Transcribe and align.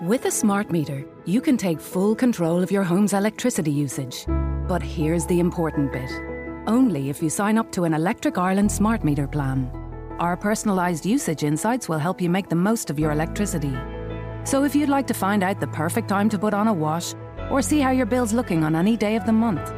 With 0.00 0.24
a 0.24 0.32
smart 0.32 0.72
meter, 0.72 1.04
you 1.26 1.40
can 1.40 1.56
take 1.56 1.80
full 1.80 2.16
control 2.16 2.60
of 2.60 2.72
your 2.72 2.82
home's 2.82 3.12
electricity 3.12 3.70
usage. 3.70 4.24
But 4.66 4.82
here's 4.82 5.26
the 5.26 5.38
important 5.38 5.92
bit 5.92 6.10
only 6.66 7.10
if 7.10 7.22
you 7.22 7.28
sign 7.28 7.58
up 7.58 7.70
to 7.72 7.84
an 7.84 7.94
Electric 7.94 8.38
Ireland 8.38 8.70
smart 8.70 9.04
meter 9.04 9.28
plan. 9.28 9.70
Our 10.18 10.36
personalised 10.36 11.04
usage 11.04 11.44
insights 11.44 11.88
will 11.88 11.98
help 11.98 12.20
you 12.20 12.30
make 12.30 12.48
the 12.48 12.56
most 12.56 12.90
of 12.90 12.98
your 12.98 13.12
electricity. 13.12 13.76
So 14.44 14.64
if 14.64 14.74
you'd 14.74 14.88
like 14.88 15.06
to 15.08 15.14
find 15.14 15.42
out 15.42 15.60
the 15.60 15.66
perfect 15.68 16.08
time 16.08 16.28
to 16.30 16.38
put 16.38 16.54
on 16.54 16.68
a 16.68 16.72
wash 16.72 17.14
or 17.50 17.62
see 17.62 17.80
how 17.80 17.90
your 17.90 18.06
bill's 18.06 18.32
looking 18.32 18.64
on 18.64 18.74
any 18.74 18.96
day 18.96 19.14
of 19.14 19.26
the 19.26 19.32
month, 19.32 19.72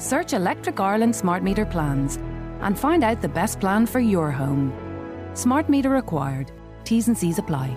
search 0.00 0.32
Electric 0.32 0.80
Ireland 0.80 1.14
smart 1.14 1.42
meter 1.42 1.66
plans 1.66 2.16
and 2.60 2.78
find 2.78 3.04
out 3.04 3.20
the 3.20 3.28
best 3.28 3.60
plan 3.60 3.86
for 3.86 4.00
your 4.00 4.30
home. 4.32 4.72
Smart 5.34 5.68
meter 5.68 5.90
required. 5.90 6.50
T's 6.84 7.06
and 7.06 7.18
C's 7.18 7.38
apply. 7.38 7.76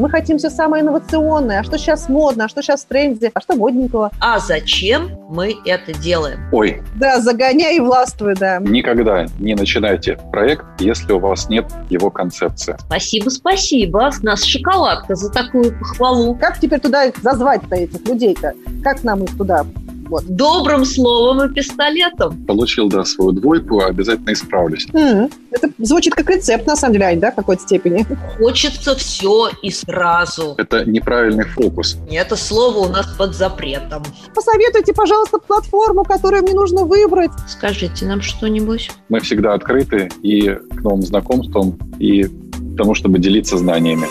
Мы 0.00 0.08
хотим 0.08 0.38
все 0.38 0.48
самое 0.48 0.82
инновационное. 0.82 1.60
А 1.60 1.62
что 1.62 1.76
сейчас 1.76 2.08
модно, 2.08 2.46
а 2.46 2.48
что 2.48 2.62
сейчас 2.62 2.84
в 2.84 2.86
тренде, 2.86 3.30
а 3.34 3.40
что 3.42 3.54
модненького. 3.54 4.10
А 4.18 4.38
зачем 4.38 5.10
мы 5.28 5.54
это 5.66 5.92
делаем? 5.92 6.40
Ой. 6.52 6.82
Да, 6.94 7.20
загоняй 7.20 7.76
и 7.76 7.80
властвуй, 7.80 8.34
да. 8.34 8.60
Никогда 8.60 9.26
не 9.38 9.54
начинайте 9.54 10.18
проект, 10.32 10.64
если 10.78 11.12
у 11.12 11.18
вас 11.18 11.50
нет 11.50 11.66
его 11.90 12.10
концепции. 12.10 12.76
Спасибо, 12.86 13.28
спасибо. 13.28 14.10
С 14.10 14.22
нас 14.22 14.42
шоколадка 14.42 15.14
за 15.14 15.30
такую 15.30 15.78
похвалу. 15.78 16.34
Как 16.34 16.58
теперь 16.58 16.80
туда 16.80 17.12
зазвать-то 17.20 17.76
этих 17.76 18.00
людей-то? 18.08 18.54
Как 18.82 19.04
нам 19.04 19.24
их 19.24 19.36
туда 19.36 19.66
вот. 20.10 20.24
Добрым 20.26 20.84
словом 20.84 21.44
и 21.44 21.54
пистолетом. 21.54 22.44
Получил, 22.46 22.88
да, 22.88 23.04
свою 23.04 23.32
двойку, 23.32 23.80
обязательно 23.80 24.32
исправлюсь. 24.32 24.86
Mm-hmm. 24.92 25.32
Это 25.52 25.70
звучит 25.78 26.14
как 26.14 26.28
рецепт, 26.28 26.66
на 26.66 26.76
самом 26.76 26.94
деле, 26.94 27.06
Ань, 27.06 27.20
да, 27.20 27.30
в 27.30 27.36
какой-то 27.36 27.62
степени? 27.62 28.06
Хочется 28.38 28.94
все 28.96 29.50
и 29.62 29.70
сразу. 29.70 30.54
Это 30.58 30.84
неправильный 30.84 31.44
фокус. 31.44 31.96
Это 32.10 32.36
слово 32.36 32.78
у 32.78 32.88
нас 32.88 33.06
под 33.16 33.34
запретом. 33.34 34.02
Посоветуйте, 34.34 34.92
пожалуйста, 34.92 35.38
платформу, 35.38 36.04
которую 36.04 36.42
мне 36.42 36.54
нужно 36.54 36.84
выбрать. 36.84 37.30
Скажите 37.48 38.04
нам 38.06 38.20
что-нибудь. 38.20 38.90
Мы 39.08 39.20
всегда 39.20 39.54
открыты 39.54 40.10
и 40.22 40.50
к 40.50 40.80
новым 40.82 41.02
знакомствам, 41.02 41.78
и 41.98 42.24
к 42.24 42.76
тому, 42.76 42.94
чтобы 42.94 43.18
делиться 43.18 43.56
знаниями. 43.56 44.06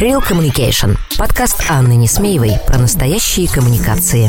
Real 0.00 0.20
Communication. 0.20 0.96
Подкаст 1.16 1.62
Анны 1.70 1.94
Несмеевой 1.94 2.54
про 2.66 2.78
настоящие 2.78 3.48
коммуникации. 3.48 4.28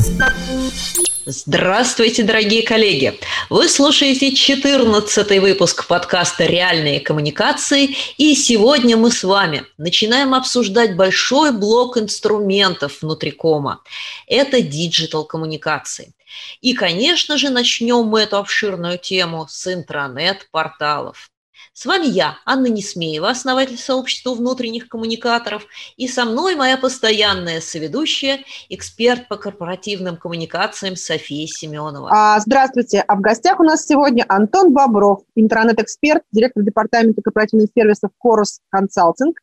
Здравствуйте, 1.25 2.22
дорогие 2.22 2.61
коллеги! 2.61 3.19
Вы 3.49 3.67
слушаете 3.67 4.35
14 4.35 5.39
выпуск 5.41 5.88
подкаста 5.88 6.45
«Реальные 6.45 6.99
коммуникации», 6.99 7.95
и 8.17 8.35
сегодня 8.35 8.95
мы 8.95 9.09
с 9.09 9.23
вами 9.23 9.63
начинаем 9.80 10.35
обсуждать 10.35 10.95
большой 10.95 11.52
блок 11.52 11.97
инструментов 11.97 13.02
внутри 13.02 13.31
кома. 13.31 13.81
Это 14.27 14.61
диджитал-коммуникации. 14.61 16.13
И, 16.61 16.73
конечно 16.73 17.39
же, 17.39 17.50
начнем 17.50 18.05
мы 18.05 18.22
эту 18.22 18.38
обширную 18.38 19.00
тему 19.00 19.47
с 19.50 19.66
интранет-порталов. 19.73 21.31
С 21.77 21.85
вами 21.85 22.05
я, 22.05 22.37
Анна 22.45 22.67
Несмеева, 22.67 23.29
основатель 23.29 23.77
сообщества 23.77 24.33
внутренних 24.33 24.87
коммуникаторов, 24.87 25.67
и 25.97 26.07
со 26.07 26.23
мной 26.23 26.55
моя 26.55 26.77
постоянная 26.77 27.59
соведущая, 27.59 28.45
эксперт 28.69 29.27
по 29.27 29.35
корпоративным 29.35 30.15
коммуникациям 30.15 30.95
София 30.95 31.47
Семенова. 31.47 32.09
А, 32.09 32.39
здравствуйте. 32.39 33.03
А 33.05 33.17
в 33.17 33.19
гостях 33.19 33.59
у 33.59 33.63
нас 33.63 33.85
сегодня 33.85 34.23
Антон 34.29 34.72
Бобров, 34.72 35.23
интернет-эксперт, 35.35 36.23
директор 36.31 36.63
департамента 36.63 37.22
корпоративных 37.22 37.67
сервисов 37.75 38.11
Корус 38.19 38.61
Консалтинг. 38.69 39.38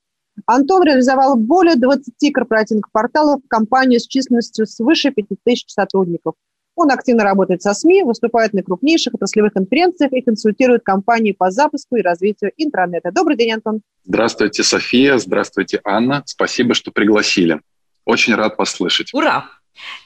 Антон 0.46 0.84
реализовал 0.84 1.36
более 1.36 1.76
20 1.76 2.32
корпоративных 2.32 2.90
порталов 2.92 3.42
в 3.44 3.48
компании 3.48 3.98
с 3.98 4.06
численностью 4.06 4.66
свыше 4.66 5.10
5000 5.10 5.68
сотрудников– 5.68 6.36
он 6.74 6.90
активно 6.90 7.24
работает 7.24 7.62
со 7.62 7.74
СМИ, 7.74 8.02
выступает 8.02 8.52
на 8.52 8.62
крупнейших 8.62 9.14
отраслевых 9.14 9.52
конференциях 9.52 10.12
и 10.12 10.22
консультирует 10.22 10.82
компании 10.84 11.32
по 11.32 11.50
запуску 11.50 11.96
и 11.96 12.02
развитию 12.02 12.52
интернета. 12.56 13.10
Добрый 13.12 13.36
день, 13.36 13.52
Антон. 13.52 13.82
Здравствуйте, 14.04 14.62
София. 14.62 15.18
Здравствуйте, 15.18 15.80
Анна. 15.84 16.22
Спасибо, 16.26 16.74
что 16.74 16.90
пригласили. 16.90 17.60
Очень 18.04 18.34
рад 18.34 18.58
вас 18.58 18.70
слышать. 18.70 19.12
Ура! 19.14 19.46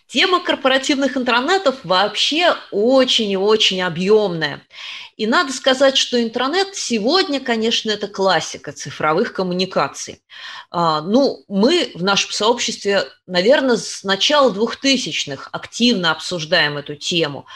Тема 0.07 0.41
корпоративных 0.41 1.17
интернетов 1.17 1.77
вообще 1.83 2.55
очень 2.71 3.31
и 3.31 3.37
очень 3.37 3.83
объемная. 3.83 4.63
И 5.17 5.27
надо 5.27 5.53
сказать, 5.53 5.97
что 5.97 6.23
интернет 6.23 6.77
сегодня, 6.77 7.41
конечно, 7.41 7.91
это 7.91 8.07
классика 8.07 8.73
цифровых 8.73 9.33
коммуникаций. 9.33 10.23
А, 10.71 11.01
ну, 11.01 11.45
мы 11.49 11.91
в 11.95 12.05
нашем 12.05 12.31
сообществе, 12.33 13.05
наверное, 13.27 13.77
с 13.77 14.05
начала 14.05 14.53
2000-х 14.53 15.49
активно 15.53 16.13
обсуждаем 16.13 16.77
эту 16.77 16.95
тему. 16.95 17.47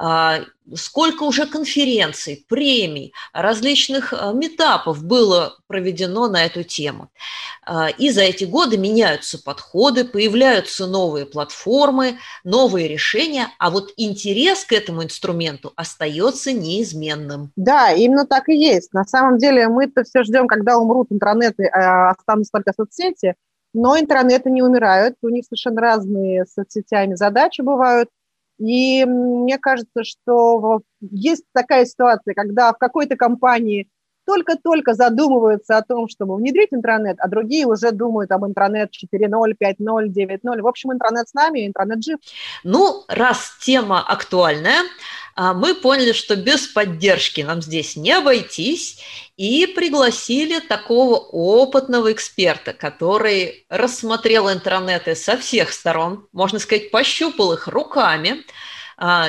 А, 0.00 0.42
сколько 0.76 1.24
уже 1.24 1.46
конференций, 1.46 2.44
премий, 2.48 3.12
различных 3.32 4.12
а, 4.12 4.32
метапов 4.32 5.02
было 5.02 5.56
проведено 5.66 6.28
на 6.28 6.44
эту 6.44 6.62
тему. 6.62 7.10
А, 7.66 7.88
и 7.88 8.10
за 8.10 8.22
эти 8.22 8.44
годы 8.44 8.78
меняются 8.78 9.42
подходы, 9.42 10.04
появляются 10.04 10.86
новые 10.86 11.26
платформы, 11.26 12.18
новые 12.44 12.86
решения, 12.86 13.48
а 13.58 13.70
вот 13.70 13.92
интерес 13.96 14.64
к 14.64 14.72
этому 14.72 15.02
инструменту 15.02 15.72
остается 15.74 16.52
неизменным. 16.52 17.50
Да, 17.56 17.90
именно 17.90 18.24
так 18.24 18.48
и 18.48 18.54
есть. 18.54 18.92
На 18.92 19.04
самом 19.04 19.38
деле 19.38 19.66
мы-то 19.66 20.04
все 20.04 20.22
ждем, 20.22 20.46
когда 20.46 20.78
умрут 20.78 21.08
интернеты, 21.10 21.66
а 21.66 22.10
останутся 22.10 22.52
только 22.52 22.72
соцсети, 22.72 23.34
но 23.74 23.98
интернеты 23.98 24.48
не 24.48 24.62
умирают, 24.62 25.16
у 25.22 25.28
них 25.28 25.44
совершенно 25.44 25.80
разные 25.80 26.46
с 26.46 26.54
соцсетями 26.54 27.16
задачи 27.16 27.62
бывают, 27.62 28.08
и 28.58 29.04
мне 29.04 29.58
кажется, 29.58 30.04
что 30.04 30.80
есть 31.00 31.44
такая 31.52 31.84
ситуация, 31.84 32.34
когда 32.34 32.72
в 32.72 32.78
какой-то 32.78 33.16
компании 33.16 33.88
только-только 34.28 34.92
задумываются 34.92 35.78
о 35.78 35.82
том, 35.82 36.06
чтобы 36.06 36.36
внедрить 36.36 36.68
интернет, 36.70 37.16
а 37.18 37.28
другие 37.28 37.64
уже 37.66 37.92
думают 37.92 38.30
об 38.30 38.44
интернет 38.44 38.90
4.0, 38.90 39.54
5.0, 39.58 40.08
9.0. 40.08 40.60
В 40.60 40.66
общем, 40.66 40.92
интернет 40.92 41.26
с 41.30 41.32
нами, 41.32 41.66
интернет 41.66 42.04
жив. 42.04 42.18
Ну, 42.62 43.04
раз 43.08 43.56
тема 43.62 44.04
актуальная, 44.06 44.82
а, 45.34 45.54
мы 45.54 45.74
поняли, 45.74 46.12
что 46.12 46.36
без 46.36 46.66
поддержки 46.66 47.40
нам 47.40 47.62
здесь 47.62 47.96
не 47.96 48.12
обойтись, 48.12 49.00
и 49.38 49.66
пригласили 49.66 50.58
такого 50.58 51.16
опытного 51.16 52.12
эксперта, 52.12 52.74
который 52.74 53.64
рассмотрел 53.70 54.52
интернеты 54.52 55.14
со 55.14 55.38
всех 55.38 55.72
сторон, 55.72 56.26
можно 56.32 56.58
сказать, 56.58 56.90
пощупал 56.90 57.54
их 57.54 57.66
руками, 57.66 58.44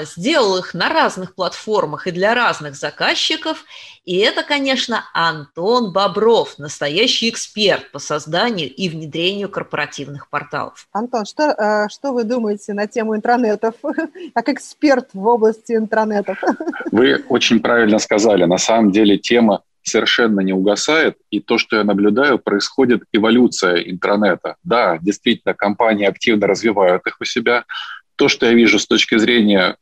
сделал 0.04 0.58
их 0.58 0.74
на 0.74 0.90
разных 0.90 1.36
платформах 1.36 2.08
и 2.08 2.12
для 2.12 2.34
разных 2.34 2.76
заказчиков. 2.76 3.66
И 4.04 4.18
это, 4.18 4.44
конечно, 4.44 5.04
Антон 5.14 5.94
Бобров, 5.94 6.58
настоящий 6.58 7.30
эксперт 7.30 7.92
по 7.92 8.00
созданию 8.00 8.74
и 8.74 8.90
внедрению 8.90 9.50
корпоративных 9.50 10.30
порталов. 10.30 10.88
Антон, 10.92 11.26
что, 11.26 11.52
э, 11.52 11.90
что 11.90 12.14
вы 12.14 12.24
думаете 12.24 12.74
на 12.74 12.88
тему 12.88 13.16
интернетов, 13.16 13.76
как 14.34 14.50
эксперт 14.50 15.10
в 15.14 15.26
области 15.26 15.74
интернетов? 15.74 16.42
Вы 16.92 17.24
очень 17.30 17.60
правильно 17.60 18.00
сказали. 18.00 18.46
На 18.46 18.58
самом 18.58 18.92
деле 18.92 19.18
тема 19.18 19.62
совершенно 19.84 20.42
не 20.42 20.54
угасает, 20.54 21.18
и 21.30 21.40
то, 21.40 21.58
что 21.58 21.78
я 21.78 21.84
наблюдаю, 21.84 22.40
происходит 22.40 23.04
эволюция 23.12 23.78
интернета. 23.78 24.56
Да, 24.64 24.98
действительно, 25.00 25.54
компании 25.54 26.06
активно 26.06 26.48
развивают 26.48 27.06
их 27.08 27.18
у 27.20 27.26
себя, 27.26 27.66
то, 28.20 28.28
что 28.28 28.46
я 28.46 28.54
вижу 28.54 28.80
с 28.80 28.86
точки 28.86 29.18
зрения 29.18 29.78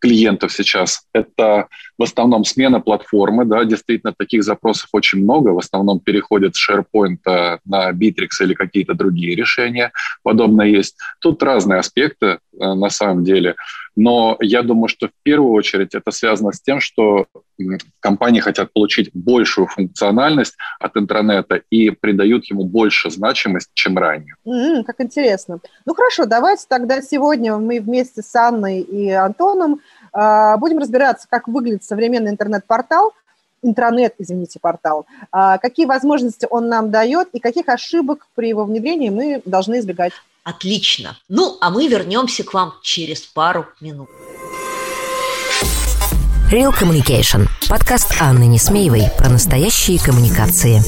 клиентов 0.00 0.52
сейчас, 0.52 1.02
это 1.14 1.66
в 1.96 2.02
основном 2.02 2.44
смена 2.44 2.78
платформы, 2.78 3.46
да, 3.46 3.64
действительно 3.64 4.14
таких 4.16 4.44
запросов 4.44 4.90
очень 4.92 5.20
много, 5.20 5.48
в 5.48 5.58
основном 5.58 5.98
переходят 5.98 6.54
с 6.54 6.70
SharePoint 6.70 7.58
на 7.64 7.90
Bittrex 7.90 8.28
или 8.40 8.54
какие-то 8.54 8.94
другие 8.94 9.34
решения, 9.34 9.90
подобное 10.22 10.66
есть. 10.66 10.96
Тут 11.20 11.42
разные 11.42 11.80
аспекты 11.80 12.26
э, 12.26 12.38
на 12.74 12.90
самом 12.90 13.24
деле, 13.24 13.56
но 13.98 14.36
я 14.38 14.62
думаю, 14.62 14.86
что 14.86 15.08
в 15.08 15.12
первую 15.24 15.50
очередь 15.50 15.92
это 15.92 16.12
связано 16.12 16.52
с 16.52 16.60
тем, 16.60 16.78
что 16.78 17.26
компании 17.98 18.38
хотят 18.38 18.72
получить 18.72 19.10
большую 19.12 19.66
функциональность 19.66 20.56
от 20.78 20.96
интернета 20.96 21.62
и 21.68 21.90
придают 21.90 22.44
ему 22.44 22.62
больше 22.62 23.10
значимость, 23.10 23.70
чем 23.74 23.98
ранее. 23.98 24.36
Mm, 24.46 24.84
как 24.84 25.00
интересно. 25.00 25.58
Ну 25.84 25.94
хорошо, 25.94 26.26
давайте 26.26 26.66
тогда 26.68 27.02
сегодня 27.02 27.56
мы 27.56 27.80
вместе 27.80 28.22
с 28.22 28.32
Анной 28.36 28.82
и 28.82 29.10
Антоном 29.10 29.80
э, 30.14 30.56
будем 30.58 30.78
разбираться, 30.78 31.26
как 31.28 31.48
выглядит 31.48 31.82
современный 31.82 32.30
интернет-портал. 32.30 33.12
интранет, 33.62 34.14
извините, 34.18 34.60
портал. 34.60 35.06
А, 35.32 35.58
какие 35.58 35.86
возможности 35.86 36.46
он 36.48 36.68
нам 36.68 36.92
дает 36.92 37.30
и 37.32 37.40
каких 37.40 37.68
ошибок 37.68 38.28
при 38.36 38.48
его 38.50 38.64
внедрении 38.64 39.10
мы 39.10 39.42
должны 39.44 39.80
избегать? 39.80 40.12
Отлично. 40.48 41.18
Ну, 41.28 41.58
а 41.60 41.68
мы 41.68 41.88
вернемся 41.88 42.42
к 42.42 42.54
вам 42.54 42.72
через 42.80 43.20
пару 43.20 43.66
минут. 43.82 44.08
Real 46.50 46.72
Communication. 46.72 47.46
Подкаст 47.68 48.16
Анны 48.18 48.44
Несмеевой 48.44 49.02
про 49.18 49.28
настоящие 49.28 49.98
коммуникации. 49.98 50.80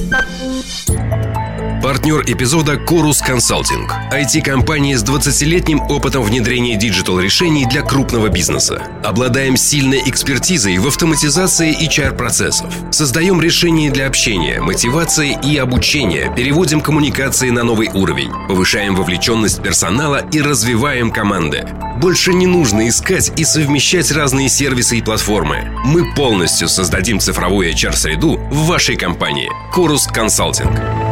Партнер 1.91 2.23
эпизода 2.25 2.75
Corus 2.75 3.17
Consulting. 3.29 3.91
IT-компания 4.13 4.97
с 4.97 5.03
20-летним 5.03 5.81
опытом 5.81 6.23
внедрения 6.23 6.77
диджитал-решений 6.77 7.67
для 7.67 7.83
крупного 7.83 8.29
бизнеса. 8.29 8.85
Обладаем 9.03 9.57
сильной 9.57 10.01
экспертизой 10.07 10.79
в 10.79 10.87
автоматизации 10.87 11.77
HR-процессов. 11.89 12.73
Создаем 12.93 13.43
решения 13.43 13.91
для 13.91 14.07
общения, 14.07 14.61
мотивации 14.61 15.37
и 15.43 15.57
обучения. 15.57 16.33
Переводим 16.37 16.81
коммуникации 16.81 17.51
на 17.51 17.65
новый 17.65 17.91
уровень. 17.93 18.31
Повышаем 18.47 18.95
вовлеченность 18.95 19.61
персонала 19.61 20.25
и 20.31 20.41
развиваем 20.41 21.11
команды. 21.11 21.67
Больше 21.97 22.33
не 22.33 22.47
нужно 22.47 22.89
искать 22.89 23.33
и 23.37 23.45
совмещать 23.45 24.13
разные 24.13 24.49
сервисы 24.49 24.99
и 24.99 25.03
платформы. 25.03 25.73
Мы 25.85 26.15
полностью 26.15 26.69
создадим 26.69 27.19
цифровую 27.19 27.73
HR-среду 27.73 28.37
в 28.49 28.67
вашей 28.67 28.95
компании. 28.95 29.51
Corus 29.75 30.03
Consulting. 30.15 31.10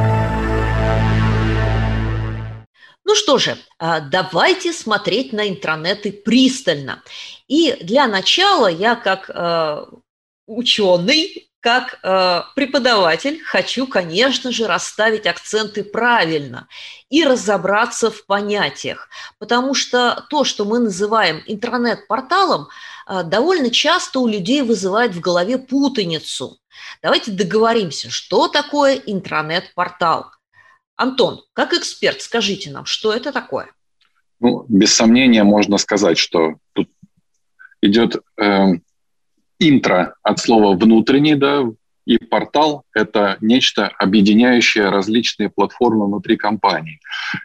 Ну 3.08 3.14
что 3.14 3.38
же, 3.38 3.56
а, 3.78 4.00
давайте 4.00 4.70
смотреть 4.70 5.32
на 5.32 5.48
интранеты 5.48 6.12
пристально. 6.12 7.02
И 7.48 7.74
для 7.80 8.06
начала 8.06 8.66
я 8.66 8.96
как 8.96 9.30
э, 9.30 9.86
ученый, 10.46 11.48
как 11.60 12.00
э, 12.02 12.42
преподаватель 12.54 13.42
хочу, 13.42 13.86
конечно 13.86 14.52
же, 14.52 14.66
расставить 14.66 15.26
акценты 15.26 15.84
правильно 15.84 16.68
и 17.08 17.24
разобраться 17.24 18.10
в 18.10 18.26
понятиях. 18.26 19.08
Потому 19.38 19.72
что 19.72 20.26
то, 20.28 20.44
что 20.44 20.66
мы 20.66 20.78
называем 20.78 21.42
интернет-порталом, 21.46 22.68
довольно 23.24 23.70
часто 23.70 24.20
у 24.20 24.26
людей 24.26 24.60
вызывает 24.60 25.14
в 25.14 25.20
голове 25.20 25.56
путаницу. 25.56 26.58
Давайте 27.00 27.30
договоримся, 27.30 28.10
что 28.10 28.48
такое 28.48 28.96
интернет-портал– 28.96 30.30
Антон, 30.98 31.42
как 31.52 31.72
эксперт, 31.74 32.20
скажите 32.20 32.70
нам, 32.72 32.84
что 32.84 33.12
это 33.12 33.32
такое? 33.32 33.70
Ну, 34.40 34.66
без 34.68 34.92
сомнения 34.92 35.44
можно 35.44 35.78
сказать, 35.78 36.18
что 36.18 36.56
тут 36.72 36.90
идет 37.80 38.16
э, 38.36 38.66
интро 39.60 40.16
от 40.22 40.40
слова 40.40 40.76
внутренний, 40.76 41.36
да, 41.36 41.62
и 42.04 42.18
портал– 42.18 42.82
это 42.94 43.36
нечто 43.40 43.86
объединяющее 43.86 44.88
различные 44.88 45.50
платформы 45.50 46.06
внутри 46.06 46.36
компании. 46.36 47.00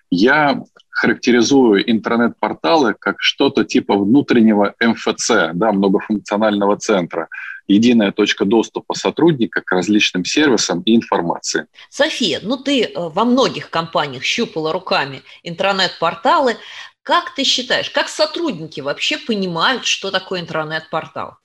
Я 0.09 0.63
характеризую 1.03 1.91
интернет-порталы 1.91 2.95
как 2.97 3.17
что-то 3.19 3.65
типа 3.65 3.97
внутреннего 3.97 4.73
МФЦ, 4.79 5.51
да, 5.53 5.73
многофункционального 5.73 6.77
центра– 6.77 7.27
единая 7.67 8.11
точка 8.11 8.45
доступа 8.45 8.93
сотрудника 8.93 9.61
к 9.61 9.71
различным 9.71 10.23
сервисам 10.23 10.81
и 10.81 10.95
информации. 10.95 11.67
София, 11.89 12.39
ну 12.41 12.57
ты 12.57 12.83
э, 12.83 12.91
во 12.95 13.25
многих 13.25 13.69
компаниях 13.69 14.23
щупала 14.23 14.71
руками 14.71 15.23
интернет-порталы. 15.43 16.55
Как 17.01 17.35
ты 17.35 17.43
считаешь, 17.43 17.89
как 17.89 18.07
сотрудники 18.07 18.79
вообще 18.79 19.17
понимают, 19.17 19.85
что 19.85 20.09
такое 20.09 20.39
интернет-портал? 20.39 21.35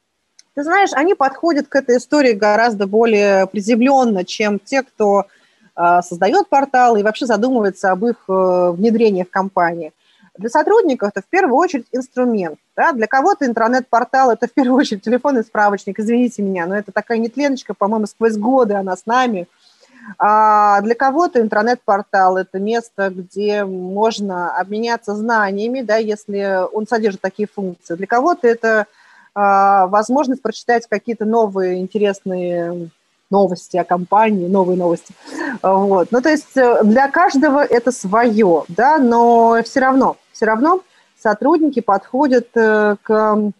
Ты 0.54 0.62
знаешь, 0.62 0.90
они 0.92 1.14
подходят 1.14 1.66
к 1.68 1.74
этой 1.74 1.98
истории 1.98 2.32
гораздо 2.32 2.86
более 2.86 3.46
приземленно, 3.46 4.24
чем 4.24 4.60
те, 4.60 4.82
кто 4.82 5.26
создает 6.02 6.48
портал 6.48 6.96
и 6.96 7.02
вообще 7.02 7.26
задумывается 7.26 7.92
об 7.92 8.04
их 8.04 8.16
э, 8.28 8.70
внедрении 8.72 9.22
в 9.22 9.30
компании. 9.30 9.92
Для 10.36 10.50
сотрудников 10.50 11.10
это 11.14 11.20
в 11.20 11.28
первую 11.28 11.56
очередь 11.56 11.86
инструмент. 11.92 12.58
Да? 12.76 12.92
Для 12.92 13.06
кого-то 13.08 13.44
интернет-портал– 13.44 14.30
это 14.32 14.46
в 14.46 14.52
первую 14.52 14.78
очередь 14.78 15.02
телефонный 15.02 15.42
справочник, 15.42 15.98
извините 15.98 16.42
меня, 16.42 16.66
но 16.66 16.76
это 16.76 16.92
такая 16.92 17.18
нетленочка, 17.18 17.74
по-моему, 17.74 18.06
сквозь 18.06 18.36
годы 18.36 18.74
она 18.74 18.96
с 18.96 19.04
нами. 19.04 19.48
А 20.18 20.80
для 20.80 20.94
кого-то 20.94 21.40
интернет-портал– 21.40 22.36
это 22.38 22.58
место, 22.60 23.10
где 23.10 23.64
можно 23.64 24.56
обменяться 24.56 25.14
знаниями, 25.14 25.82
да, 25.82 25.96
если 25.96 26.64
он 26.72 26.86
содержит 26.86 27.20
такие 27.20 27.48
функции. 27.52 27.96
Для 27.96 28.06
кого-то 28.06 28.46
это 28.46 28.86
а, 29.34 29.86
возможность 29.88 30.40
прочитать 30.40 30.86
какие-то 30.88 31.24
новые 31.24 31.80
интересные 31.80 32.90
новости 33.30 33.76
о 33.76 33.84
компании, 33.84 34.48
новые 34.48 34.78
новости. 34.78 35.14
Вот. 35.62 36.08
Ну, 36.10 36.20
то 36.20 36.30
есть 36.30 36.56
э, 36.56 36.82
для 36.84 37.08
каждого 37.08 37.64
это 37.64 37.92
свое, 37.92 38.64
да, 38.68 38.98
но 38.98 39.60
все 39.64 39.80
равно, 39.80 40.16
все 40.32 40.46
равно 40.46 40.82
сотрудники 41.20 41.80
подходят 41.80 42.48
э, 42.54 42.96
к, 43.02 43.52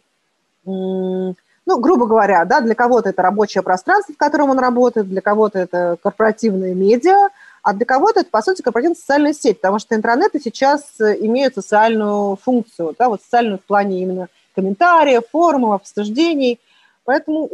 ну, 0.65 1.35
грубо 1.67 2.07
говоря, 2.07 2.45
да, 2.45 2.61
для 2.61 2.75
кого-то 2.75 3.11
это 3.11 3.23
рабочее 3.23 3.63
пространство, 3.63 4.15
в 4.15 4.19
котором 4.19 4.51
он 4.51 4.59
работает, 4.59 5.09
для 5.09 5.21
кого-то 5.21 5.59
это 5.59 5.99
корпоративные 6.03 6.75
медиа, 6.75 7.29
а 7.63 7.75
для 7.75 7.85
кого-то 7.85 8.21
это, 8.21 8.31
по 8.31 8.41
сути, 8.41 8.63
корпоративная 8.63 8.97
социальная 8.97 9.33
сеть, 9.35 9.61
потому 9.61 9.79
что 9.79 9.95
интернеты 9.95 10.41
сейчас 10.41 10.83
э, 11.01 11.17
имеют 11.21 11.55
социальную 11.55 12.37
функцию, 12.37 12.95
да, 12.99 13.09
вот 13.09 13.23
социальную 13.23 13.59
в 13.59 13.65
плане 13.65 14.03
именно 14.03 14.29
комментариев, 14.55 15.25
форумов, 15.31 15.75
обсуждений. 15.75 16.59
Поэтому 17.05 17.49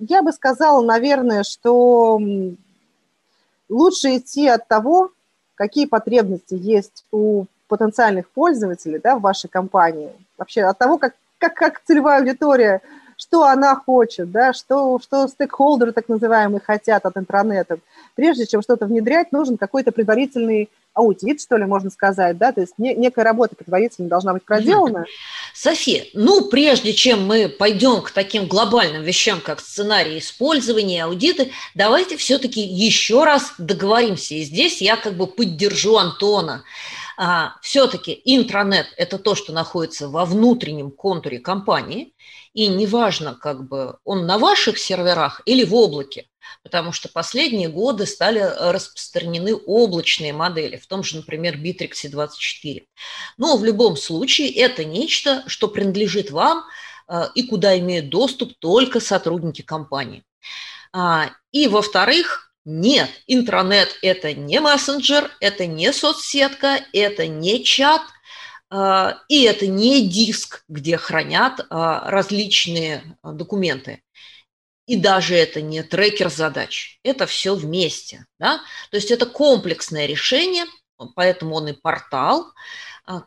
я 0.00 0.22
бы 0.22 0.32
сказала, 0.32 0.82
наверное, 0.82 1.44
что 1.44 2.18
лучше 3.68 4.16
идти 4.16 4.48
от 4.48 4.66
того, 4.66 5.12
какие 5.54 5.86
потребности 5.86 6.54
есть 6.54 7.04
у 7.12 7.44
потенциальных 7.68 8.28
пользователей 8.30 8.98
да, 8.98 9.16
в 9.16 9.20
вашей 9.20 9.48
компании, 9.48 10.10
вообще 10.36 10.62
от 10.62 10.78
того, 10.78 10.98
как, 10.98 11.14
как, 11.38 11.54
как 11.54 11.80
целевая 11.84 12.20
аудитория, 12.20 12.80
что 13.16 13.44
она 13.44 13.76
хочет, 13.76 14.30
да, 14.30 14.52
что, 14.52 14.98
что 14.98 15.28
стейкхолдеры 15.28 15.92
так 15.92 16.08
называемые 16.08 16.60
хотят 16.60 17.04
от 17.04 17.16
интернета. 17.18 17.78
Прежде 18.14 18.46
чем 18.46 18.62
что-то 18.62 18.86
внедрять, 18.86 19.30
нужен 19.30 19.58
какой-то 19.58 19.92
предварительный 19.92 20.70
аудит, 20.94 21.40
что 21.40 21.56
ли, 21.56 21.64
можно 21.64 21.90
сказать, 21.90 22.36
да, 22.38 22.52
то 22.52 22.60
есть 22.60 22.74
не, 22.78 22.94
некая 22.94 23.24
работа 23.24 23.56
предварительно 23.56 24.08
должна 24.08 24.32
быть 24.32 24.44
проделана. 24.44 25.04
София, 25.54 26.04
ну, 26.14 26.48
прежде 26.48 26.92
чем 26.92 27.26
мы 27.26 27.48
пойдем 27.48 28.02
к 28.02 28.10
таким 28.10 28.46
глобальным 28.46 29.02
вещам, 29.02 29.40
как 29.40 29.60
сценарий 29.60 30.18
использования 30.18 31.04
аудиты, 31.04 31.52
давайте 31.74 32.16
все-таки 32.16 32.60
еще 32.60 33.24
раз 33.24 33.52
договоримся. 33.58 34.34
И 34.34 34.42
здесь 34.42 34.80
я 34.80 34.96
как 34.96 35.14
бы 35.14 35.26
поддержу 35.26 35.96
Антона 35.96 36.64
а, 37.16 37.54
все-таки 37.60 38.20
интранет– 38.24 38.86
это 38.96 39.18
то, 39.18 39.34
что 39.34 39.52
находится 39.52 40.08
во 40.08 40.24
внутреннем 40.24 40.90
контуре 40.90 41.38
компании, 41.38 42.14
и 42.54 42.66
неважно, 42.66 43.34
как 43.34 43.68
бы 43.68 43.98
он 44.04 44.26
на 44.26 44.38
ваших 44.38 44.78
серверах 44.78 45.42
или 45.44 45.64
в 45.64 45.74
облаке, 45.74 46.29
потому 46.62 46.92
что 46.92 47.08
последние 47.08 47.68
годы 47.68 48.06
стали 48.06 48.40
распространены 48.40 49.54
облачные 49.54 50.32
модели, 50.32 50.76
в 50.76 50.86
том 50.86 51.02
же, 51.02 51.16
например, 51.16 51.56
Bittrex 51.56 52.08
24. 52.08 52.86
Но 53.38 53.56
в 53.56 53.64
любом 53.64 53.96
случае 53.96 54.50
это 54.54 54.84
нечто, 54.84 55.44
что 55.46 55.68
принадлежит 55.68 56.30
вам 56.30 56.64
а, 57.10 57.30
и 57.34 57.42
куда 57.42 57.76
имеют 57.78 58.08
доступ 58.08 58.54
только 58.58 59.00
сотрудники 59.00 59.62
компании. 59.62 60.24
А, 60.92 61.30
и, 61.50 61.66
во-вторых, 61.66 62.52
нет, 62.64 63.10
интранет– 63.26 63.96
это 64.02 64.32
не 64.32 64.60
мессенджер, 64.60 65.30
это 65.40 65.66
не 65.66 65.92
соцсетка, 65.92 66.78
это 66.92 67.26
не 67.26 67.64
чат, 67.64 68.02
а, 68.70 69.18
и 69.28 69.42
это 69.42 69.66
не 69.66 70.06
диск, 70.08 70.62
где 70.68 70.96
хранят 70.96 71.66
различные 71.68 73.02
документы. 73.24 74.02
И 74.90 74.96
даже 74.96 75.36
это 75.36 75.62
не 75.62 75.84
трекер 75.84 76.28
задач, 76.30 76.98
это 77.04 77.24
все 77.28 77.54
вместе. 77.54 78.26
Да? 78.40 78.58
То 78.90 78.96
есть 78.96 79.12
это 79.12 79.24
комплексное 79.24 80.06
решение, 80.06 80.64
поэтому 81.14 81.54
он 81.54 81.68
и 81.68 81.72
портал, 81.74 82.46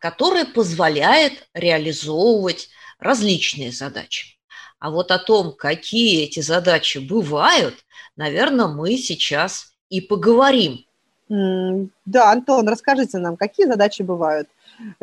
который 0.02 0.44
позволяет 0.44 1.48
реализовывать 1.54 2.68
различные 3.00 3.72
задачи. 3.72 4.38
А 4.78 4.92
вот 4.92 5.10
о 5.12 5.20
том, 5.20 5.54
какие 5.54 6.26
эти 6.26 6.42
задачи 6.42 6.98
бывают, 6.98 7.76
наверное, 8.18 8.68
мы 8.68 8.98
сейчас 8.98 9.72
и 9.88 10.02
поговорим. 10.02 10.86
Да, 11.30 12.30
Антон, 12.30 12.68
расскажите 12.68 13.20
нам, 13.20 13.38
какие 13.38 13.68
задачи 13.68 14.02
бывают? 14.02 14.50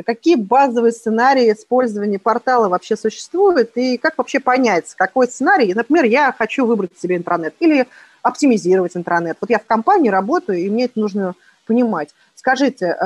Какие 0.05 0.37
базовые 0.37 0.93
сценарии 0.93 1.53
использования 1.53 2.19
портала 2.19 2.69
вообще 2.69 2.97
существуют? 2.97 3.77
И 3.77 3.97
как 3.99 4.19
вообще 4.19 4.41
понять, 4.41 4.95
какой 4.97 5.27
сценарий? 5.27 5.75
Например, 5.75 6.05
я 6.05 6.33
хочу 6.37 6.67
выбрать 6.67 6.99
себе 6.99 7.17
интернет 7.17 7.55
или 7.61 7.87
оптимизировать 8.23 8.97
интернет. 8.97 9.37
Вот 9.41 9.51
я 9.51 9.59
в 9.59 9.67
компании 9.67 10.09
работаю, 10.11 10.59
и 10.59 10.71
мне 10.71 10.85
это 10.85 11.01
нужно 11.01 11.35
понимать. 11.67 12.11
Скажите, 12.35 12.97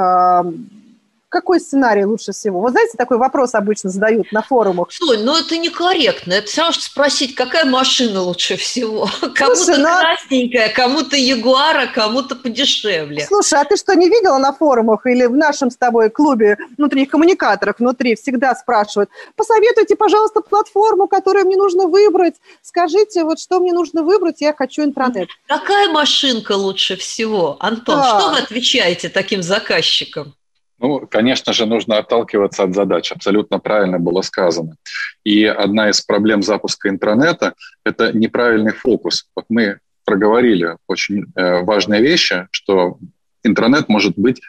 какой 1.35 1.59
сценарий 1.59 2.05
лучше 2.05 2.31
всего? 2.31 2.61
Вы 2.61 2.71
знаете, 2.71 2.97
такой 2.97 3.19
вопрос 3.19 3.57
обычно 3.57 3.91
задают 3.91 4.31
на 4.31 4.41
форумах. 4.41 4.93
Слушай, 4.93 5.25
ну 5.25 5.37
это 5.37 5.57
некорректно. 5.57 6.33
Это 6.35 6.47
все 6.47 6.61
равно, 6.61 6.75
что 6.75 6.85
спросить, 6.85 7.35
какая 7.35 7.65
машина 7.65 8.21
лучше 8.21 8.57
всего. 8.57 9.09
Кому-то 9.35 9.77
ну... 9.77 9.89
красненькая, 10.01 10.69
кому-то 10.69 11.17
Ягуара, 11.17 11.87
кому-то 11.93 12.37
подешевле. 12.37 13.27
Слушай, 13.27 13.61
а 13.61 13.65
ты 13.65 13.77
что, 13.77 13.95
не 13.95 14.09
видела 14.09 14.39
на 14.39 14.53
форумах 14.53 15.07
или 15.07 15.27
в 15.27 15.37
нашем 15.37 15.73
с 15.73 15.77
тобой 15.77 16.09
клубе 16.09 16.57
внутренних 16.79 17.11
коммуникаторах 17.11 17.81
внутри 17.81 18.15
всегда 18.15 18.55
спрашивают, 18.55 19.11
посоветуйте, 19.35 19.97
пожалуйста, 19.97 20.41
платформу, 20.41 21.09
которую 21.09 21.47
мне 21.47 21.57
нужно 21.57 21.89
выбрать. 21.89 22.37
Скажите, 22.63 23.25
вот 23.25 23.41
что 23.41 23.59
мне 23.59 23.73
нужно 23.73 24.05
выбрать, 24.05 24.41
я 24.41 24.55
хочу 24.55 24.85
интернет. 24.85 25.29
Какая 25.49 25.89
машинка 25.89 26.53
лучше 26.53 26.95
всего? 26.95 27.57
Антон, 27.59 27.97
да. 27.97 28.21
что 28.21 28.31
вы 28.31 28.39
отвечаете 28.39 29.09
таким 29.09 29.43
заказчикам? 29.43 30.35
Ну, 30.79 31.07
конечно 31.07 31.53
же, 31.53 31.67
нужно 31.67 31.99
отталкиваться 31.99 32.65
от 32.65 32.75
задач. 32.75 33.13
Абсолютно 33.13 33.59
правильно 33.59 33.99
было 33.99 34.23
сказано. 34.23 34.77
И 35.25 35.45
одна 35.45 35.91
из 35.91 36.01
проблем 36.01 36.43
запуска 36.43 36.89
интернета– 36.89 37.55
это 37.85 38.13
неправильный 38.13 38.73
фокус. 38.73 39.27
Вот 39.37 39.47
мы 39.49 39.79
проговорили 40.05 40.77
очень 40.87 41.27
э, 41.35 41.63
важные 41.63 42.03
вещи, 42.03 42.49
что 42.51 42.99
интернет 43.43 43.89
может 43.89 44.19
быть 44.19 44.41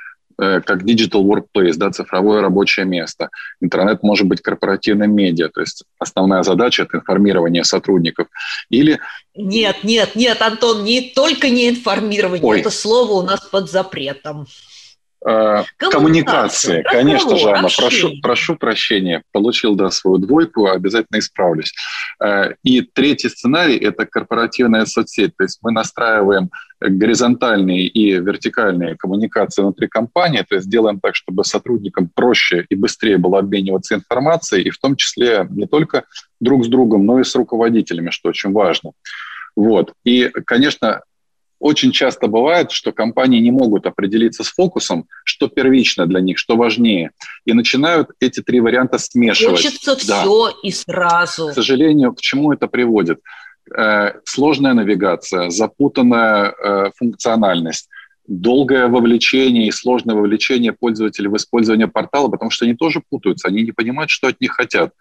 э, 0.41 0.62
как 0.62 0.84
digital 0.84 1.24
workplace, 1.24 1.75
да, 1.75 1.91
цифровое 1.91 2.41
рабочее 2.41 2.86
место. 2.86 3.29
Интернет 3.62 4.01
может 4.03 4.27
быть 4.27 4.41
корпоративным 4.41 5.13
медиа, 5.15 5.50
то 5.50 5.62
есть 5.62 5.84
основная 6.00 6.44
задача– 6.44 6.84
это 6.89 6.98
информирование 6.98 7.63
сотрудников. 7.63 8.27
Или... 8.70 9.00
Нет, 9.36 9.84
нет, 9.84 10.15
нет, 10.15 10.41
Антон, 10.41 10.84
не 10.84 11.12
только 11.12 11.50
не 11.50 11.70
информирование, 11.70 12.46
Ой. 12.46 12.60
это 12.60 12.72
слово 12.72 13.13
у 13.13 13.22
нас 13.22 13.41
под 13.46 13.70
запретом. 13.70 14.48
Э, 15.27 15.63
коммуникации. 15.77 16.84
Конечно 16.84 17.36
же, 17.36 17.50
Анна, 17.50 17.70
прошу, 17.75 18.12
прошу 18.22 18.55
прощения, 18.55 19.24
получил 19.32 19.75
да, 19.75 19.89
свою 19.89 20.17
двойку, 20.20 20.67
обязательно 20.67 21.17
исправлюсь. 21.17 21.74
Э, 22.24 22.53
и 22.63 22.82
третий 22.82 23.29
сценарий– 23.29 23.77
это 23.82 24.05
корпоративная 24.05 24.86
соцсеть. 24.86 25.36
То 25.36 25.44
есть 25.46 25.60
мы 25.63 25.72
настраиваем 25.72 26.51
горизонтальные 26.79 27.88
и 27.88 28.12
вертикальные 28.20 28.98
коммуникации 28.98 29.63
внутри 29.63 29.88
компании, 29.88 30.46
то 30.48 30.55
есть 30.55 30.70
делаем 30.70 31.00
так, 31.00 31.15
чтобы 31.15 31.44
сотрудникам 31.44 32.10
проще 32.13 32.65
и 32.70 32.75
быстрее 32.75 33.17
было 33.17 33.39
обмениваться 33.39 33.96
информацией, 33.96 34.63
и 34.63 34.70
в 34.70 34.77
том 34.77 34.96
числе 34.96 35.48
не 35.50 35.65
только 35.65 36.03
друг 36.39 36.65
с 36.65 36.67
другом, 36.67 37.05
но 37.05 37.20
и 37.20 37.24
с 37.24 37.34
руководителями, 37.36 38.12
что 38.12 38.29
очень 38.29 38.51
важно. 38.51 38.91
Вот. 39.55 39.94
И, 40.03 40.29
конечно, 40.46 41.01
очень 41.59 41.91
часто 41.91 42.27
бывает, 42.27 42.71
что 42.71 42.91
компании 42.91 43.39
не 43.39 43.51
могут 43.51 43.85
определиться 43.85 44.43
с 44.43 44.50
фокусом, 44.50 45.07
что 45.24 45.47
первично 45.47 46.05
для 46.05 46.19
них, 46.19 46.38
что 46.38 46.55
важнее, 46.55 47.12
и 47.45 47.53
начинают 47.53 48.09
эти 48.19 48.41
три 48.41 48.59
варианта 48.59 48.97
смешивать. 48.97 49.63
Хочется 49.63 49.95
да. 50.07 50.21
все 50.21 50.50
и 50.63 50.71
сразу. 50.71 51.50
К 51.50 51.53
сожалению, 51.53 52.13
к 52.13 52.21
чему 52.21 52.51
это 52.51 52.67
приводит? 52.67 53.19
Э, 53.75 54.13
сложная 54.25 54.74
навигация, 54.74 55.50
запутанная 55.50 56.51
э, 56.51 56.91
функциональность, 56.97 57.89
долгое 58.27 58.88
вовлечение 58.88 59.67
и 59.67 59.71
сложное 59.71 60.15
вовлечение 60.15 60.74
пользователей 60.74 61.29
в 61.29 61.35
использование 61.35 61.88
портала, 61.88 62.27
потому 62.27 62.51
что 62.51 62.65
они 62.65 62.75
тоже 62.75 63.01
путаются, 63.09 63.47
они 63.47 63.63
не 63.63 63.71
понимают, 63.71 64.09
что 64.09 64.27
от 64.27 64.39
них 64.41 64.51
хотят 64.51 64.91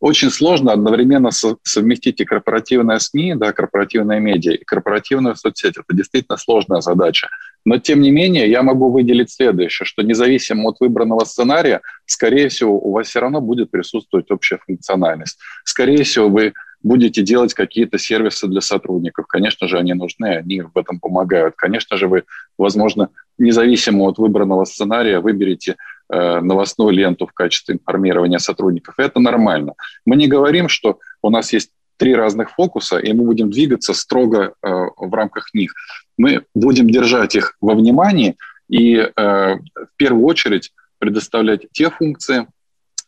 очень 0.00 0.30
сложно 0.30 0.72
одновременно 0.72 1.30
совместить 1.62 2.20
и 2.20 2.24
корпоративное 2.24 2.98
СМИ, 2.98 3.34
да, 3.36 3.52
корпоративное 3.52 4.18
медиа, 4.18 4.52
и 4.54 4.64
корпоративную 4.64 5.36
соцсеть. 5.36 5.76
Это 5.76 5.94
действительно 5.94 6.38
сложная 6.38 6.80
задача. 6.80 7.28
Но, 7.66 7.78
тем 7.78 8.00
не 8.00 8.10
менее, 8.10 8.50
я 8.50 8.62
могу 8.62 8.90
выделить 8.90 9.30
следующее, 9.30 9.84
что 9.84 10.02
независимо 10.02 10.70
от 10.70 10.80
выбранного 10.80 11.24
сценария, 11.24 11.82
скорее 12.06 12.48
всего, 12.48 12.78
у 12.78 12.92
вас 12.92 13.08
все 13.08 13.20
равно 13.20 13.42
будет 13.42 13.70
присутствовать 13.70 14.30
общая 14.30 14.58
функциональность. 14.66 15.38
Скорее 15.64 16.02
всего, 16.04 16.28
вы 16.28 16.54
будете 16.82 17.22
делать 17.22 17.52
какие-то 17.52 17.98
сервисы 17.98 18.46
для 18.48 18.62
сотрудников. 18.62 19.26
Конечно 19.26 19.68
же, 19.68 19.78
они 19.78 19.92
нужны, 19.92 20.36
они 20.36 20.62
в 20.62 20.76
этом 20.78 20.98
помогают. 20.98 21.54
Конечно 21.56 21.98
же, 21.98 22.08
вы, 22.08 22.24
возможно, 22.56 23.10
независимо 23.36 24.04
от 24.04 24.16
выбранного 24.16 24.64
сценария, 24.64 25.20
выберете 25.20 25.76
новостную 26.10 26.90
ленту 26.90 27.26
в 27.26 27.32
качестве 27.32 27.74
информирования 27.74 28.38
сотрудников. 28.38 28.94
Это 28.98 29.20
нормально. 29.20 29.74
Мы 30.04 30.16
не 30.16 30.26
говорим, 30.26 30.68
что 30.68 30.98
у 31.22 31.30
нас 31.30 31.52
есть 31.52 31.70
три 32.00 32.14
разных 32.14 32.52
фокуса, 32.52 32.98
и 32.98 33.12
мы 33.12 33.24
будем 33.24 33.50
двигаться 33.50 33.92
строго 33.92 34.54
э, 34.62 34.68
в 34.68 35.14
рамках 35.14 35.52
них. 35.52 35.74
Мы 36.16 36.44
будем 36.54 36.88
держать 36.88 37.34
их 37.34 37.56
во 37.60 37.74
внимании 37.74 38.36
и 38.68 38.96
э, 38.96 39.10
в 39.16 39.96
первую 39.96 40.24
очередь 40.24 40.72
предоставлять 40.98 41.66
те 41.72 41.90
функции 41.90 42.46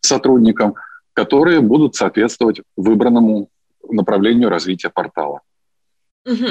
сотрудникам, 0.00 0.74
которые 1.14 1.60
будут 1.60 1.94
соответствовать 1.94 2.60
выбранному 2.76 3.48
направлению 3.88 4.50
развития 4.50 4.90
портала. 4.90 5.40
Угу. 6.24 6.46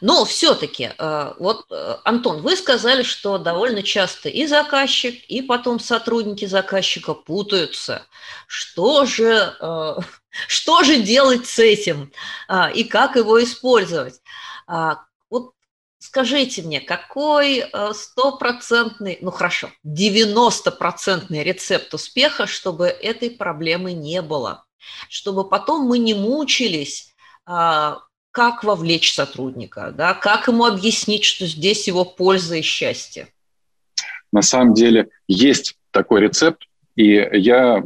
Но 0.00 0.24
все-таки, 0.24 0.92
э, 0.96 1.32
вот, 1.38 1.66
э, 1.70 1.96
Антон, 2.04 2.40
вы 2.40 2.56
сказали, 2.56 3.02
что 3.02 3.36
довольно 3.36 3.82
часто 3.82 4.30
и 4.30 4.46
заказчик, 4.46 5.22
и 5.28 5.42
потом 5.42 5.78
сотрудники 5.78 6.46
заказчика 6.46 7.12
путаются. 7.12 8.06
Что 8.46 9.04
же, 9.04 9.54
э, 9.60 9.94
что 10.48 10.82
же 10.84 11.02
делать 11.02 11.46
с 11.46 11.58
этим 11.58 12.12
а, 12.48 12.70
и 12.70 12.82
как 12.84 13.16
его 13.16 13.42
использовать? 13.42 14.22
А, 14.66 15.00
вот 15.28 15.52
скажите 15.98 16.62
мне, 16.62 16.80
какой 16.80 17.64
стопроцентный, 17.92 19.18
ну 19.20 19.30
хорошо, 19.30 19.70
90-процентный 19.86 21.42
рецепт 21.42 21.92
успеха, 21.92 22.46
чтобы 22.46 22.86
этой 22.86 23.30
проблемы 23.30 23.92
не 23.92 24.22
было? 24.22 24.64
Чтобы 25.10 25.46
потом 25.46 25.82
мы 25.82 25.98
не 25.98 26.14
мучились 26.14 27.14
а, 27.44 28.00
как 28.32 28.64
вовлечь 28.64 29.12
сотрудника, 29.12 29.92
да, 29.96 30.14
как 30.14 30.48
ему 30.48 30.64
объяснить, 30.64 31.24
что 31.24 31.46
здесь 31.46 31.88
его 31.88 32.04
польза 32.04 32.56
и 32.56 32.62
счастье? 32.62 33.28
На 34.32 34.42
самом 34.42 34.74
деле 34.74 35.08
есть 35.26 35.76
такой 35.90 36.20
рецепт, 36.20 36.62
и 36.94 37.28
я 37.32 37.82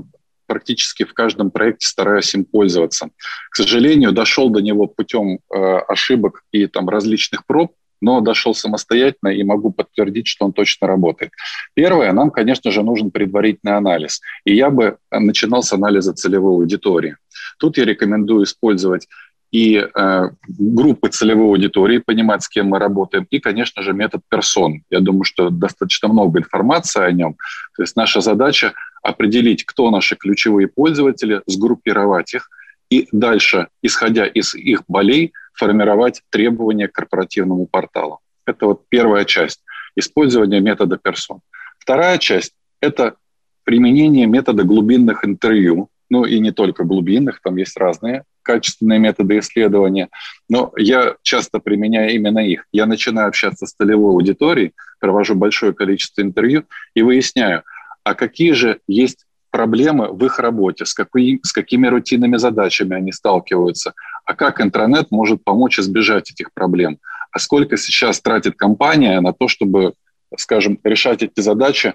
практически 0.47 1.05
в 1.05 1.15
каждом 1.15 1.51
проекте 1.51 1.87
стараюсь 1.87 2.35
им 2.35 2.45
пользоваться. 2.45 3.09
К 3.51 3.57
сожалению, 3.57 4.13
дошел 4.13 4.51
до 4.51 4.61
него 4.61 4.87
путем 4.87 5.39
э, 5.39 5.57
ошибок 5.89 6.45
и 6.53 6.67
там 6.67 6.91
различных 6.91 7.47
проб, 7.47 7.73
но 8.03 8.21
дошел 8.21 8.55
самостоятельно 8.55 9.31
и 9.31 9.43
могу 9.43 9.71
подтвердить, 9.71 10.27
что 10.27 10.45
он 10.45 10.53
точно 10.53 10.87
работает. 10.87 11.33
Первое, 11.73 12.13
нам, 12.13 12.31
конечно 12.31 12.71
же, 12.71 12.83
нужен 12.83 13.11
предварительный 13.11 13.77
анализ. 13.77 14.21
И 14.45 14.55
я 14.55 14.69
бы 14.69 14.99
начинал 15.11 15.63
с 15.63 15.73
анализа 15.73 16.13
целевой 16.13 16.53
аудитории. 16.53 17.17
Тут 17.59 17.79
я 17.79 17.87
рекомендую 17.87 18.45
использовать 18.45 19.09
и 19.55 19.77
э, 19.77 20.31
группы 20.49 21.09
целевой 21.11 21.47
аудитории, 21.47 21.99
понимать, 21.99 22.43
с 22.43 22.49
кем 22.49 22.67
мы 22.67 22.81
работаем, 22.81 23.25
и, 23.31 23.39
конечно 23.39 23.85
же, 23.85 23.93
метод 23.93 24.23
персон. 24.29 24.83
Я 24.91 24.99
думаю, 24.99 25.23
что 25.23 25.49
достаточно 25.49 26.09
много 26.09 26.41
информации 26.41 27.05
о 27.05 27.13
нем. 27.13 27.37
То 27.77 27.85
есть 27.85 27.95
наша 27.95 28.21
задача 28.21 28.73
определить, 29.01 29.65
кто 29.65 29.93
наши 29.93 30.17
ключевые 30.17 30.67
пользователи, 30.67 31.41
сгруппировать 31.47 32.35
их, 32.35 32.49
и 32.91 33.07
дальше, 33.13 33.69
исходя 33.81 34.27
из 34.27 34.57
их 34.57 34.83
болей, 34.89 35.33
формировать 35.53 36.23
требования 36.31 36.89
к 36.89 36.93
корпоративному 36.93 37.69
порталу. 37.69 38.19
Это 38.47 38.67
вот 38.67 38.83
первая 38.89 39.25
часть– 39.25 39.63
использование 39.95 40.61
метода 40.61 40.97
персон. 40.97 41.43
Вторая 41.79 42.19
часть– 42.19 42.55
это 42.81 43.15
применение 43.63 44.27
метода 44.27 44.65
глубинных 44.65 45.25
интервью, 45.25 45.91
ну 46.11 46.25
и 46.25 46.41
не 46.41 46.51
только 46.51 46.83
глубинных, 46.83 47.41
там 47.41 47.55
есть 47.55 47.77
разные 47.77 48.25
качественные 48.45 48.99
методы 48.99 49.39
исследования, 49.39 50.09
но 50.49 50.73
я 50.77 51.17
часто 51.23 51.59
применяю 51.59 52.15
именно 52.15 52.39
их. 52.39 52.67
Я 52.73 52.87
начинаю 52.87 53.29
общаться 53.29 53.67
с 53.67 53.75
целевой 53.75 54.13
аудиторией, 54.13 54.73
провожу 55.01 55.35
большое 55.35 55.73
количество 55.73 56.23
интервью 56.23 56.65
и 56.95 57.03
выясняю, 57.03 57.65
а 58.05 58.15
какие 58.15 58.53
же 58.53 58.81
есть 58.87 59.25
проблемы 59.51 60.09
в 60.09 60.25
их 60.25 60.39
работе, 60.41 60.85
с, 60.85 60.95
какой, 60.95 61.41
с 61.43 61.53
какими 61.53 61.87
рутинными 61.87 62.37
задачами 62.39 62.97
они 62.97 63.13
сталкиваются, 63.13 63.95
а 64.25 64.35
как 64.35 64.61
интернет 64.61 65.11
может 65.11 65.45
помочь 65.45 65.79
избежать 65.79 66.31
этих 66.31 66.53
проблем, 66.53 66.99
а 67.31 67.39
сколько 67.39 67.77
сейчас 67.77 68.21
тратит 68.21 68.57
компания 68.57 69.21
на 69.21 69.33
то, 69.33 69.47
чтобы, 69.49 69.95
скажем, 70.37 70.79
решать 70.83 71.23
эти 71.23 71.41
задачи 71.41 71.95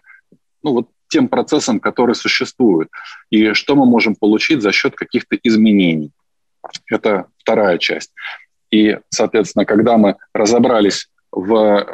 ну, 0.63 0.71
вот 0.73 0.89
тем 1.09 1.27
процессом, 1.27 1.79
который 1.79 2.15
существует, 2.15 2.89
и 3.29 3.53
что 3.53 3.75
мы 3.75 3.85
можем 3.85 4.15
получить 4.15 4.61
за 4.61 4.71
счет 4.71 4.95
каких-то 4.95 5.35
изменений. 5.43 6.11
Это 6.89 7.27
вторая 7.37 7.77
часть. 7.77 8.11
И, 8.71 8.97
соответственно, 9.09 9.65
когда 9.65 9.97
мы 9.97 10.17
разобрались 10.33 11.09
в 11.31 11.85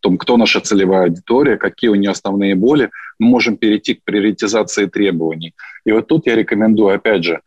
том, 0.00 0.18
кто 0.18 0.36
наша 0.36 0.60
целевая 0.60 1.04
аудитория, 1.04 1.56
какие 1.56 1.90
у 1.90 1.94
нее 1.94 2.10
основные 2.10 2.54
боли, 2.54 2.90
мы 3.18 3.28
можем 3.28 3.56
перейти 3.56 3.94
к 3.94 4.04
приоритизации 4.04 4.86
требований. 4.86 5.54
И 5.84 5.92
вот 5.92 6.06
тут 6.06 6.26
я 6.26 6.36
рекомендую, 6.36 6.94
опять 6.94 7.24
же, 7.24 7.40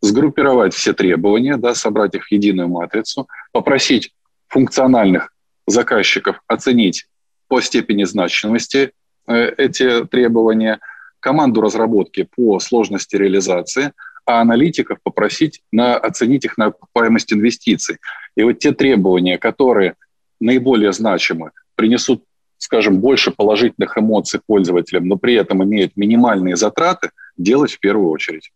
сгруппировать 0.00 0.74
все 0.74 0.92
требования, 0.92 1.56
да, 1.56 1.74
собрать 1.74 2.14
их 2.14 2.26
в 2.26 2.32
единую 2.32 2.68
матрицу, 2.68 3.28
попросить 3.52 4.12
функциональных 4.48 5.32
заказчиков 5.66 6.40
оценить 6.46 7.06
по 7.48 7.60
степени 7.60 8.04
значимости 8.04 8.92
э, 9.26 9.48
эти 9.56 10.04
требования, 10.06 10.80
команду 11.20 11.60
разработки 11.60 12.28
по 12.36 12.60
сложности 12.60 13.16
реализации, 13.16 13.92
а 14.26 14.40
аналитиков 14.40 14.98
попросить 15.02 15.62
на, 15.72 15.96
оценить 15.96 16.44
их 16.44 16.58
на 16.58 16.66
окупаемость 16.66 17.32
инвестиций. 17.32 17.98
И 18.36 18.42
вот 18.42 18.58
те 18.58 18.72
требования, 18.72 19.38
которые 19.38 19.94
наиболее 20.40 20.92
значимы, 20.92 21.52
принесут, 21.76 22.24
скажем, 22.58 22.98
больше 22.98 23.30
положительных 23.30 23.96
эмоций 23.96 24.40
пользователям, 24.44 25.06
но 25.06 25.16
при 25.16 25.34
этом 25.34 25.62
имеют 25.64 25.96
минимальные 25.96 26.56
затраты, 26.56 27.10
делать 27.36 27.72
в 27.72 27.80
первую 27.80 28.10
очередь. 28.10 28.50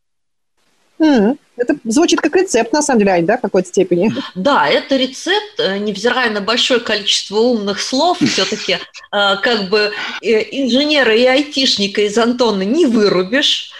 Mm, 0.99 1.39
это 1.57 1.77
звучит 1.85 2.21
как 2.21 2.37
рецепт, 2.37 2.75
на 2.75 2.83
самом 2.83 3.01
деле, 3.01 3.13
Ань, 3.13 3.27
да, 3.27 3.39
в 3.39 3.41
какой-то 3.41 3.69
степени? 3.69 4.13
Да, 4.35 4.69
это 4.69 4.97
рецепт, 4.97 5.59
э, 5.59 5.79
невзирая 5.79 6.31
на 6.31 6.43
большое 6.43 6.81
количество 6.81 7.39
умных 7.39 7.81
слов, 7.81 8.19
все-таки 8.21 8.75
э, 8.75 8.79
как 9.11 9.71
бы 9.71 9.93
э, 10.23 10.43
инженера 10.51 11.15
и 11.15 11.25
айтишника 11.25 12.03
из 12.03 12.19
Антона 12.19 12.63
не 12.63 12.85
вырубишь. 12.85 13.73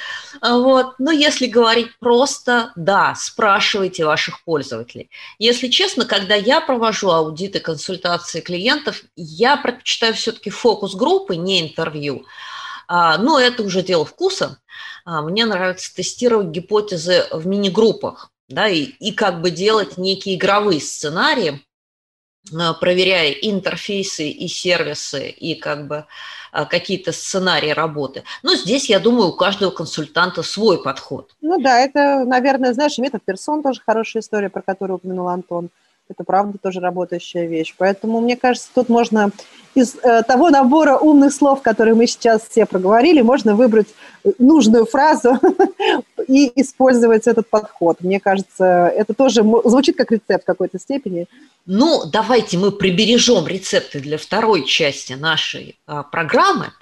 Вот. 0.43 0.95
Но 0.99 1.11
если 1.11 1.47
говорить 1.47 1.99
просто, 1.99 2.73
да, 2.77 3.15
спрашивайте 3.15 4.05
ваших 4.05 4.43
пользователей. 4.45 5.11
Если 5.39 5.69
честно, 5.69 6.05
когда 6.05 6.35
я 6.35 6.61
провожу 6.61 7.11
аудиты, 7.11 7.61
консультации 7.61 8.41
клиентов, 8.41 9.03
я 9.17 9.57
предпочитаю 9.57 10.15
все-таки 10.15 10.51
фокус-группы, 10.51 11.37
не 11.37 11.61
интервью. 11.61 12.25
А, 12.89 13.19
но 13.19 13.39
это 13.39 13.63
уже 13.63 13.83
дело 13.83 14.05
вкуса. 14.05 14.59
А, 15.05 15.23
мне 15.23 15.45
нравится 15.45 15.95
тестировать 15.95 16.49
гипотезы 16.49 17.27
в 17.31 17.47
мини-группах, 17.47 18.33
да, 18.49 18.69
и, 18.69 18.83
и 18.83 19.13
как 19.13 19.41
бы 19.41 19.51
делать 19.51 19.97
некие 19.97 20.37
игровые 20.37 20.81
сценарии, 20.81 21.65
а, 22.53 22.75
проверяя 22.75 23.31
интерфейсы 23.31 24.29
и 24.31 24.49
сервисы, 24.49 25.29
и 25.29 25.55
как 25.55 25.87
бы 25.87 26.07
какие-то 26.53 27.13
сценарии 27.13 27.71
работы. 27.71 28.25
Но 28.43 28.55
здесь, 28.55 28.89
я 28.89 29.01
думаю, 29.01 29.29
у 29.29 29.33
каждого 29.33 29.71
консультанта 29.71 30.43
свой 30.43 30.83
подход. 30.83 31.31
Ну 31.41 31.61
да, 31.61 31.79
это, 31.79 32.25
наверное, 32.25 32.73
знаешь, 32.73 32.99
метод 32.99 33.23
персон 33.25 33.63
тоже 33.63 33.81
хорошая 33.85 34.23
история, 34.23 34.51
про 34.51 34.63
которую 34.63 34.97
упомянул 34.97 35.29
Антон. 35.29 35.71
Это 36.11 36.25
правда 36.25 36.59
тоже 36.59 36.81
работающая 36.81 37.47
вещь. 37.47 37.75
Поэтому, 37.79 38.21
мне 38.21 38.37
кажется, 38.37 38.69
тут 38.75 38.89
можно 38.89 39.31
из 39.75 39.95
э, 40.03 40.23
того 40.25 40.51
набора 40.51 40.99
умных 40.99 41.33
слов, 41.33 41.63
которые 41.63 41.95
мы 41.95 42.09
сейчас 42.09 42.43
все 42.51 42.67
проговорили, 42.67 43.23
можно 43.23 43.55
выбрать 43.55 43.87
нужную 44.39 44.85
фразу 44.85 45.39
и 46.27 46.51
использовать 46.61 47.29
этот 47.29 47.49
подход. 47.49 47.99
Мне 48.01 48.19
кажется, 48.19 48.93
это 48.95 49.15
тоже 49.15 49.45
звучит 49.65 49.97
как 49.97 50.11
рецепт 50.11 50.43
в 50.43 50.47
какой-то 50.47 50.81
степени. 50.81 51.27
Ну, 51.67 52.05
давайте 52.05 52.59
мы 52.59 52.73
прибережем 52.73 53.47
рецепты 53.47 54.01
для 54.01 54.19
второй 54.19 54.67
части 54.67 55.13
нашей 55.13 55.79
а, 55.87 56.03
программы. 56.03 56.73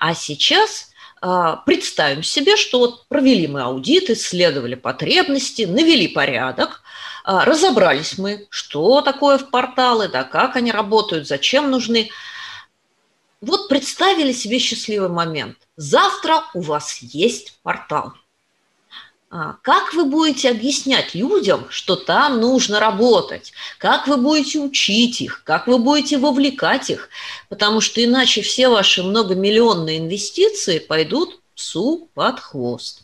А 0.00 0.14
сейчас 0.14 0.88
а, 1.20 1.56
представим 1.66 2.22
себе, 2.22 2.56
что 2.56 2.78
вот 2.78 3.08
провели 3.08 3.46
мы 3.46 3.62
аудит, 3.62 4.08
исследовали 4.10 4.74
потребности, 4.74 5.62
навели 5.62 6.08
порядок, 6.08 6.82
разобрались 7.28 8.16
мы, 8.16 8.46
что 8.48 9.02
такое 9.02 9.36
в 9.36 9.50
порталы, 9.50 10.08
да, 10.08 10.24
как 10.24 10.56
они 10.56 10.72
работают, 10.72 11.28
зачем 11.28 11.70
нужны. 11.70 12.08
Вот 13.42 13.68
представили 13.68 14.32
себе 14.32 14.58
счастливый 14.58 15.10
момент. 15.10 15.58
Завтра 15.76 16.44
у 16.54 16.62
вас 16.62 16.98
есть 17.02 17.58
портал. 17.62 18.14
А, 19.30 19.56
как 19.60 19.92
вы 19.92 20.06
будете 20.06 20.48
объяснять 20.48 21.14
людям, 21.14 21.66
что 21.68 21.96
там 21.96 22.40
нужно 22.40 22.80
работать? 22.80 23.52
Как 23.76 24.08
вы 24.08 24.16
будете 24.16 24.58
учить 24.58 25.20
их? 25.20 25.44
Как 25.44 25.66
вы 25.66 25.78
будете 25.78 26.16
вовлекать 26.16 26.88
их? 26.88 27.10
Потому 27.50 27.82
что 27.82 28.02
иначе 28.02 28.40
все 28.40 28.70
ваши 28.70 29.02
многомиллионные 29.02 29.98
инвестиции 29.98 30.78
пойдут 30.78 31.42
псу 31.54 32.08
под 32.14 32.40
хвост. 32.40 33.02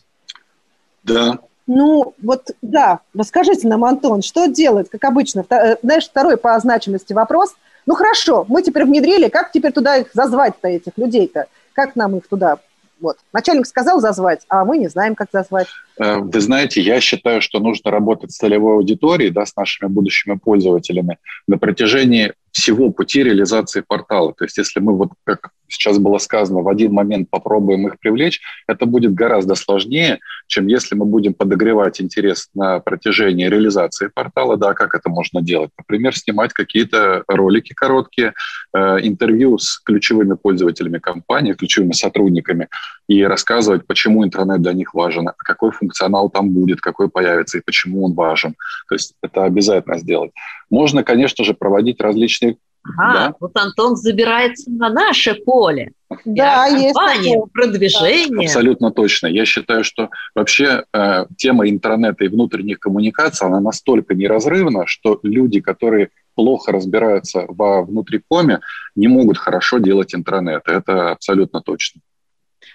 Да, 1.03 1.37
ну, 1.67 2.13
вот, 2.21 2.51
да, 2.61 2.99
расскажите 3.15 3.67
нам, 3.67 3.83
Антон, 3.85 4.21
что 4.21 4.47
делать, 4.47 4.89
как 4.89 5.03
обычно? 5.05 5.45
Э, 5.49 5.77
знаешь, 5.81 6.05
второй 6.05 6.37
по 6.37 6.59
значимости 6.59 7.13
вопрос. 7.13 7.55
Ну, 7.85 7.95
хорошо, 7.95 8.45
мы 8.47 8.61
теперь 8.61 8.85
внедрили, 8.85 9.29
как 9.29 9.51
теперь 9.51 9.71
туда 9.71 9.97
их 9.97 10.07
зазвать-то, 10.13 10.67
этих 10.67 10.93
людей-то? 10.97 11.47
Как 11.73 11.95
нам 11.95 12.15
их 12.17 12.27
туда 12.27 12.59
вот. 12.99 13.17
Начальник 13.33 13.65
сказал 13.65 13.99
зазвать, 13.99 14.41
а 14.49 14.65
мы 14.65 14.77
не 14.77 14.87
знаем, 14.87 15.15
как 15.15 15.27
зазвать. 15.31 15.67
Э, 15.99 16.17
вы 16.17 16.39
знаете, 16.39 16.81
я 16.81 16.99
считаю, 17.01 17.41
что 17.41 17.59
нужно 17.59 17.91
работать 17.91 18.31
с 18.31 18.37
целевой 18.37 18.75
аудиторией, 18.75 19.31
да, 19.31 19.45
с 19.45 19.55
нашими 19.55 19.89
будущими 19.89 20.35
пользователями 20.35 21.17
на 21.47 21.57
протяжении 21.57 22.33
всего 22.51 22.91
пути 22.91 23.23
реализации 23.23 23.81
портала. 23.81 24.33
То 24.33 24.45
есть 24.45 24.57
если 24.57 24.79
мы, 24.79 24.95
вот 24.95 25.09
как 25.23 25.51
сейчас 25.67 25.97
было 25.97 26.17
сказано, 26.17 26.61
в 26.61 26.69
один 26.69 26.93
момент 26.93 27.29
попробуем 27.29 27.87
их 27.87 27.99
привлечь, 27.99 28.41
это 28.67 28.85
будет 28.85 29.13
гораздо 29.13 29.55
сложнее, 29.55 30.19
чем 30.47 30.67
если 30.67 30.95
мы 30.95 31.05
будем 31.05 31.33
подогревать 31.33 32.01
интерес 32.01 32.49
на 32.53 32.79
протяжении 32.79 33.47
реализации 33.47 34.09
портала. 34.13 34.57
Да, 34.57 34.73
как 34.73 34.95
это 34.95 35.09
можно 35.09 35.41
делать? 35.41 35.71
Например, 35.77 36.15
снимать 36.15 36.53
какие-то 36.53 37.23
ролики 37.27 37.73
короткие, 37.73 38.33
э, 38.73 38.99
интервью 39.01 39.57
с 39.57 39.79
ключевыми 39.79 40.35
пользователями 40.35 40.99
компании, 40.99 41.53
ключевыми 41.53 41.93
сотрудниками 41.93 42.67
и 43.07 43.23
рассказывать, 43.23 43.87
почему 43.87 44.23
интернет 44.23 44.61
для 44.61 44.73
них 44.73 44.93
важен, 44.93 45.29
какой 45.37 45.71
функционал 45.71 46.29
там 46.29 46.51
будет, 46.51 46.81
какой 46.81 47.09
появится 47.09 47.57
и 47.57 47.61
почему 47.61 48.05
он 48.05 48.13
важен. 48.13 48.55
То 48.89 48.95
есть 48.95 49.13
это 49.21 49.43
обязательно 49.43 49.97
сделать. 49.97 50.31
Можно, 50.69 51.03
конечно 51.03 51.43
же, 51.43 51.53
проводить 51.53 52.01
различные 52.01 52.57
а, 52.97 53.13
да? 53.13 53.35
вот 53.39 53.51
Антон 53.55 53.95
забирается 53.95 54.69
на 54.71 54.89
наше 54.89 55.35
поле. 55.35 55.91
Да, 56.23 56.67
есть 56.67 56.93
компания, 56.93 57.41
продвижение. 57.51 58.47
Абсолютно 58.47 58.91
точно. 58.91 59.27
Я 59.27 59.45
считаю, 59.45 59.83
что 59.83 60.09
вообще 60.35 60.83
э, 60.93 61.25
тема 61.37 61.67
интернета 61.67 62.25
и 62.25 62.27
внутренних 62.27 62.79
коммуникаций, 62.79 63.47
она 63.47 63.59
настолько 63.59 64.13
неразрывна, 64.13 64.85
что 64.85 65.19
люди, 65.23 65.61
которые 65.61 66.09
плохо 66.35 66.71
разбираются 66.71 67.45
во 67.47 67.83
внутрикоме, 67.83 68.59
не 68.95 69.07
могут 69.07 69.37
хорошо 69.37 69.79
делать 69.79 70.13
интернет. 70.13 70.63
Это 70.67 71.11
абсолютно 71.11 71.61
точно. 71.61 72.01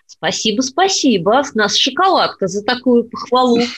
Спасибо, 0.06 0.62
спасибо. 0.62 1.42
С 1.42 1.54
нас 1.54 1.76
шоколадка 1.76 2.46
за 2.46 2.64
такую 2.64 3.04
похвалу. 3.04 3.60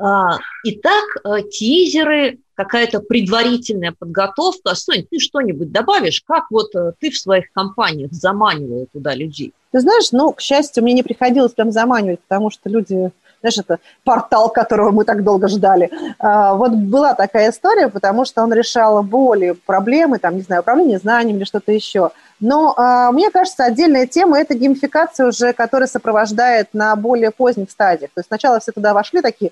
А, 0.00 0.38
итак, 0.62 1.04
э, 1.24 1.42
тизеры, 1.50 2.38
какая-то 2.58 2.98
предварительная 2.98 3.94
подготовка. 3.96 4.74
Соня, 4.74 5.06
ты 5.08 5.20
что-нибудь 5.20 5.70
добавишь? 5.70 6.24
Как 6.26 6.50
вот 6.50 6.74
э, 6.74 6.92
ты 6.98 7.12
в 7.12 7.16
своих 7.16 7.52
компаниях 7.52 8.12
заманивала 8.12 8.86
туда 8.92 9.14
людей? 9.14 9.52
Ты 9.70 9.78
знаешь, 9.78 10.10
ну, 10.10 10.32
к 10.32 10.40
счастью, 10.40 10.82
мне 10.82 10.92
не 10.92 11.04
приходилось 11.04 11.52
прям 11.52 11.70
заманивать, 11.70 12.18
потому 12.26 12.50
что 12.50 12.68
люди 12.68 13.12
знаешь, 13.40 13.58
это 13.58 13.78
портал, 14.04 14.48
которого 14.48 14.90
мы 14.90 15.04
так 15.04 15.22
долго 15.22 15.48
ждали. 15.48 15.90
А, 16.18 16.54
вот 16.54 16.72
была 16.72 17.14
такая 17.14 17.50
история, 17.50 17.88
потому 17.88 18.24
что 18.24 18.42
он 18.42 18.52
решал 18.52 19.02
боли, 19.02 19.56
проблемы, 19.66 20.18
там, 20.18 20.36
не 20.36 20.42
знаю, 20.42 20.62
управление 20.62 20.98
знанием 20.98 21.36
или 21.36 21.44
что-то 21.44 21.72
еще. 21.72 22.10
Но 22.40 22.74
а, 22.76 23.12
мне 23.12 23.30
кажется, 23.30 23.64
отдельная 23.64 24.06
тема– 24.06 24.38
это 24.40 24.54
геймификация 24.54 25.28
уже, 25.28 25.52
которая 25.52 25.88
сопровождает 25.88 26.68
на 26.72 26.94
более 26.96 27.30
поздних 27.30 27.70
стадиях. 27.70 28.10
То 28.14 28.20
есть 28.20 28.28
сначала 28.28 28.60
все 28.60 28.72
туда 28.72 28.94
вошли 28.94 29.20
такие 29.20 29.50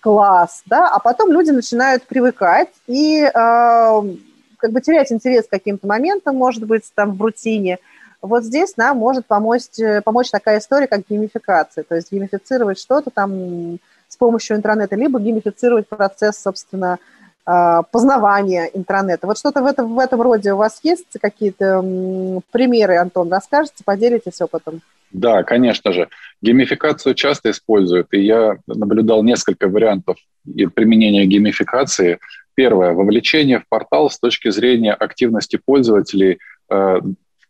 «класс», 0.00 0.62
да, 0.66 0.88
а 0.88 0.98
потом 0.98 1.30
люди 1.30 1.50
начинают 1.50 2.04
привыкать 2.04 2.68
и 2.86 3.22
а, 3.34 4.02
как 4.58 4.72
бы 4.72 4.80
терять 4.80 5.12
интерес 5.12 5.46
к 5.46 5.50
каким-то 5.50 5.86
моментам, 5.86 6.36
может 6.36 6.64
быть, 6.64 6.84
там 6.94 7.12
в 7.12 7.22
рутине– 7.22 7.78
вот 8.24 8.44
здесь 8.44 8.76
нам 8.76 8.98
может 8.98 9.26
помочь, 9.26 9.78
э, 9.78 10.00
помочь 10.02 10.30
такая 10.30 10.58
история, 10.58 10.86
как 10.86 11.02
геймификация, 11.08 11.84
то 11.84 11.94
есть 11.94 12.10
геймифицировать 12.10 12.78
что-то 12.78 13.10
там 13.10 13.78
с 14.08 14.16
помощью 14.16 14.56
интернета, 14.56 14.96
либо 14.96 15.20
геймифицировать 15.20 15.88
процесс, 15.88 16.38
собственно, 16.38 16.98
а, 17.46 17.82
познавания 17.82 18.70
интернета. 18.72 19.26
Вот 19.26 19.38
что-то 19.38 19.62
в 19.62 19.66
этом, 19.66 19.94
в 19.94 19.98
этом 19.98 20.22
роде 20.22 20.52
у 20.52 20.56
вас 20.56 20.80
есть 20.82 21.18
какие-то 21.20 21.82
примеры, 22.50 22.96
Антон, 22.96 23.30
расскажете, 23.30 23.84
поделитесь 23.84 24.40
опытом? 24.40 24.80
Да, 25.12 25.42
конечно 25.42 25.92
же. 25.92 26.08
Геймификацию 26.40 27.14
часто 27.14 27.50
используют, 27.50 28.08
и 28.12 28.20
я 28.20 28.56
наблюдал 28.66 29.22
несколько 29.22 29.68
вариантов 29.68 30.16
применения 30.74 31.26
геймификации. 31.26 32.18
Первое– 32.54 32.92
вовлечение 32.94 33.60
в 33.60 33.68
портал 33.68 34.08
с 34.10 34.18
точки 34.18 34.50
зрения 34.50 34.92
активности 34.92 35.58
пользователей 35.62 36.38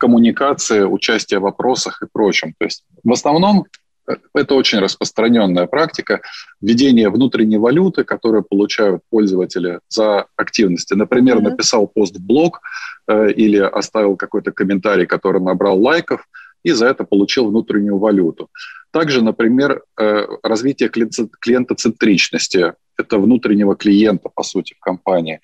коммуникации, 0.04 0.82
участие 0.82 1.40
в 1.40 1.44
вопросах 1.44 2.02
и 2.02 2.06
прочем. 2.12 2.54
То 2.58 2.66
есть 2.66 2.84
в 3.04 3.12
основном 3.12 3.64
э, 4.06 4.12
это 4.34 4.54
очень 4.54 4.80
распространенная 4.80 5.66
практика 5.66 6.20
введения 6.60 7.08
внутренней 7.08 7.58
валюты, 7.58 8.04
которую 8.04 8.42
получают 8.42 9.00
пользователи 9.10 9.80
за 9.88 10.26
активности. 10.36 10.94
Например, 10.94 11.38
mm-hmm. 11.38 11.50
написал 11.50 11.86
пост 11.86 12.16
в 12.16 12.26
блог 12.26 12.60
э, 13.08 13.30
или 13.32 13.56
оставил 13.58 14.16
какой-то 14.16 14.52
комментарий, 14.52 15.06
который 15.06 15.40
набрал 15.40 15.80
лайков, 15.80 16.26
и 16.66 16.72
за 16.72 16.86
это 16.86 17.04
получил 17.04 17.48
внутреннюю 17.48 17.98
валюту. 17.98 18.48
Также, 18.90 19.22
например, 19.22 19.82
э, 20.00 20.26
развитие 20.42 20.88
клиентоцентричности, 20.88 22.74
это 22.98 23.18
внутреннего 23.18 23.74
клиента, 23.74 24.28
по 24.34 24.42
сути, 24.42 24.74
в 24.74 24.80
компании. 24.80 25.40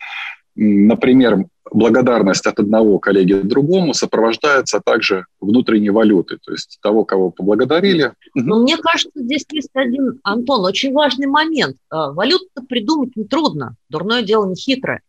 Например, 0.54 1.44
благодарность 1.72 2.46
от 2.46 2.58
одного 2.58 2.98
коллеги 2.98 3.34
к 3.34 3.44
другому 3.44 3.94
сопровождается 3.94 4.80
также 4.84 5.26
внутренней 5.40 5.90
валютой, 5.90 6.38
то 6.44 6.52
есть 6.52 6.78
того, 6.82 7.04
кого 7.04 7.30
поблагодарили. 7.30 8.12
Но 8.34 8.62
мне 8.62 8.76
кажется, 8.76 9.22
здесь 9.22 9.44
есть 9.52 9.70
один, 9.74 10.20
Антон, 10.22 10.64
очень 10.64 10.92
важный 10.92 11.26
момент. 11.26 11.76
А, 11.90 12.12
валюту 12.12 12.46
придумать 12.68 13.16
нетрудно, 13.16 13.76
дурное 13.88 14.22
дело 14.22 14.46
не 14.46 14.56
хитрое. 14.56 15.02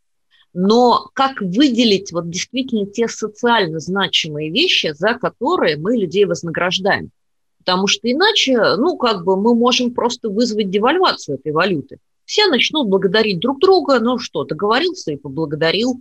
Но 0.53 1.09
как 1.13 1.39
выделить 1.39 2.11
вот 2.11 2.29
действительно 2.29 2.85
те 2.85 3.07
социально 3.07 3.79
значимые 3.79 4.51
вещи, 4.51 4.93
за 4.93 5.13
которые 5.13 5.77
мы 5.77 5.97
людей 5.97 6.25
вознаграждаем? 6.25 7.11
Потому 7.59 7.87
что 7.87 8.11
иначе, 8.11 8.57
ну, 8.77 8.97
как 8.97 9.23
бы 9.23 9.39
мы 9.39 9.55
можем 9.55 9.93
просто 9.93 10.29
вызвать 10.29 10.69
девальвацию 10.69 11.37
этой 11.37 11.51
валюты. 11.51 11.99
Все 12.31 12.47
начнут 12.47 12.87
благодарить 12.87 13.39
друг 13.39 13.59
друга, 13.59 13.99
ну 13.99 14.17
что, 14.17 14.45
договорился 14.45 15.11
и 15.11 15.17
поблагодарил. 15.17 15.99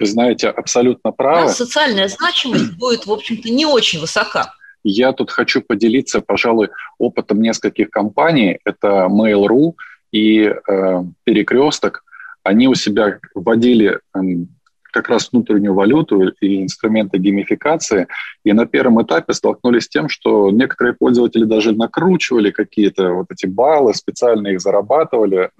Вы 0.00 0.06
знаете, 0.06 0.48
абсолютно 0.48 1.12
правы. 1.12 1.46
Да, 1.46 1.52
социальная 1.52 2.08
значимость 2.08 2.76
будет, 2.76 3.06
в 3.06 3.12
общем-то, 3.12 3.48
не 3.48 3.64
очень 3.64 4.00
высока. 4.00 4.52
Я 4.82 5.12
тут 5.12 5.30
хочу 5.30 5.62
поделиться, 5.62 6.20
пожалуй, 6.20 6.70
опытом 6.98 7.40
нескольких 7.40 7.90
компаний. 7.90 8.58
Это 8.64 9.06
Mail.ru 9.08 9.74
и 10.10 10.46
э, 10.46 11.04
Перекресток. 11.22 12.02
Они 12.42 12.66
у 12.66 12.74
себя 12.74 13.20
вводили 13.32 14.00
э, 14.12 14.18
как 14.90 15.08
раз 15.08 15.30
внутреннюю 15.30 15.74
валюту 15.74 16.28
и 16.40 16.62
инструменты 16.62 17.18
геймификации, 17.18 18.06
и 18.44 18.52
на 18.52 18.66
первом 18.66 19.02
этапе 19.02 19.32
столкнулись 19.32 19.84
с 19.84 19.88
тем, 19.88 20.08
что 20.08 20.50
некоторые 20.50 20.94
пользователи 20.94 21.44
даже 21.44 21.72
накручивали 21.72 22.50
какие-то 22.50 23.10
вот 23.10 23.26
эти 23.30 23.46
баллы, 23.46 23.94
специально 23.94 24.48
их 24.48 24.60
зарабатывали, 24.60 25.50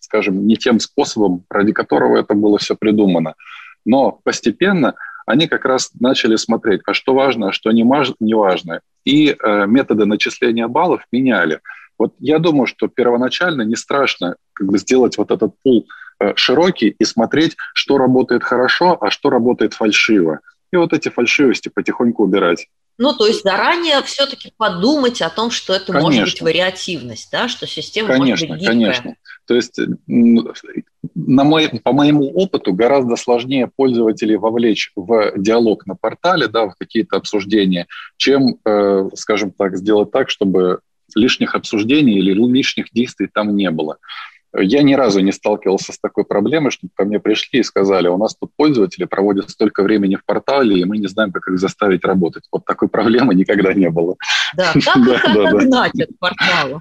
скажем, 0.00 0.46
не 0.46 0.56
тем 0.56 0.80
способом, 0.80 1.44
ради 1.50 1.72
которого 1.72 2.16
это 2.16 2.34
было 2.34 2.58
все 2.58 2.76
придумано. 2.76 3.34
Но 3.84 4.20
постепенно 4.24 4.94
они 5.26 5.48
как 5.48 5.64
раз 5.64 5.90
начали 5.98 6.36
смотреть, 6.36 6.82
а 6.86 6.94
что 6.94 7.12
важно, 7.12 7.48
а 7.48 7.52
что 7.52 7.72
не, 7.72 7.84
важно. 7.84 8.80
И 9.04 9.30
э, 9.30 9.66
методы 9.66 10.06
начисления 10.06 10.68
баллов 10.68 11.02
меняли. 11.10 11.60
Вот 11.98 12.14
я 12.18 12.38
думаю, 12.38 12.66
что 12.66 12.88
первоначально 12.88 13.62
не 13.62 13.76
страшно 13.76 14.36
как 14.52 14.68
бы 14.68 14.78
сделать 14.78 15.18
вот 15.18 15.30
этот 15.30 15.54
пул 15.62 15.86
э, 16.20 16.34
широкий 16.36 16.88
и 16.98 17.04
смотреть, 17.04 17.56
что 17.74 17.98
работает 17.98 18.42
хорошо, 18.42 18.98
а 19.00 19.10
что 19.10 19.30
работает 19.30 19.74
фальшиво. 19.74 20.40
И 20.72 20.76
вот 20.76 20.92
эти 20.92 21.08
фальшивости 21.08 21.68
потихоньку 21.68 22.24
убирать. 22.24 22.68
Ну, 22.98 23.12
то 23.12 23.26
есть 23.26 23.42
заранее 23.42 24.02
все-таки 24.02 24.52
подумать 24.56 25.20
о 25.20 25.28
том, 25.28 25.50
что 25.50 25.74
это 25.74 25.92
конечно. 25.92 26.20
может 26.20 26.24
быть 26.24 26.40
вариативность, 26.40 27.30
да, 27.30 27.46
что 27.46 27.66
система 27.66 28.08
конечно, 28.08 28.30
может 28.30 28.48
быть 28.48 28.60
гибкая. 28.60 28.74
Конечно, 28.74 29.16
То 29.46 29.54
есть 29.54 29.78
на 30.06 31.44
мой, 31.44 31.68
по 31.84 31.92
моему 31.92 32.30
опыту 32.30 32.72
гораздо 32.72 33.16
сложнее 33.16 33.70
пользователей 33.74 34.36
вовлечь 34.36 34.92
в 34.96 35.32
диалог 35.36 35.86
на 35.86 35.94
портале, 35.94 36.48
да, 36.48 36.68
в 36.68 36.74
какие-то 36.76 37.16
обсуждения, 37.16 37.86
чем, 38.16 38.58
э, 38.64 39.10
скажем 39.14 39.50
так, 39.50 39.76
сделать 39.76 40.10
так, 40.10 40.30
чтобы 40.30 40.80
лишних 41.16 41.54
обсуждений 41.54 42.18
или 42.18 42.32
лишних 42.32 42.92
действий 42.92 43.28
там 43.32 43.56
не 43.56 43.70
было. 43.70 43.98
Я 44.58 44.82
ни 44.82 44.94
разу 44.94 45.20
не 45.20 45.32
сталкивался 45.32 45.92
с 45.92 45.98
такой 45.98 46.24
проблемой, 46.24 46.70
что 46.70 46.88
ко 46.94 47.04
мне 47.04 47.20
пришли 47.20 47.60
и 47.60 47.62
сказали, 47.62 48.08
у 48.08 48.16
нас 48.16 48.34
тут 48.34 48.52
пользователи 48.56 49.04
проводят 49.04 49.50
столько 49.50 49.82
времени 49.82 50.16
в 50.16 50.24
портале, 50.24 50.80
и 50.80 50.84
мы 50.84 50.98
не 50.98 51.08
знаем, 51.08 51.32
как 51.32 51.48
их 51.48 51.58
заставить 51.58 52.04
работать. 52.04 52.44
Вот 52.50 52.64
такой 52.64 52.88
проблемы 52.88 53.34
никогда 53.34 53.74
не 53.74 53.90
было. 53.90 54.16
Да, 54.56 54.72
как 54.84 54.96
их 54.96 55.24
отогнать 55.24 56.00
от 56.00 56.18
портала? 56.18 56.80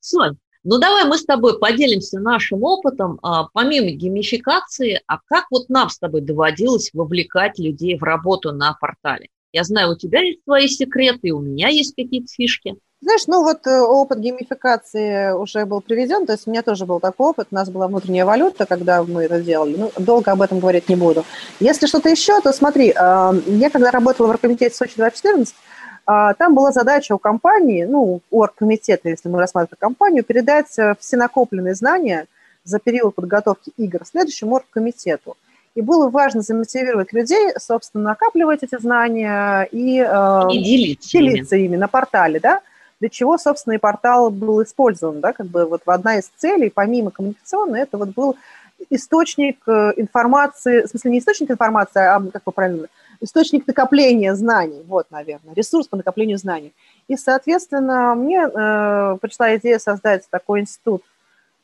Сонь, 0.00 0.36
ну 0.62 0.78
давай 0.78 1.04
мы 1.04 1.16
с 1.16 1.24
тобой 1.24 1.58
поделимся 1.58 2.20
нашим 2.20 2.64
опытом, 2.64 3.18
а, 3.22 3.44
помимо 3.52 3.90
геймификации, 3.90 5.00
а 5.06 5.18
как 5.26 5.46
вот 5.50 5.70
нам 5.70 5.88
с 5.88 5.98
тобой 5.98 6.20
доводилось 6.20 6.90
вовлекать 6.92 7.58
людей 7.58 7.96
в 7.96 8.02
работу 8.02 8.52
на 8.52 8.74
портале? 8.74 9.28
Я 9.52 9.64
знаю, 9.64 9.92
у 9.92 9.96
тебя 9.96 10.20
есть 10.20 10.44
свои 10.44 10.68
секреты, 10.68 11.32
у 11.32 11.40
меня 11.40 11.68
есть 11.68 11.94
какие-то 11.96 12.28
фишки. 12.32 12.76
Знаешь, 13.02 13.22
ну 13.26 13.42
вот 13.42 13.66
э, 13.66 13.80
опыт 13.80 14.18
геймификации 14.18 15.32
уже 15.32 15.64
был 15.64 15.80
приведен, 15.80 16.26
то 16.26 16.32
есть 16.32 16.46
у 16.46 16.50
меня 16.50 16.62
тоже 16.62 16.84
был 16.84 17.00
такой 17.00 17.30
опыт, 17.30 17.48
у 17.50 17.54
нас 17.54 17.70
была 17.70 17.88
внутренняя 17.88 18.26
валюта, 18.26 18.66
когда 18.66 19.02
мы 19.02 19.24
это 19.24 19.40
делали, 19.40 19.74
ну, 19.76 19.90
долго 19.98 20.30
об 20.32 20.42
этом 20.42 20.60
говорить 20.60 20.88
не 20.90 20.96
буду. 20.96 21.24
Если 21.60 21.86
что-то 21.86 22.10
еще, 22.10 22.38
то 22.42 22.52
смотри, 22.52 22.92
а, 22.94 23.34
я 23.46 23.70
когда 23.70 23.90
работала 23.90 24.26
в 24.26 24.30
оргкомитете 24.30 24.74
Сочи 24.74 24.96
2014, 24.96 25.54
а, 26.04 26.34
там 26.34 26.54
была 26.54 26.72
задача 26.72 27.14
у 27.14 27.18
компании, 27.18 27.84
ну, 27.84 28.20
у 28.30 28.40
оргкомитета, 28.40 29.08
если 29.08 29.30
мы 29.30 29.38
рассматриваем 29.38 29.78
компанию, 29.80 30.22
передать 30.22 30.78
э, 30.78 30.94
все 31.00 31.16
накопленные 31.16 31.74
знания 31.74 32.26
за 32.64 32.78
период 32.80 33.14
подготовки 33.14 33.72
игр 33.78 34.04
следующему 34.04 34.56
оргкомитету. 34.56 35.38
И 35.74 35.82
было 35.82 36.10
важно 36.10 36.42
замотивировать 36.42 37.12
людей, 37.12 37.52
собственно, 37.58 38.04
накапливать 38.04 38.62
эти 38.62 38.78
знания 38.80 39.68
и, 39.70 40.00
э, 40.00 40.52
и 40.52 40.62
делиться, 40.62 41.10
делиться 41.10 41.56
ими. 41.56 41.66
ими 41.66 41.76
на 41.76 41.88
портале, 41.88 42.40
да, 42.40 42.60
для 42.98 43.08
чего, 43.08 43.38
собственно, 43.38 43.74
и 43.74 43.78
портал 43.78 44.30
был 44.30 44.62
использован, 44.62 45.20
да, 45.20 45.32
как 45.32 45.46
бы 45.46 45.64
вот 45.66 45.82
одна 45.86 46.18
из 46.18 46.28
целей, 46.36 46.70
помимо 46.74 47.10
коммуникационной, 47.10 47.80
это 47.80 47.98
вот 47.98 48.10
был 48.10 48.36
источник 48.90 49.58
э, 49.66 49.92
информации, 49.96 50.82
в 50.82 50.88
смысле 50.88 51.10
не 51.12 51.18
источник 51.18 51.50
информации, 51.50 52.00
а 52.00 52.20
как 52.32 52.44
бы 52.44 52.52
правильно, 52.52 52.88
источник 53.20 53.66
накопления 53.66 54.34
знаний, 54.34 54.82
вот, 54.86 55.06
наверное, 55.10 55.54
ресурс 55.54 55.86
по 55.86 55.96
накоплению 55.96 56.38
знаний. 56.38 56.72
И, 57.08 57.16
соответственно, 57.16 58.14
мне 58.14 58.40
э, 58.40 59.18
пришла 59.20 59.54
идея 59.56 59.78
создать 59.78 60.24
такой 60.30 60.60
институт, 60.60 61.02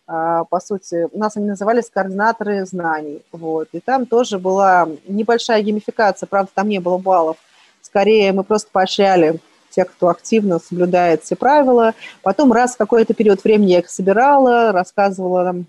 по 0.07 0.61
сути, 0.63 1.09
нас 1.17 1.37
они 1.37 1.47
назывались 1.47 1.91
координаторы 1.91 2.65
знаний, 2.65 3.23
вот, 3.33 3.69
и 3.73 3.81
там 3.81 4.07
тоже 4.07 4.39
была 4.39 4.89
небольшая 5.09 5.63
геймификация, 5.63 6.29
правда, 6.29 6.51
там 6.55 6.69
не 6.69 6.79
было 6.79 6.97
баллов, 6.99 7.37
скорее 7.83 8.33
мы 8.33 8.45
просто 8.45 8.69
поощряли 8.71 9.41
тех, 9.77 9.89
кто 9.89 10.09
активно 10.09 10.59
соблюдает 10.59 11.23
все 11.23 11.37
правила. 11.37 11.95
Потом 12.23 12.53
раз 12.53 12.75
в 12.75 12.79
какой-то 12.79 13.13
период 13.13 13.45
времени 13.45 13.73
я 13.73 13.81
их 13.81 13.91
собирала, 13.91 14.73
рассказывала 14.73 15.45
там, 15.45 15.67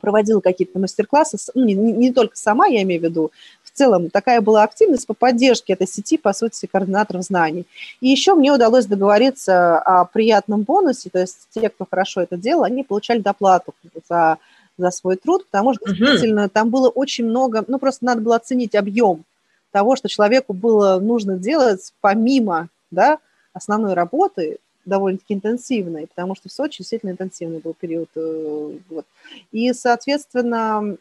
проводила 0.00 0.40
какие-то 0.40 0.78
мастер-классы, 0.78 1.36
ну, 1.54 1.64
не, 1.64 1.74
не 1.74 2.12
только 2.12 2.36
сама, 2.36 2.66
я 2.66 2.82
имею 2.82 3.00
в 3.00 3.04
виду, 3.04 3.32
в 3.76 3.78
целом 3.78 4.08
такая 4.08 4.40
была 4.40 4.62
активность 4.62 5.06
по 5.06 5.12
поддержке 5.12 5.74
этой 5.74 5.86
сети, 5.86 6.16
по 6.16 6.32
сути, 6.32 6.64
координаторов 6.64 7.24
знаний. 7.24 7.66
И 8.00 8.08
еще 8.08 8.34
мне 8.34 8.50
удалось 8.50 8.86
договориться 8.86 9.78
о 9.78 10.06
приятном 10.06 10.62
бонусе, 10.62 11.10
то 11.10 11.18
есть 11.18 11.46
те, 11.50 11.68
кто 11.68 11.86
хорошо 11.88 12.22
это 12.22 12.38
делал, 12.38 12.64
они 12.64 12.84
получали 12.84 13.18
доплату 13.20 13.74
за, 14.08 14.38
за 14.78 14.90
свой 14.90 15.16
труд, 15.16 15.44
потому 15.50 15.74
что 15.74 15.92
действительно 15.92 16.46
uh-huh. 16.46 16.50
там 16.50 16.70
было 16.70 16.88
очень 16.88 17.26
много, 17.26 17.66
ну 17.68 17.78
просто 17.78 18.06
надо 18.06 18.22
было 18.22 18.36
оценить 18.36 18.74
объем 18.74 19.24
того, 19.72 19.94
что 19.94 20.08
человеку 20.08 20.54
было 20.54 20.98
нужно 20.98 21.36
делать 21.36 21.92
помимо 22.00 22.68
да, 22.90 23.18
основной 23.52 23.92
работы, 23.92 24.56
довольно-таки 24.86 25.34
интенсивной, 25.34 26.06
потому 26.06 26.34
что 26.34 26.48
в 26.48 26.52
Сочи 26.52 26.78
действительно 26.78 27.10
интенсивный 27.10 27.58
был 27.58 27.74
период. 27.74 28.08
Э, 28.14 28.78
вот. 28.88 29.04
И, 29.52 29.72
соответственно, 29.74 30.96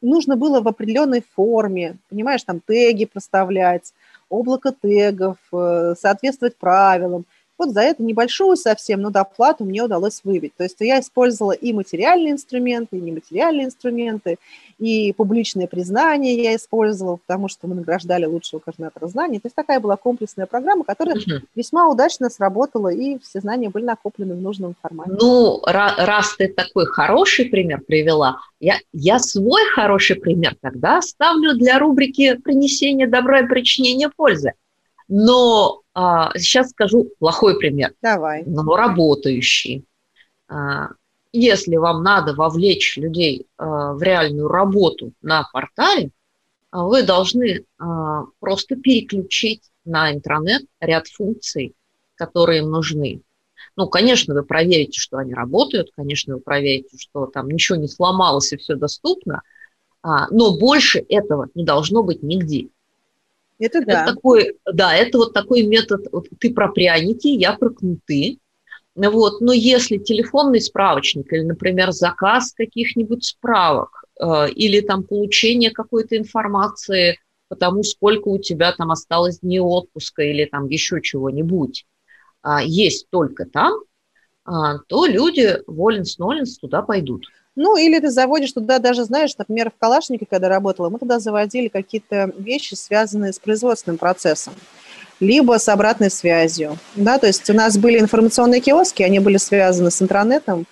нужно 0.00 0.36
было 0.36 0.60
в 0.60 0.68
определенной 0.68 1.24
форме, 1.34 1.96
понимаешь, 2.08 2.42
там 2.42 2.60
теги 2.60 3.04
проставлять, 3.04 3.92
облако 4.28 4.72
тегов, 4.72 5.36
э, 5.52 5.94
соответствовать 5.98 6.56
правилам– 6.56 7.24
вот 7.58 7.70
за 7.70 7.80
это 7.80 8.02
небольшую 8.02 8.56
совсем, 8.56 9.00
но 9.00 9.10
доплату 9.10 9.64
мне 9.64 9.82
удалось 9.82 10.20
выбить. 10.24 10.54
То 10.56 10.62
есть 10.62 10.76
я 10.80 11.00
использовала 11.00 11.52
и 11.52 11.72
материальные 11.72 12.32
инструменты, 12.32 12.96
и 12.96 13.00
нематериальные 13.00 13.66
инструменты, 13.66 14.38
и 14.78 15.12
публичное 15.12 15.66
признание 15.66 16.40
я 16.40 16.54
использовала, 16.54 17.16
потому 17.16 17.48
что 17.48 17.66
мы 17.66 17.74
награждали 17.74 18.26
лучшего 18.26 18.60
координатора 18.60 19.08
знаний. 19.08 19.40
То 19.40 19.46
есть 19.46 19.56
такая 19.56 19.80
была 19.80 19.96
комплексная 19.96 20.46
программа, 20.46 20.84
которая 20.84 21.16
угу. 21.16 21.46
весьма 21.54 21.88
удачно 21.88 22.30
сработала, 22.30 22.88
и 22.88 23.18
все 23.18 23.40
знания 23.40 23.70
были 23.70 23.84
накоплены 23.84 24.34
в 24.34 24.40
нужном 24.40 24.76
формате. 24.80 25.12
Ну, 25.20 25.60
раз 25.64 26.36
ты 26.36 26.48
такой 26.48 26.86
хороший 26.86 27.46
пример 27.46 27.80
привела, 27.80 28.38
я, 28.60 28.76
я 28.92 29.18
свой 29.18 29.64
хороший 29.74 30.16
пример 30.16 30.56
тогда 30.60 31.02
ставлю 31.02 31.54
для 31.54 31.78
рубрики 31.78 32.34
«Принесение 32.34 33.06
добра 33.06 33.40
и 33.40 33.46
причинение 33.46 34.10
пользы». 34.14 34.52
Но 35.08 35.82
сейчас 36.36 36.70
скажу 36.70 37.10
плохой 37.18 37.58
пример. 37.58 37.92
Давай. 38.02 38.44
Но 38.46 38.76
работающий. 38.76 39.84
А, 40.48 40.88
если 41.32 41.76
вам 41.76 42.02
надо 42.02 42.34
вовлечь 42.34 42.96
людей 42.96 43.46
а, 43.56 43.94
в 43.94 44.02
реальную 44.02 44.48
работу 44.48 45.12
на 45.22 45.48
портале, 45.52 46.10
а, 46.70 46.84
вы 46.84 47.02
должны 47.02 47.64
а, 47.78 48.24
просто 48.38 48.76
переключить 48.76 49.62
на 49.84 50.12
интернет 50.12 50.62
ряд 50.80 51.08
функций, 51.08 51.74
которые 52.14 52.60
им 52.60 52.70
нужны. 52.70 53.22
Ну, 53.76 53.88
конечно, 53.88 54.34
вы 54.34 54.42
проверите, 54.42 54.98
что 55.00 55.18
они 55.18 55.34
работают, 55.34 55.90
конечно, 55.96 56.34
вы 56.34 56.40
проверите, 56.40 56.96
что 56.98 57.26
там 57.26 57.48
ничего 57.48 57.76
не 57.76 57.88
сломалось 57.88 58.52
и 58.52 58.56
все 58.56 58.74
доступно, 58.74 59.42
а, 60.02 60.28
но 60.30 60.58
больше 60.58 61.04
этого 61.08 61.48
не 61.54 61.64
должно 61.64 62.02
быть 62.02 62.22
нигде. 62.22 62.68
Это 63.58 63.84
да. 63.84 64.02
Это 64.02 64.14
такой, 64.14 64.58
да, 64.72 64.94
это 64.94 65.18
вот 65.18 65.32
такой 65.32 65.62
метод. 65.62 66.06
Вот 66.12 66.26
ты 66.38 66.52
про 66.52 66.68
пряники, 66.68 67.28
я 67.28 67.54
про 67.54 67.70
кнуты. 67.70 68.38
Вот. 68.94 69.40
Но 69.40 69.52
если 69.52 69.98
телефонный 69.98 70.60
справочник 70.60 71.32
или, 71.32 71.42
например, 71.42 71.92
заказ 71.92 72.52
каких-нибудь 72.52 73.24
справок 73.24 74.04
э, 74.20 74.50
или 74.50 74.80
там 74.80 75.04
получение 75.04 75.70
какой-то 75.70 76.16
информации 76.16 77.18
по 77.48 77.54
тому, 77.54 77.82
сколько 77.84 78.28
у 78.28 78.38
тебя 78.38 78.72
там 78.72 78.90
осталось 78.90 79.40
дней 79.40 79.60
отпуска 79.60 80.22
или 80.22 80.44
там 80.46 80.68
еще 80.68 81.00
чего-нибудь, 81.00 81.86
э, 82.44 82.56
есть 82.64 83.08
только 83.10 83.44
там, 83.44 83.72
э, 84.48 84.50
то 84.88 85.06
люди 85.06 85.58
воленс-ноленс 85.68 86.58
туда 86.58 86.82
пойдут. 86.82 87.26
Ну, 87.60 87.76
или 87.76 87.98
ты 87.98 88.10
заводишь 88.10 88.52
туда 88.52 88.78
даже, 88.78 89.02
знаешь, 89.02 89.36
например, 89.36 89.72
в 89.72 89.80
Калашнике, 89.80 90.26
когда 90.30 90.48
работала, 90.48 90.90
мы 90.90 91.00
туда 91.00 91.18
заводили 91.18 91.66
какие-то 91.66 92.32
вещи, 92.38 92.74
связанные 92.74 93.32
с 93.32 93.40
производственным 93.40 93.98
процессом 93.98 94.54
либо 95.18 95.58
с 95.58 95.68
обратной 95.68 96.08
связью. 96.08 96.78
Да, 96.94 97.18
то 97.18 97.26
есть 97.26 97.50
у 97.50 97.52
нас 97.52 97.76
были 97.76 97.98
информационные 97.98 98.60
киоски, 98.60 99.02
они 99.02 99.18
были 99.18 99.38
связаны 99.38 99.90
с 99.90 100.00
интернетом. 100.00 100.66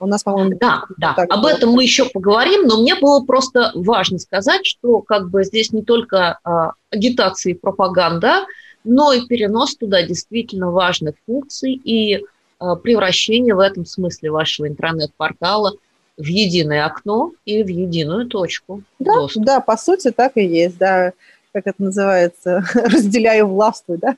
У 0.00 0.06
нас, 0.08 0.24
по-моему, 0.24 0.58
да, 0.60 0.82
да. 0.98 1.10
Об 1.10 1.42
было. 1.42 1.50
этом 1.50 1.70
мы 1.70 1.84
еще 1.84 2.06
поговорим, 2.06 2.66
но 2.66 2.82
мне 2.82 2.96
было 2.96 3.24
просто 3.24 3.70
важно 3.76 4.18
сказать, 4.18 4.66
что 4.66 5.00
как 5.00 5.30
бы 5.30 5.44
здесь 5.44 5.72
не 5.72 5.82
только 5.82 6.40
а, 6.42 6.72
агитация 6.90 7.52
и 7.52 7.54
пропаганда, 7.54 8.46
но 8.82 9.12
и 9.12 9.24
перенос 9.28 9.76
туда 9.76 10.02
действительно 10.02 10.72
важных 10.72 11.14
функций 11.24 11.74
и 11.74 12.24
а, 12.58 12.74
превращение 12.74 13.54
в 13.54 13.60
этом 13.60 13.86
смысле 13.86 14.32
вашего 14.32 14.66
интернет-портала 14.66 15.74
в 16.16 16.24
единое 16.24 16.84
окно 16.84 17.32
и 17.44 17.62
в 17.62 17.68
единую 17.68 18.26
точку. 18.26 18.82
Да, 18.98 19.14
доступа. 19.14 19.46
да, 19.46 19.60
по 19.60 19.76
сути 19.76 20.10
так 20.10 20.36
и 20.36 20.44
есть, 20.44 20.78
да 20.78 21.12
как 21.52 21.66
это 21.66 21.82
называется, 21.82 22.64
разделяю 22.74 23.46
властвуй, 23.46 23.98
да? 23.98 24.14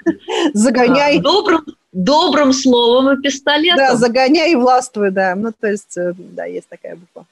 Загоняй. 0.52 1.18
А, 1.18 1.22
добрым, 1.22 1.64
добрым 1.92 2.52
словом 2.52 3.18
и 3.18 3.22
пистолетом. 3.22 3.78
Да, 3.78 3.96
загоняй 3.96 4.52
и 4.52 4.56
властвуй, 4.56 5.10
да. 5.10 5.34
Ну, 5.34 5.52
то 5.58 5.68
есть, 5.68 5.96
э, 5.96 6.12
да, 6.16 6.44
есть 6.44 6.68
такая 6.68 6.96
буква. 6.96 7.26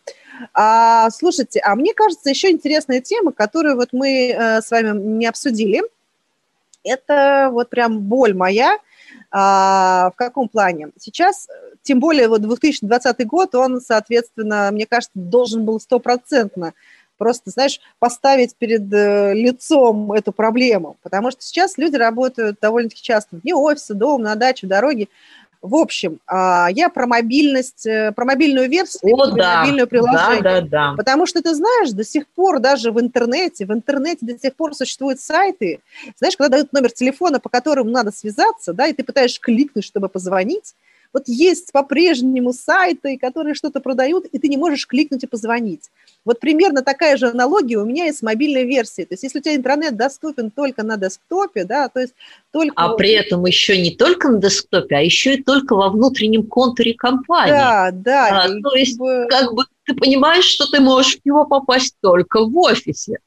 А, 0.55 1.09
слушайте, 1.11 1.61
а 1.61 1.77
мне 1.77 1.95
кажется, 1.95 2.31
еще 2.31 2.51
интересная 2.51 3.01
тема, 3.01 3.33
которую 3.33 3.77
вот 3.77 3.91
мы 3.93 4.31
э, 4.31 4.61
с 4.61 4.71
вами 4.71 4.99
не 4.99 5.27
обсудили, 5.27 5.83
это 6.85 7.51
вот 7.53 7.71
прям 7.71 8.01
боль 8.01 8.35
моя. 8.35 8.79
А, 9.31 10.11
в 10.13 10.17
каком 10.17 10.49
плане? 10.49 10.89
Сейчас, 10.99 11.49
тем 11.83 12.01
более 12.01 12.29
вот 12.29 12.43
2020 12.43 13.27
год, 13.27 13.55
он, 13.55 13.81
соответственно, 13.81 14.71
мне 14.73 14.87
кажется, 14.87 15.13
должен 15.15 15.65
был 15.65 15.81
стопроцентно 15.81 16.75
просто, 17.19 17.51
знаешь, 17.51 17.81
поставить 18.01 18.57
перед 18.57 18.93
э, 18.93 19.33
лицом 19.35 20.11
эту 20.11 20.33
проблему. 20.33 20.97
Потому 21.03 21.31
что 21.31 21.43
сейчас 21.43 21.79
люди 21.79 21.95
работают 21.95 22.57
довольно-таки 22.61 23.01
часто 23.01 23.37
вне 23.37 23.55
офиса, 23.55 23.95
дома, 23.95 24.25
на 24.25 24.35
даче, 24.35 24.67
в 24.67 24.71
дороге. 24.71 25.07
В 25.61 25.77
общем, 25.77 26.19
а, 26.27 26.67
я 26.73 26.89
про 26.89 27.07
мобильность, 27.07 27.87
э, 27.87 28.11
про 28.11 28.25
мобильную 28.25 28.69
версию, 28.69 29.15
О, 29.15 29.27
да. 29.31 29.61
мобильное 29.61 29.87
приложение. 29.87 30.43
Да, 30.43 30.61
да, 30.61 30.67
да. 30.67 30.95
Потому 30.97 31.27
что 31.27 31.41
ты 31.41 31.55
знаешь, 31.55 31.93
до 31.93 32.03
сих 32.03 32.27
пор 32.27 32.59
даже 32.59 32.91
в 32.91 33.01
интернете, 33.01 33.67
в 33.67 33.73
интернете 33.73 34.27
до 34.27 34.37
сих 34.37 34.57
пор 34.57 34.75
существуют 34.75 35.21
сайты, 35.21 35.79
знаешь, 36.19 36.37
когда 36.37 36.57
дают 36.57 36.73
номер 36.73 36.91
телефона, 36.91 37.39
по 37.39 37.49
которому 37.49 37.91
надо 37.91 38.11
связаться, 38.11 38.73
да, 38.73 38.89
и 38.89 38.93
ты 38.93 39.05
пытаешься 39.05 39.41
кликнуть, 39.41 39.85
чтобы 39.85 40.09
позвонить, 40.09 40.75
вот 41.13 41.25
есть 41.27 41.73
по-прежнему 41.73 42.53
сайты, 42.53 43.19
которые 43.19 43.55
что-то 43.55 43.81
продают, 43.81 44.27
и 44.27 44.39
ты 44.39 44.49
не 44.49 44.57
можешь 44.57 44.87
кликнуть 44.87 45.25
и 45.25 45.27
позвонить. 45.27 45.91
Вот 46.25 46.41
примерно 46.41 46.83
такая 46.83 47.17
же 47.17 47.29
аналогия 47.29 47.79
у 47.79 47.85
меня 47.85 48.07
и 48.07 48.13
с 48.13 48.23
мобильной 48.23 48.65
версией. 48.65 49.07
То 49.07 49.15
есть 49.15 49.25
если 49.25 49.39
у 49.39 49.43
тебя 49.43 49.57
интернет 49.57 49.97
доступен 49.97 50.51
только 50.51 50.83
на 50.83 50.97
десктопе, 50.97 51.65
да, 51.65 51.89
то 51.89 52.01
есть 52.01 52.15
только... 52.53 52.75
А 52.77 52.95
при 52.95 53.11
этом 53.11 53.45
еще 53.45 53.81
не 53.81 53.95
только 53.95 54.29
на 54.29 54.39
десктопе, 54.39 54.97
а 54.97 55.01
еще 55.01 55.35
и 55.35 55.43
только 55.43 55.75
во 55.75 55.91
внутреннем 55.91 56.47
контуре 56.47 56.95
компании. 56.95 57.53
Да, 57.53 57.91
да. 57.93 58.45
А, 58.45 58.49
то 58.49 58.75
есть 58.75 58.99
как 59.29 59.53
бы 59.55 59.65
ты 59.85 59.95
понимаешь, 59.95 60.45
что 60.45 60.67
ты 60.67 60.81
можешь 60.81 61.19
в 61.19 61.25
него 61.27 61.45
попасть 61.45 61.97
только 62.01 62.45
в 62.45 62.57
офисе. 62.57 63.19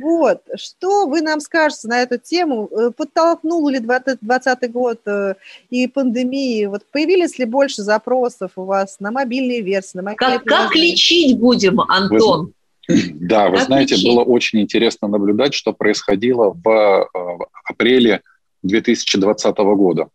Вот, 0.00 0.42
что 0.56 1.06
вы 1.06 1.20
нам 1.20 1.40
скажете 1.40 1.88
на 1.88 2.02
эту 2.02 2.18
тему? 2.18 2.68
Э, 2.70 2.90
подтолкнул 2.90 3.68
ли 3.68 3.78
2020 3.78 4.72
год 4.72 5.00
э, 5.06 5.34
и 5.70 5.86
пандемии? 5.86 6.66
Вот 6.66 6.84
появились 6.90 7.38
ли 7.38 7.44
больше 7.44 7.82
запросов 7.82 8.52
у 8.56 8.64
вас 8.64 8.98
на 9.00 9.10
мобильные 9.10 9.60
версии? 9.60 9.96
На 9.96 10.02
мобильные 10.02 10.38
как, 10.38 10.44
как 10.44 10.74
лечить 10.74 11.38
будем, 11.38 11.80
Антон? 11.80 12.52
Вы, 12.88 13.02
да, 13.14 13.48
вы 13.48 13.56
как 13.56 13.66
знаете, 13.66 13.94
лечить? 13.94 14.08
было 14.08 14.22
очень 14.22 14.60
интересно 14.60 15.08
наблюдать, 15.08 15.54
что 15.54 15.72
происходило 15.72 16.50
в, 16.50 16.68
э, 16.68 17.06
в 17.14 17.48
апреле 17.64 18.22
2020 18.62 19.56
года. 19.58 20.08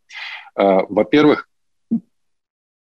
Во-первых, 0.56 1.49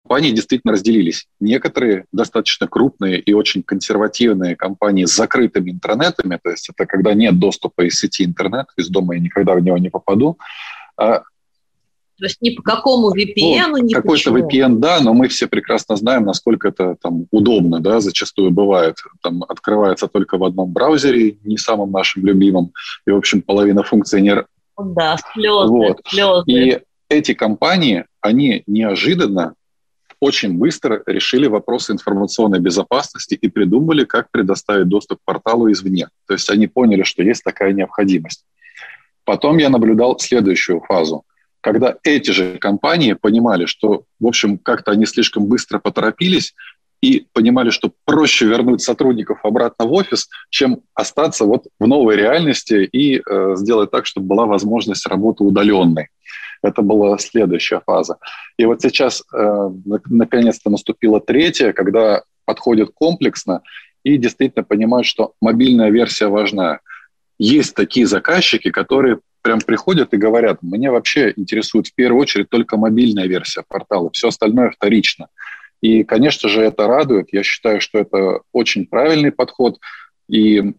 компании 0.07 0.31
действительно 0.31 0.73
разделились. 0.73 1.27
Некоторые 1.41 2.05
достаточно 2.13 2.67
крупные 2.67 3.19
и 3.19 3.33
очень 3.33 3.61
консервативные 3.61 4.55
компании 4.55 5.03
с 5.03 5.13
закрытыми 5.13 5.71
интернетами, 5.71 6.39
то 6.41 6.49
есть 6.49 6.69
это 6.69 6.85
когда 6.85 7.13
нет 7.13 7.37
доступа 7.39 7.81
из 7.81 7.99
сети 7.99 8.23
интернет, 8.23 8.67
из 8.77 8.87
дома 8.87 9.15
я 9.15 9.19
никогда 9.19 9.53
в 9.53 9.59
него 9.59 9.77
не 9.77 9.89
попаду. 9.89 10.37
А 10.95 11.23
то 12.19 12.25
есть 12.25 12.41
ни 12.41 12.49
по 12.49 12.63
какому 12.63 13.13
VPN, 13.13 13.67
ну, 13.67 13.77
ни 13.77 13.93
Какой-то 13.93 14.31
VPN, 14.31 14.77
да, 14.77 15.01
но 15.01 15.13
мы 15.13 15.27
все 15.27 15.45
прекрасно 15.45 15.95
знаем, 15.97 16.23
насколько 16.23 16.69
это 16.69 16.95
там 16.99 17.27
удобно, 17.29 17.79
да, 17.79 17.99
зачастую 17.99 18.49
бывает. 18.49 18.95
Там 19.21 19.43
открывается 19.43 20.07
только 20.07 20.39
в 20.39 20.43
одном 20.43 20.71
браузере, 20.73 21.37
не 21.43 21.57
самым 21.57 21.91
нашим 21.91 22.25
любимым, 22.25 22.71
и, 23.05 23.11
в 23.11 23.17
общем, 23.17 23.43
половина 23.43 23.83
функций 23.83 24.21
не... 24.21 24.35
Да, 24.95 25.17
слезы, 25.31 25.71
вот. 25.71 26.01
слезы. 26.07 26.43
И 26.47 26.79
эти 27.09 27.35
компании, 27.35 28.05
они 28.19 28.63
неожиданно 28.65 29.53
очень 30.19 30.57
быстро 30.57 31.03
решили 31.05 31.47
вопросы 31.47 31.93
информационной 31.93 32.59
безопасности 32.59 33.35
и 33.35 33.47
придумали, 33.49 34.03
как 34.03 34.31
предоставить 34.31 34.87
доступ 34.87 35.19
к 35.19 35.25
порталу 35.25 35.71
извне. 35.71 36.09
То 36.27 36.33
есть 36.33 36.49
они 36.49 36.67
поняли, 36.67 37.03
что 37.03 37.23
есть 37.23 37.43
такая 37.43 37.73
необходимость. 37.73 38.45
Потом 39.23 39.57
я 39.57 39.69
наблюдал 39.69 40.17
следующую 40.19 40.81
фазу, 40.81 41.23
когда 41.61 41.97
эти 42.03 42.31
же 42.31 42.57
компании 42.57 43.13
понимали, 43.13 43.65
что, 43.65 44.03
в 44.19 44.27
общем, 44.27 44.57
как-то 44.57 44.91
они 44.91 45.05
слишком 45.05 45.47
быстро 45.47 45.79
поторопились, 45.79 46.53
и 47.01 47.27
понимали, 47.33 47.69
что 47.69 47.91
проще 48.05 48.45
вернуть 48.45 48.81
сотрудников 48.81 49.39
обратно 49.43 49.85
в 49.85 49.93
офис, 49.93 50.29
чем 50.49 50.81
остаться 50.93 51.45
вот 51.45 51.67
в 51.79 51.87
новой 51.87 52.15
реальности 52.15 52.89
и 52.91 53.19
э, 53.19 53.55
сделать 53.55 53.91
так, 53.91 54.05
чтобы 54.05 54.27
была 54.27 54.45
возможность 54.45 55.05
работы 55.05 55.43
удаленной. 55.43 56.09
Это 56.67 56.81
была 56.81 57.17
следующая 57.17 57.81
фаза. 57.85 58.17
И 58.57 58.65
вот 58.65 58.81
сейчас 58.81 59.23
э, 59.33 59.69
наконец-то 60.05 60.69
наступила 60.69 61.19
третья, 61.19 61.73
когда 61.73 62.23
подходит 62.45 62.91
комплексно 62.93 63.61
и 64.03 64.17
действительно 64.17 64.63
понимают, 64.63 65.05
что 65.05 65.33
мобильная 65.41 65.89
версия 65.89 66.27
важна. 66.27 66.79
Есть 67.39 67.75
такие 67.75 68.07
заказчики, 68.07 68.71
которые 68.71 69.19
прям 69.41 69.59
приходят 69.59 70.13
и 70.13 70.17
говорят, 70.17 70.59
мне 70.61 70.91
вообще 70.91 71.33
интересует 71.35 71.87
в 71.87 71.95
первую 71.95 72.21
очередь 72.21 72.49
только 72.49 72.77
мобильная 72.77 73.27
версия 73.27 73.63
портала, 73.67 74.09
все 74.11 74.29
остальное 74.29 74.71
вторично. 74.71 75.27
И, 75.81 76.03
конечно 76.03 76.49
же, 76.49 76.61
это 76.61 76.87
радует. 76.87 77.27
Я 77.31 77.43
считаю, 77.43 77.81
что 77.81 77.99
это 77.99 78.41
очень 78.51 78.87
правильный 78.87 79.31
подход. 79.31 79.79
И 80.27 80.59
э, 80.59 80.73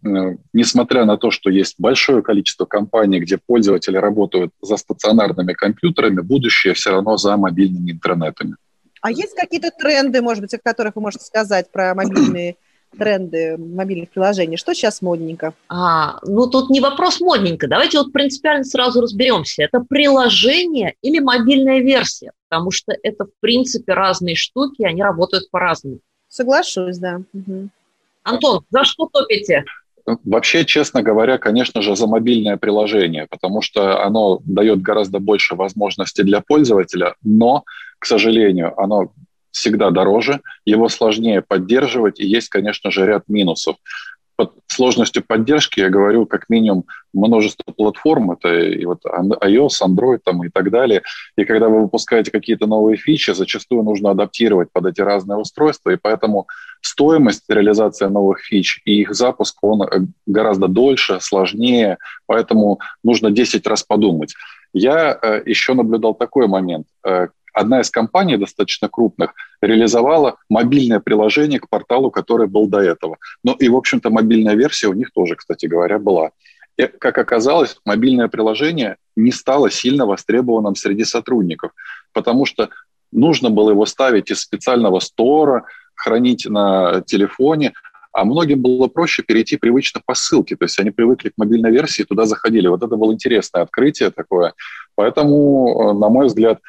несмотря 0.53 1.05
на 1.05 1.17
то, 1.17 1.31
что 1.31 1.49
есть 1.49 1.75
большое 1.79 2.21
количество 2.21 2.65
компаний, 2.65 3.19
где 3.19 3.37
пользователи 3.37 3.97
работают 3.97 4.51
за 4.61 4.77
стационарными 4.77 5.53
компьютерами, 5.53 6.21
будущее 6.21 6.73
все 6.73 6.91
равно 6.91 7.17
за 7.17 7.35
мобильными 7.35 7.91
интернетами. 7.91 8.55
А 9.01 9.11
есть 9.11 9.35
какие-то 9.35 9.71
тренды, 9.71 10.21
может 10.21 10.41
быть, 10.41 10.53
о 10.53 10.59
которых 10.59 10.95
вы 10.95 11.01
можете 11.01 11.25
сказать 11.25 11.71
про 11.71 11.95
мобильные 11.95 12.57
тренды 12.97 13.57
мобильных 13.57 14.09
приложений? 14.09 14.57
Что 14.57 14.73
сейчас 14.75 15.01
модненько? 15.01 15.53
А, 15.67 16.19
ну, 16.23 16.47
тут 16.47 16.69
не 16.69 16.79
вопрос 16.79 17.19
модненько. 17.19 17.67
Давайте 17.67 17.97
вот 17.97 18.11
принципиально 18.11 18.63
сразу 18.63 19.01
разберемся. 19.01 19.63
Это 19.63 19.79
приложение 19.79 20.95
или 21.01 21.19
мобильная 21.19 21.79
версия? 21.79 22.31
Потому 22.49 22.69
что 22.71 22.93
это, 23.01 23.25
в 23.25 23.31
принципе, 23.39 23.93
разные 23.93 24.35
штуки, 24.35 24.83
они 24.83 25.01
работают 25.01 25.49
по-разному. 25.49 25.99
Соглашусь, 26.27 26.97
да. 26.97 27.21
Угу. 27.33 27.69
Антон, 28.23 28.63
за 28.69 28.83
что 28.83 29.07
топите? 29.11 29.65
Вообще, 30.23 30.65
честно 30.65 31.03
говоря, 31.03 31.37
конечно 31.37 31.81
же, 31.81 31.95
за 31.95 32.07
мобильное 32.07 32.57
приложение, 32.57 33.27
потому 33.29 33.61
что 33.61 34.03
оно 34.03 34.39
дает 34.43 34.81
гораздо 34.81 35.19
больше 35.19 35.55
возможностей 35.55 36.23
для 36.23 36.41
пользователя, 36.41 37.15
но, 37.21 37.63
к 37.99 38.05
сожалению, 38.05 38.79
оно 38.79 39.11
всегда 39.51 39.91
дороже, 39.91 40.41
его 40.65 40.89
сложнее 40.89 41.41
поддерживать, 41.41 42.19
и 42.19 42.25
есть, 42.25 42.49
конечно 42.49 42.91
же, 42.91 43.05
ряд 43.05 43.23
минусов 43.27 43.75
под 44.39 44.53
сложностью 44.67 45.21
поддержки 45.21 45.81
я 45.81 45.89
говорю 45.89 46.25
как 46.25 46.47
минимум 46.47 46.85
множество 47.11 47.73
платформ, 47.73 48.31
это 48.31 48.47
и 48.47 48.85
вот 48.85 49.01
iOS, 49.05 49.85
Android 49.85 50.19
там, 50.23 50.45
и 50.45 50.49
так 50.49 50.71
далее. 50.71 51.01
И 51.35 51.43
когда 51.43 51.67
вы 51.67 51.81
выпускаете 51.81 52.31
какие-то 52.31 52.65
новые 52.65 52.95
фичи, 52.95 53.31
зачастую 53.31 53.83
нужно 53.83 54.11
адаптировать 54.11 54.71
под 54.71 54.85
эти 54.85 55.01
разные 55.01 55.37
устройства, 55.37 55.89
и 55.89 55.97
поэтому 56.01 56.47
стоимость 56.79 57.49
реализации 57.49 58.05
новых 58.05 58.39
фич 58.39 58.81
и 58.85 59.01
их 59.01 59.13
запуск, 59.13 59.57
он 59.61 59.81
э, 59.81 59.87
гораздо 60.25 60.69
дольше, 60.69 61.19
сложнее, 61.19 61.97
поэтому 62.25 62.79
нужно 63.03 63.31
10 63.31 63.67
раз 63.67 63.83
подумать. 63.83 64.33
Я 64.71 65.19
э, 65.21 65.41
еще 65.45 65.73
наблюдал 65.73 66.15
такой 66.15 66.47
момент. 66.47 66.87
Одна 67.53 67.81
из 67.81 67.89
компаний 67.89 68.37
достаточно 68.37 68.89
крупных 68.89 69.33
реализовала 69.61 70.37
мобильное 70.49 70.99
приложение 70.99 71.59
к 71.59 71.69
порталу, 71.69 72.11
который 72.11 72.47
был 72.47 72.67
до 72.67 72.79
этого. 72.79 73.17
Ну 73.43 73.53
и, 73.53 73.69
в 73.69 73.75
общем-то, 73.75 74.09
мобильная 74.09 74.55
версия 74.55 74.87
у 74.87 74.93
них 74.93 75.11
тоже, 75.11 75.35
кстати 75.35 75.65
говоря, 75.65 75.99
была. 75.99 76.31
И, 76.77 76.87
как 76.87 77.17
оказалось, 77.17 77.77
мобильное 77.85 78.27
приложение 78.27 78.97
не 79.15 79.31
стало 79.31 79.69
сильно 79.69 80.05
востребованным 80.05 80.75
среди 80.75 81.03
сотрудников, 81.03 81.71
потому 82.13 82.45
что 82.45 82.69
нужно 83.11 83.49
было 83.49 83.71
его 83.71 83.85
ставить 83.85 84.31
из 84.31 84.39
специального 84.39 84.99
стора, 84.99 85.65
хранить 85.95 86.45
на 86.45 87.01
телефоне, 87.01 87.73
а 88.13 88.25
многим 88.25 88.61
было 88.61 88.87
проще 88.87 89.23
перейти 89.23 89.57
привычно 89.57 90.01
по 90.05 90.13
ссылке. 90.13 90.55
То 90.55 90.65
есть 90.65 90.79
они 90.79 90.91
привыкли 90.91 91.29
к 91.29 91.33
мобильной 91.37 91.71
версии, 91.71 92.03
туда 92.03 92.25
заходили. 92.25 92.67
Вот 92.67 92.81
это 92.81 92.95
было 92.95 93.13
интересное 93.13 93.61
открытие 93.61 94.09
такое. 94.09 94.53
Поэтому, 94.95 95.91
э, 95.91 95.93
на 95.93 96.09
мой 96.09 96.27
взгляд, 96.27 96.59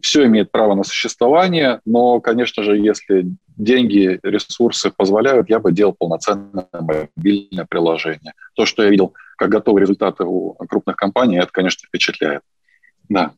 все 0.00 0.26
имеет 0.26 0.50
право 0.50 0.74
на 0.74 0.84
существование, 0.84 1.80
но, 1.84 2.20
конечно 2.20 2.62
же, 2.62 2.76
если 2.76 3.26
деньги, 3.56 4.20
ресурсы 4.22 4.90
позволяют, 4.90 5.50
я 5.50 5.58
бы 5.58 5.72
делал 5.72 5.94
полноценное 5.98 6.68
мобильное 6.72 7.66
приложение. 7.68 8.32
То, 8.54 8.64
что 8.64 8.84
я 8.84 8.90
видел, 8.90 9.14
как 9.36 9.50
готовы 9.50 9.80
результаты 9.80 10.24
у 10.24 10.54
крупных 10.68 10.96
компаний, 10.96 11.38
это, 11.38 11.50
конечно, 11.50 11.86
впечатляет. 11.86 12.42
Да. 13.08 13.32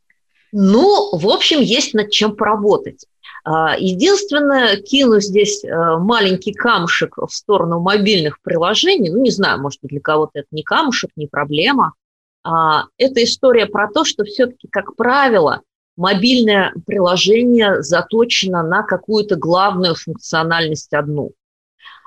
Ну, 0.53 1.17
в 1.17 1.29
общем, 1.29 1.61
есть 1.61 1.95
над 1.95 2.11
чем 2.11 2.37
поработать. 2.37 3.07
А, 3.45 3.77
единственное, 3.79 4.77
кину 4.77 5.21
здесь 5.21 5.65
э, 5.65 5.69
маленький 5.99 6.53
камушек 6.53 7.17
в 7.17 7.31
сторону 7.31 7.81
мобильных 7.81 8.41
приложений, 8.43 9.11
ну, 9.11 9.23
не 9.23 9.31
знаю, 9.31 9.61
может 9.61 9.81
быть, 9.81 9.91
для 9.93 10.01
кого-то 10.01 10.41
это 10.41 10.49
не 10.51 10.63
камушек, 10.63 11.11
не 11.17 11.27
проблема, 11.27 11.95
а, 12.43 12.85
это 12.99 13.23
история 13.23 13.67
про 13.67 13.89
то, 13.89 14.05
что 14.05 14.25
все-таки, 14.25 14.69
как 14.69 14.97
правило, 14.97 15.63
мобильное 16.01 16.73
приложение 16.87 17.83
заточено 17.83 18.63
на 18.63 18.83
какую-то 18.83 19.37
главную 19.37 19.95
функциональность 19.95 20.95
одну. 20.95 21.33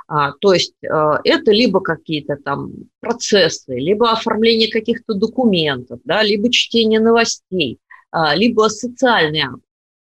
А, 0.08 0.32
то 0.32 0.52
есть 0.52 0.74
э, 0.84 0.88
это 1.24 1.52
либо 1.52 1.80
какие-то 1.80 2.38
там 2.44 2.72
процессы, 3.02 3.76
либо 3.76 4.12
оформление 4.12 4.72
каких-то 4.72 5.14
документов, 5.14 6.00
да, 6.06 6.24
либо 6.24 6.52
чтение 6.52 7.00
новостей, 7.00 7.78
а, 8.12 8.36
либо 8.36 8.68
социальные 8.70 9.52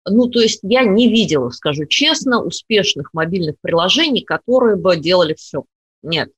ну, 0.09 0.29
то 0.29 0.41
есть 0.41 0.61
я 0.63 0.83
не 0.85 1.11
видела, 1.11 1.51
скажу 1.51 1.85
честно, 1.85 2.43
успешных 2.43 3.13
мобильных 3.13 3.57
приложений, 3.61 4.23
которые 4.23 4.77
бы 4.77 4.97
делали 4.97 5.35
все. 5.35 5.65
Нет. 6.03 6.31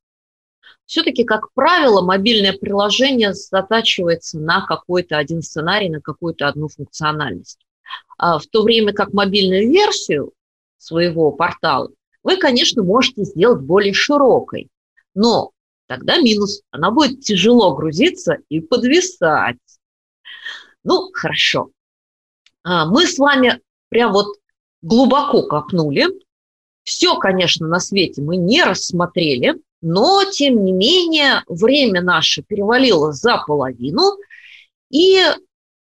Все-таки, 0.92 1.24
как 1.24 1.55
правило, 1.55 2.02
мобильное 2.02 2.52
приложение 2.52 3.33
затачивается 3.33 4.38
на 4.38 4.66
какой-то 4.66 5.16
один 5.16 5.40
сценарий, 5.40 5.88
на 5.88 6.02
какую-то 6.02 6.46
одну 6.46 6.68
функциональность. 6.68 7.64
А 8.18 8.38
в 8.38 8.46
то 8.46 8.62
время 8.62 8.92
как 8.92 9.14
мобильную 9.14 9.70
версию 9.70 10.35
своего 10.76 11.33
портала 11.33 11.90
вы, 12.22 12.37
конечно, 12.37 12.83
можете 12.83 13.24
сделать 13.24 13.62
более 13.62 13.94
широкой. 13.94 14.68
Но 15.14 15.52
тогда 15.87 16.18
минус. 16.18 16.61
Она 16.70 16.90
будет 16.90 17.20
тяжело 17.20 17.74
грузиться 17.74 18.40
и 18.50 18.61
подвисать. 18.61 19.57
Ну, 20.85 21.11
хорошо. 21.14 21.70
А, 22.64 22.85
мы 22.85 23.07
с 23.07 23.16
вами 23.16 23.62
прям 23.88 24.12
вот 24.12 24.37
глубоко 24.83 25.44
копнули. 25.44 26.09
Все, 26.83 27.16
конечно, 27.16 27.66
на 27.66 27.81
свете 27.81 28.20
мы 28.20 28.37
не 28.37 28.62
рассмотрели, 28.62 29.55
но, 29.82 30.22
тем 30.24 30.64
не 30.64 30.72
менее, 30.72 31.42
время 31.48 32.00
наше 32.00 32.42
перевалило 32.42 33.12
за 33.12 33.42
половину, 33.46 34.16
и 34.90 35.20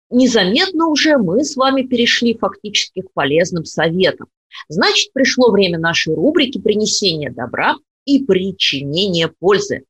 незаметно 0.10 0.88
уже 0.88 1.18
мы 1.18 1.46
с 1.46 1.56
вами 1.56 1.84
перешли 1.84 2.36
фактически 2.38 3.02
к 3.02 3.14
полезным 3.14 3.66
советам. 3.66 4.28
Значит, 4.68 5.14
пришло 5.14 5.52
время 5.52 5.80
нашей 5.80 6.14
рубрики 6.16 6.60
«Принесение 6.60 7.32
добра 7.32 7.76
и 8.06 8.24
причинение 8.24 9.28
пользы». 9.28 9.84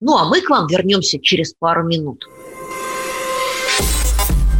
Ну, 0.00 0.16
а 0.16 0.28
мы 0.28 0.42
к 0.42 0.50
вам 0.50 0.66
вернемся 0.66 1.18
через 1.18 1.54
пару 1.54 1.84
минут. 1.84 2.26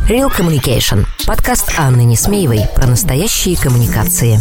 Real 0.08 0.30
Communication. 0.30 1.04
Подкаст 1.26 1.72
Анны 1.78 2.04
Несмеевой 2.04 2.60
про 2.76 2.86
настоящие 2.86 3.56
коммуникации. 3.56 4.38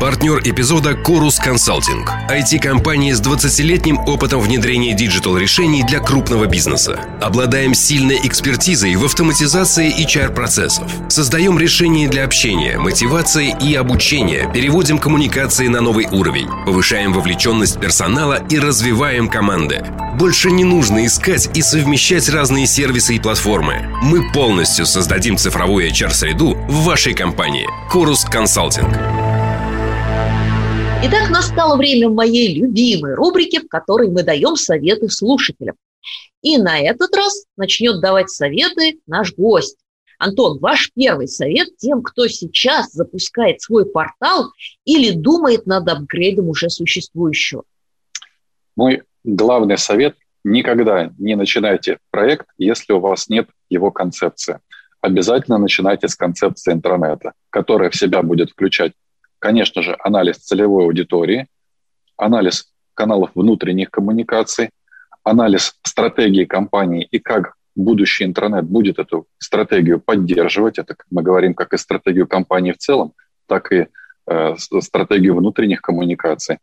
Партнер 0.00 0.40
эпизода 0.44 0.94
Корус 0.94 1.38
Консалтинг. 1.38 2.12
IT-компания 2.30 3.14
с 3.14 3.22
20-летним 3.22 3.98
опытом 4.00 4.40
внедрения 4.40 4.92
диджитал-решений 4.92 5.84
для 5.84 6.00
крупного 6.00 6.44
бизнеса. 6.44 7.00
Обладаем 7.22 7.72
сильной 7.72 8.20
экспертизой 8.22 8.94
в 8.96 9.06
автоматизации 9.06 9.90
HR-процессов. 10.04 10.92
Создаем 11.08 11.58
решения 11.58 12.08
для 12.08 12.24
общения, 12.24 12.78
мотивации 12.78 13.56
и 13.58 13.74
обучения. 13.74 14.50
Переводим 14.52 14.98
коммуникации 14.98 15.68
на 15.68 15.80
новый 15.80 16.06
уровень. 16.12 16.48
Повышаем 16.66 17.14
вовлеченность 17.14 17.80
персонала 17.80 18.42
и 18.50 18.58
развиваем 18.58 19.30
команды. 19.30 19.82
Больше 20.18 20.50
не 20.50 20.64
нужно 20.64 21.06
искать 21.06 21.48
и 21.56 21.62
совмещать 21.62 22.28
разные 22.28 22.66
сервисы 22.66 23.16
и 23.16 23.18
платформы. 23.18 23.88
Мы 24.02 24.30
полностью 24.32 24.84
создадим 24.84 25.38
цифровую 25.38 25.90
HR-среду 25.90 26.54
в 26.68 26.84
вашей 26.84 27.14
компании. 27.14 27.66
Корус 27.90 28.26
Консалтинг. 28.26 28.94
Итак, 31.02 31.28
настало 31.30 31.76
время 31.76 32.08
моей 32.08 32.58
любимой 32.58 33.14
рубрики, 33.14 33.60
в 33.60 33.68
которой 33.68 34.08
мы 34.08 34.22
даем 34.22 34.56
советы 34.56 35.10
слушателям. 35.10 35.76
И 36.40 36.56
на 36.56 36.80
этот 36.80 37.14
раз 37.14 37.44
начнет 37.56 38.00
давать 38.00 38.30
советы 38.30 38.98
наш 39.06 39.34
гость. 39.34 39.76
Антон, 40.18 40.58
ваш 40.58 40.90
первый 40.94 41.28
совет 41.28 41.76
тем, 41.76 42.02
кто 42.02 42.26
сейчас 42.28 42.92
запускает 42.92 43.60
свой 43.60 43.84
портал 43.84 44.52
или 44.86 45.12
думает 45.12 45.66
над 45.66 45.86
апгрейдом 45.86 46.48
уже 46.48 46.70
существующего. 46.70 47.64
Мой 48.74 49.02
главный 49.22 49.76
совет– 49.76 50.16
никогда 50.44 51.12
не 51.18 51.34
начинайте 51.34 51.98
проект, 52.10 52.46
если 52.56 52.94
у 52.94 53.00
вас 53.00 53.28
нет 53.28 53.48
его 53.68 53.90
концепции. 53.90 54.60
Обязательно 55.02 55.58
начинайте 55.58 56.08
с 56.08 56.16
концепции 56.16 56.72
интернета, 56.72 57.32
которая 57.50 57.90
в 57.90 57.96
себя 57.96 58.22
будет 58.22 58.50
включать 58.50 58.92
конечно 59.46 59.80
же, 59.80 59.96
анализ 60.00 60.38
целевой 60.38 60.86
аудитории, 60.86 61.46
анализ 62.16 62.72
каналов 62.94 63.30
внутренних 63.36 63.92
коммуникаций, 63.92 64.70
анализ 65.22 65.78
стратегии 65.84 66.44
компании 66.44 67.06
и 67.08 67.20
как 67.20 67.54
будущий 67.76 68.24
интернет 68.24 68.64
будет 68.64 68.98
эту 68.98 69.28
стратегию 69.38 70.00
поддерживать. 70.00 70.78
Это 70.78 70.96
мы 71.12 71.22
говорим 71.22 71.54
как 71.54 71.74
и 71.74 71.78
стратегию 71.78 72.26
компании 72.26 72.72
в 72.72 72.78
целом, 72.78 73.12
так 73.46 73.70
и 73.70 73.86
э, 74.26 74.56
стратегию 74.80 75.36
внутренних 75.36 75.80
коммуникаций. 75.80 76.58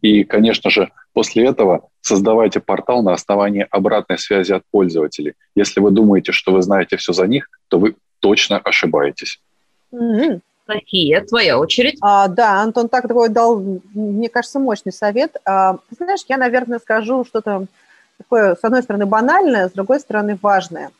И, 0.00 0.22
конечно 0.22 0.70
же, 0.70 0.92
после 1.12 1.46
этого 1.46 1.88
создавайте 2.00 2.60
портал 2.60 3.02
на 3.02 3.12
основании 3.12 3.66
обратной 3.72 4.18
связи 4.18 4.52
от 4.52 4.62
пользователей. 4.70 5.34
Если 5.56 5.80
вы 5.80 5.90
думаете, 5.90 6.30
что 6.30 6.52
вы 6.52 6.62
знаете 6.62 6.96
все 6.96 7.12
за 7.12 7.26
них, 7.26 7.48
то 7.66 7.80
вы 7.80 7.96
точно 8.20 8.58
ошибаетесь. 8.58 9.42
Mm-hmm. 9.92 10.40
София, 10.72 11.24
твоя 11.24 11.58
очередь. 11.58 11.98
А, 12.00 12.28
да, 12.28 12.60
Антон 12.60 12.88
так 12.88 13.08
такой 13.08 13.28
дал, 13.28 13.60
мне 13.94 14.28
кажется, 14.28 14.58
мощный 14.58 14.92
совет. 14.92 15.36
А, 15.44 15.78
знаешь, 15.96 16.20
я, 16.28 16.36
наверное, 16.36 16.78
скажу 16.78 17.24
что-то 17.24 17.66
такое, 18.18 18.54
с 18.54 18.62
одной 18.62 18.82
стороны, 18.82 19.06
банальное, 19.06 19.68
с 19.68 19.72
другой 19.72 20.00
стороны, 20.00 20.38
важное. 20.40 20.90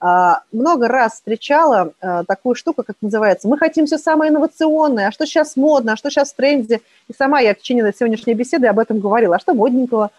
А, 0.00 0.42
много 0.52 0.86
раз 0.86 1.14
встречала 1.14 1.92
а, 2.00 2.24
такую 2.24 2.54
штуку, 2.54 2.84
как 2.84 2.96
называется, 3.00 3.48
мы 3.48 3.58
хотим 3.58 3.86
все 3.86 3.98
самое 3.98 4.30
инновационное, 4.30 5.08
а 5.08 5.12
что 5.12 5.26
сейчас 5.26 5.56
модно, 5.56 5.92
а 5.92 5.96
что 5.96 6.08
сейчас 6.08 6.32
в 6.32 6.36
тренде. 6.36 6.80
И 7.08 7.12
сама 7.12 7.40
я 7.40 7.54
в 7.54 7.58
течение 7.58 7.92
сегодняшней 7.92 8.34
беседы 8.34 8.68
об 8.68 8.78
этом 8.78 9.00
говорила, 9.00 9.36
а 9.36 9.40
что 9.40 9.54
модненького. 9.54 10.10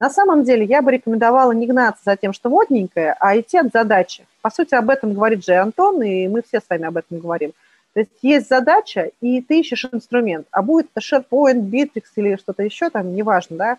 На 0.00 0.10
самом 0.10 0.44
деле 0.44 0.64
я 0.64 0.82
бы 0.82 0.92
рекомендовала 0.92 1.52
не 1.52 1.66
гнаться 1.66 2.02
за 2.04 2.16
тем, 2.16 2.32
что 2.32 2.50
модненькое, 2.50 3.16
а 3.18 3.38
идти 3.38 3.58
от 3.58 3.72
задачи. 3.72 4.26
По 4.42 4.50
сути, 4.50 4.74
об 4.74 4.90
этом 4.90 5.14
говорит 5.14 5.44
же 5.44 5.54
Антон, 5.54 6.02
и 6.02 6.28
мы 6.28 6.42
все 6.42 6.60
с 6.60 6.64
вами 6.68 6.84
об 6.84 6.96
этом 6.96 7.18
говорим. 7.18 7.52
То 7.94 8.00
есть 8.00 8.12
есть 8.22 8.48
задача, 8.48 9.10
и 9.20 9.40
ты 9.40 9.60
ищешь 9.60 9.88
инструмент. 9.90 10.46
А 10.50 10.62
будет 10.62 10.88
это 10.94 11.00
SharePoint, 11.00 11.62
Bittrex 11.70 12.02
или 12.16 12.36
что-то 12.36 12.62
еще 12.62 12.90
там, 12.90 13.14
неважно, 13.14 13.56
да, 13.56 13.78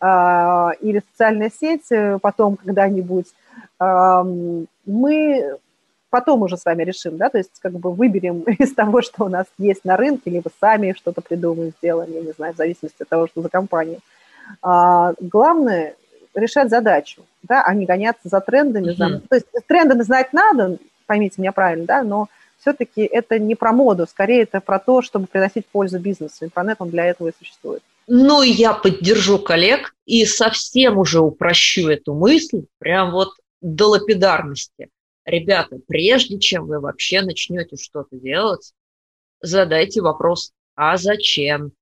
а, 0.00 0.72
или 0.80 1.02
социальная 1.12 1.50
сеть 1.50 1.90
э, 1.90 2.18
потом 2.20 2.56
когда-нибудь. 2.56 3.26
Мы 3.78 5.56
потом 6.10 6.42
уже 6.42 6.56
с 6.56 6.64
вами 6.64 6.82
решим, 6.82 7.16
да, 7.18 7.28
то 7.28 7.38
есть 7.38 7.58
как 7.60 7.72
бы 7.72 7.92
выберем 7.92 8.40
из 8.58 8.72
того, 8.72 9.02
что 9.02 9.24
у 9.24 9.28
нас 9.28 9.46
есть 9.58 9.84
на 9.84 9.96
рынке, 9.96 10.30
либо 10.30 10.50
сами 10.60 10.94
что-то 10.96 11.20
придумаем, 11.20 11.72
сделаем, 11.78 12.12
я 12.12 12.22
не 12.22 12.32
знаю, 12.32 12.54
в 12.54 12.56
зависимости 12.56 13.02
от 13.02 13.08
того, 13.08 13.26
что 13.26 13.42
за 13.42 13.48
компания. 13.48 13.98
А, 14.62 15.12
главное 15.20 15.94
решать 16.34 16.70
задачу, 16.70 17.22
да, 17.42 17.62
а 17.62 17.74
не 17.74 17.84
гоняться 17.84 18.28
за 18.28 18.40
трендами. 18.40 18.92
Mm-hmm. 18.92 18.96
За... 18.96 19.20
То 19.20 19.34
есть 19.34 19.46
тренды 19.66 20.02
знать 20.04 20.32
надо, 20.32 20.78
поймите 21.06 21.40
меня 21.40 21.52
правильно, 21.52 21.84
да, 21.84 22.02
но 22.02 22.28
все-таки 22.58 23.02
это 23.02 23.38
не 23.38 23.54
про 23.54 23.72
моду, 23.72 24.06
скорее 24.06 24.42
это 24.42 24.60
про 24.60 24.78
то, 24.78 25.02
чтобы 25.02 25.26
приносить 25.26 25.66
пользу 25.66 25.98
бизнесу. 25.98 26.44
Интернет, 26.44 26.76
он 26.80 26.90
для 26.90 27.06
этого 27.06 27.28
и 27.28 27.32
существует. 27.38 27.82
Ну, 28.08 28.42
я 28.42 28.72
поддержу 28.72 29.38
коллег 29.38 29.94
и 30.04 30.24
совсем 30.24 30.98
уже 30.98 31.20
упрощу 31.20 31.88
эту 31.88 32.14
мысль, 32.14 32.66
прям 32.78 33.10
вот 33.10 33.30
до 33.60 33.88
лапидарности. 33.88 34.90
Ребята, 35.24 35.78
прежде 35.88 36.38
чем 36.38 36.66
вы 36.66 36.78
вообще 36.78 37.22
начнете 37.22 37.76
что-то 37.76 38.16
делать, 38.16 38.72
задайте 39.40 40.00
вопрос, 40.02 40.52
а 40.76 40.96
зачем? 40.96 41.72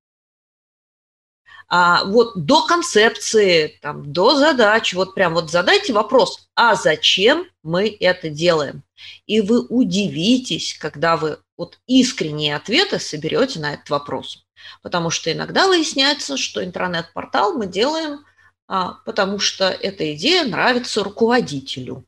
А 1.68 2.04
вот 2.04 2.44
до 2.44 2.66
концепции, 2.66 3.78
там, 3.80 4.12
до 4.12 4.36
задач, 4.36 4.92
вот 4.94 5.14
прям 5.14 5.34
вот 5.34 5.50
задайте 5.50 5.92
вопрос, 5.92 6.48
а 6.54 6.74
зачем 6.74 7.46
мы 7.62 7.96
это 8.00 8.28
делаем? 8.28 8.82
И 9.26 9.40
вы 9.40 9.60
удивитесь, 9.60 10.76
когда 10.78 11.16
вы 11.16 11.38
вот 11.56 11.78
искренние 11.86 12.56
ответы 12.56 12.98
соберете 12.98 13.60
на 13.60 13.74
этот 13.74 13.90
вопрос. 13.90 14.44
Потому 14.82 15.10
что 15.10 15.32
иногда 15.32 15.66
выясняется, 15.66 16.36
что 16.36 16.64
интернет-портал 16.64 17.54
мы 17.54 17.66
делаем, 17.66 18.24
а, 18.66 18.98
потому 19.04 19.38
что 19.38 19.68
эта 19.68 20.14
идея 20.14 20.44
нравится 20.44 21.04
руководителю. 21.04 22.04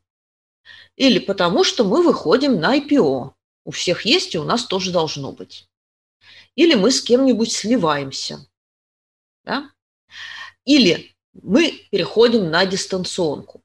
Или 0.95 1.19
потому 1.19 1.63
что 1.63 1.83
мы 1.83 2.01
выходим 2.01 2.59
на 2.59 2.77
IPO. 2.77 3.33
У 3.65 3.71
всех 3.71 4.05
есть, 4.05 4.33
и 4.33 4.39
у 4.39 4.43
нас 4.43 4.65
тоже 4.65 4.91
должно 4.91 5.31
быть. 5.31 5.67
Или 6.55 6.73
мы 6.73 6.89
с 6.91 7.01
кем-нибудь 7.01 7.51
сливаемся. 7.51 8.47
Да? 9.47 9.71
Или 10.65 11.15
мы 11.33 11.71
переходим 11.89 12.51
на 12.51 12.65
дистанционку. 12.65 13.63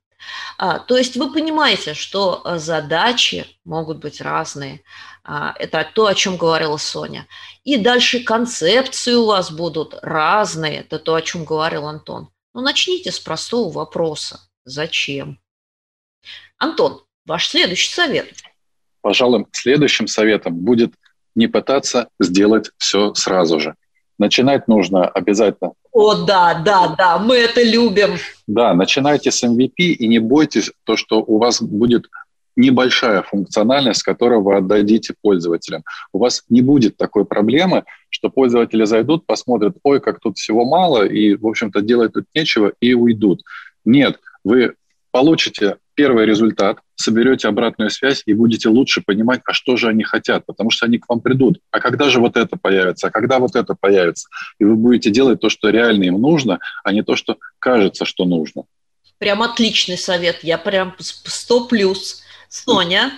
А, 0.56 0.78
то 0.78 0.96
есть 0.96 1.16
вы 1.16 1.32
понимаете, 1.32 1.94
что 1.94 2.40
а, 2.44 2.58
задачи 2.58 3.46
могут 3.64 3.98
быть 3.98 4.20
разные. 4.20 4.82
А, 5.24 5.52
это 5.58 5.84
то, 5.92 6.06
о 6.06 6.14
чем 6.14 6.36
говорила 6.36 6.76
Соня. 6.76 7.26
И 7.64 7.76
дальше 7.78 8.22
концепции 8.22 9.14
у 9.14 9.26
вас 9.26 9.50
будут 9.50 9.98
разные. 10.02 10.80
Это 10.80 11.00
то, 11.00 11.16
о 11.16 11.22
чем 11.22 11.44
говорил 11.44 11.88
Антон. 11.88 12.28
Но 12.54 12.60
ну, 12.60 12.66
начните 12.66 13.10
с 13.10 13.18
простого 13.18 13.72
вопроса. 13.72 14.40
Зачем? 14.64 15.40
Антон, 16.58 17.02
ваш 17.26 17.48
следующий 17.48 17.90
совет. 17.90 18.32
Пожалуй, 19.00 19.46
следующим 19.50 20.06
советом 20.06 20.54
будет 20.54 20.94
не 21.34 21.48
пытаться 21.48 22.08
сделать 22.20 22.70
все 22.78 23.12
сразу 23.14 23.58
же. 23.58 23.74
Начинать 24.22 24.68
нужно 24.68 25.08
обязательно. 25.08 25.72
О, 25.90 26.14
да, 26.14 26.62
да, 26.64 26.94
да, 26.96 27.18
мы 27.18 27.34
это 27.34 27.60
любим. 27.60 28.10
Да, 28.46 28.72
начинайте 28.72 29.32
с 29.32 29.42
MVP 29.42 29.78
и 29.78 30.06
не 30.06 30.20
бойтесь 30.20 30.70
то, 30.84 30.96
что 30.96 31.24
у 31.26 31.38
вас 31.38 31.60
будет 31.60 32.06
небольшая 32.54 33.22
функциональность, 33.22 34.04
которую 34.04 34.42
вы 34.42 34.58
отдадите 34.58 35.16
пользователям. 35.20 35.82
У 36.12 36.20
вас 36.20 36.44
не 36.48 36.62
будет 36.62 36.96
такой 36.96 37.24
проблемы, 37.24 37.82
что 38.10 38.30
пользователи 38.30 38.84
зайдут, 38.84 39.26
посмотрят, 39.26 39.74
ой, 39.82 40.00
как 40.00 40.20
тут 40.20 40.38
всего 40.38 40.64
мало, 40.64 41.04
и, 41.04 41.34
в 41.34 41.44
общем-то, 41.44 41.82
делать 41.82 42.12
тут 42.12 42.26
нечего, 42.32 42.74
и 42.80 42.94
уйдут. 42.94 43.42
Нет, 43.84 44.20
вы 44.44 44.74
получите 45.10 45.78
первый 45.94 46.26
результат, 46.26 46.78
соберете 46.96 47.48
обратную 47.48 47.90
связь 47.90 48.22
и 48.26 48.34
будете 48.34 48.68
лучше 48.68 49.02
понимать, 49.04 49.40
а 49.44 49.52
что 49.52 49.76
же 49.76 49.88
они 49.88 50.04
хотят, 50.04 50.46
потому 50.46 50.70
что 50.70 50.86
они 50.86 50.98
к 50.98 51.08
вам 51.08 51.20
придут. 51.20 51.58
А 51.70 51.80
когда 51.80 52.08
же 52.08 52.20
вот 52.20 52.36
это 52.36 52.56
появится, 52.56 53.08
а 53.08 53.10
когда 53.10 53.38
вот 53.38 53.56
это 53.56 53.74
появится? 53.78 54.28
И 54.58 54.64
вы 54.64 54.76
будете 54.76 55.10
делать 55.10 55.40
то, 55.40 55.48
что 55.48 55.70
реально 55.70 56.04
им 56.04 56.20
нужно, 56.20 56.60
а 56.84 56.92
не 56.92 57.02
то, 57.02 57.16
что 57.16 57.36
кажется, 57.58 58.04
что 58.04 58.24
нужно. 58.24 58.64
Прям 59.18 59.42
отличный 59.42 59.98
совет, 59.98 60.42
я 60.42 60.58
прям 60.58 60.94
100 60.98 61.66
плюс. 61.68 62.22
Соня? 62.48 63.12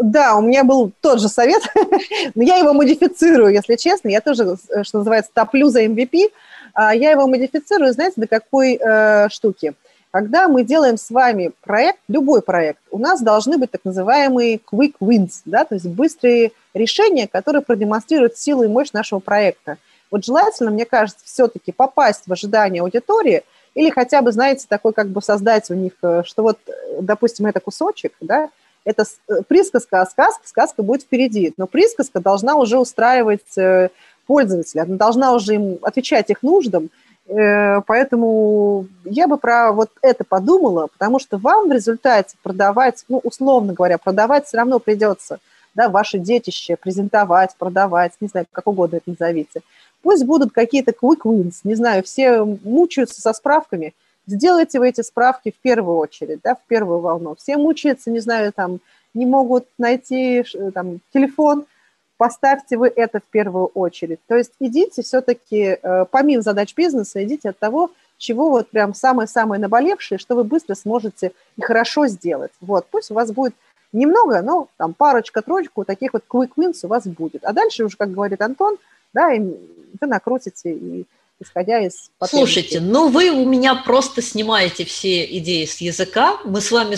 Да, 0.00 0.36
у 0.36 0.42
меня 0.42 0.62
был 0.62 0.92
тот 1.00 1.20
же 1.20 1.28
совет, 1.28 1.62
но 2.34 2.42
я 2.42 2.56
его 2.56 2.74
модифицирую, 2.74 3.52
если 3.52 3.76
честно. 3.76 4.08
Я 4.08 4.20
тоже, 4.20 4.56
что 4.82 4.98
называется, 4.98 5.30
топлю 5.34 5.68
за 5.68 5.84
MVP. 5.84 6.30
А 6.74 6.94
я 6.94 7.12
его 7.12 7.26
модифицирую, 7.26 7.92
знаете, 7.94 8.20
до 8.20 8.26
какой 8.26 8.74
э, 8.74 9.28
штуки– 9.30 9.72
когда 10.16 10.48
мы 10.48 10.64
делаем 10.64 10.96
с 10.96 11.10
вами 11.10 11.52
проект, 11.60 11.98
любой 12.08 12.40
проект, 12.40 12.80
у 12.90 12.96
нас 12.96 13.20
должны 13.20 13.58
быть 13.58 13.70
так 13.70 13.84
называемые 13.84 14.58
quick 14.72 14.94
wins, 14.98 15.42
да, 15.44 15.66
то 15.66 15.74
есть 15.74 15.86
быстрые 15.86 16.52
решения, 16.72 17.28
которые 17.28 17.60
продемонстрируют 17.60 18.38
силу 18.38 18.62
и 18.62 18.66
мощь 18.66 18.92
нашего 18.92 19.18
проекта. 19.18 19.76
Вот 20.10 20.24
желательно, 20.24 20.70
мне 20.70 20.86
кажется, 20.86 21.22
все-таки 21.22 21.70
попасть 21.70 22.22
в 22.26 22.32
ожидание 22.32 22.80
аудитории 22.80 23.42
или 23.74 23.90
хотя 23.90 24.22
бы, 24.22 24.32
знаете, 24.32 24.64
такой 24.66 24.94
как 24.94 25.08
бы 25.08 25.20
создать 25.20 25.70
у 25.70 25.74
них, 25.74 25.92
э, 26.00 26.22
что 26.24 26.42
вот, 26.42 26.60
э, 26.66 26.72
допустим, 27.02 27.44
это 27.44 27.60
кусочек, 27.60 28.14
да, 28.22 28.48
это 28.86 29.04
э, 29.28 29.42
присказка, 29.46 30.00
а 30.00 30.06
сказка, 30.06 30.48
сказка 30.48 30.82
будет 30.82 31.02
впереди. 31.02 31.52
Но 31.58 31.66
присказка 31.66 32.20
должна 32.20 32.56
уже 32.56 32.78
устраивать 32.78 33.90
пользователя, 34.26 34.84
она 34.84 34.96
должна 34.96 35.34
уже 35.34 35.56
им 35.56 35.78
отвечать 35.82 36.30
их 36.30 36.42
нуждам, 36.42 36.88
поэтому 37.28 38.86
я 39.04 39.26
бы 39.26 39.36
про 39.36 39.72
вот 39.72 39.90
это 40.00 40.24
подумала, 40.24 40.86
потому 40.86 41.18
что 41.18 41.38
вам 41.38 41.68
в 41.68 41.72
результате 41.72 42.36
продавать, 42.42 43.04
ну, 43.08 43.20
условно 43.24 43.72
говоря, 43.72 43.98
продавать 43.98 44.46
все 44.46 44.58
равно 44.58 44.78
придется, 44.78 45.38
да, 45.74 45.88
ваше 45.88 46.18
детище, 46.18 46.76
презентовать, 46.76 47.56
продавать, 47.58 48.12
не 48.20 48.28
знаю, 48.28 48.46
как 48.52 48.66
угодно 48.66 48.96
это 48.96 49.10
назовите. 49.10 49.62
Пусть 50.02 50.24
будут 50.24 50.52
какие-то 50.52 50.92
quick 50.92 51.22
wins, 51.24 51.60
не 51.64 51.74
знаю, 51.74 52.04
все 52.04 52.44
мучаются 52.44 53.20
со 53.20 53.32
справками, 53.32 53.92
сделайте 54.26 54.78
вы 54.78 54.88
эти 54.90 55.00
справки 55.00 55.50
в 55.50 55.60
первую 55.60 55.98
очередь, 55.98 56.40
да, 56.44 56.54
в 56.54 56.62
первую 56.68 57.00
волну. 57.00 57.34
Все 57.36 57.56
мучаются, 57.56 58.10
не 58.10 58.20
знаю, 58.20 58.52
там, 58.52 58.78
не 59.14 59.26
могут 59.26 59.66
найти 59.78 60.44
там, 60.72 61.00
телефон– 61.12 61.64
поставьте 62.16 62.76
вы 62.76 62.88
это 62.88 63.20
в 63.20 63.24
первую 63.30 63.66
очередь. 63.66 64.20
То 64.26 64.36
есть 64.36 64.52
идите 64.60 65.02
все-таки, 65.02 65.78
э, 65.80 66.04
помимо 66.10 66.42
задач 66.42 66.74
бизнеса, 66.74 67.22
идите 67.24 67.50
от 67.50 67.58
того, 67.58 67.90
чего 68.18 68.50
вот 68.50 68.70
прям 68.70 68.94
самое-самое 68.94 69.60
наболевшее, 69.60 70.18
что 70.18 70.34
вы 70.34 70.44
быстро 70.44 70.74
сможете 70.74 71.32
и 71.56 71.62
хорошо 71.62 72.06
сделать. 72.06 72.52
Вот, 72.60 72.86
пусть 72.90 73.10
у 73.10 73.14
вас 73.14 73.30
будет 73.30 73.54
немного, 73.92 74.42
но 74.42 74.68
там 74.76 74.94
парочка, 74.94 75.42
троечку 75.42 75.84
таких 75.84 76.12
вот 76.14 76.24
quick 76.28 76.50
wins 76.56 76.80
у 76.84 76.88
вас 76.88 77.06
будет. 77.06 77.44
А 77.44 77.52
дальше 77.52 77.84
уже, 77.84 77.96
как 77.96 78.10
говорит 78.12 78.40
Антон, 78.40 78.76
да, 79.12 79.32
и 79.32 79.40
вы 79.40 80.06
накрутите 80.06 80.72
и 80.72 81.06
исходя 81.40 81.80
из 81.80 82.10
Слушайте, 82.24 82.80
ну 82.80 83.08
вы 83.08 83.30
у 83.30 83.44
меня 83.44 83.74
просто 83.74 84.22
снимаете 84.22 84.84
все 84.84 85.24
идеи 85.38 85.66
с 85.66 85.80
языка. 85.80 86.38
Мы 86.44 86.60
с 86.60 86.70
вами 86.70 86.96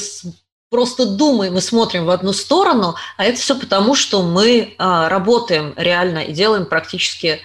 просто 0.70 1.06
думаем 1.06 1.56
и 1.56 1.60
смотрим 1.60 2.04
в 2.04 2.10
одну 2.10 2.32
сторону, 2.32 2.94
а 3.16 3.24
это 3.24 3.40
все 3.40 3.58
потому, 3.58 3.94
что 3.94 4.22
мы 4.22 4.74
а, 4.78 5.08
работаем 5.08 5.74
реально 5.76 6.18
и 6.18 6.32
делаем 6.32 6.66
практически 6.66 7.40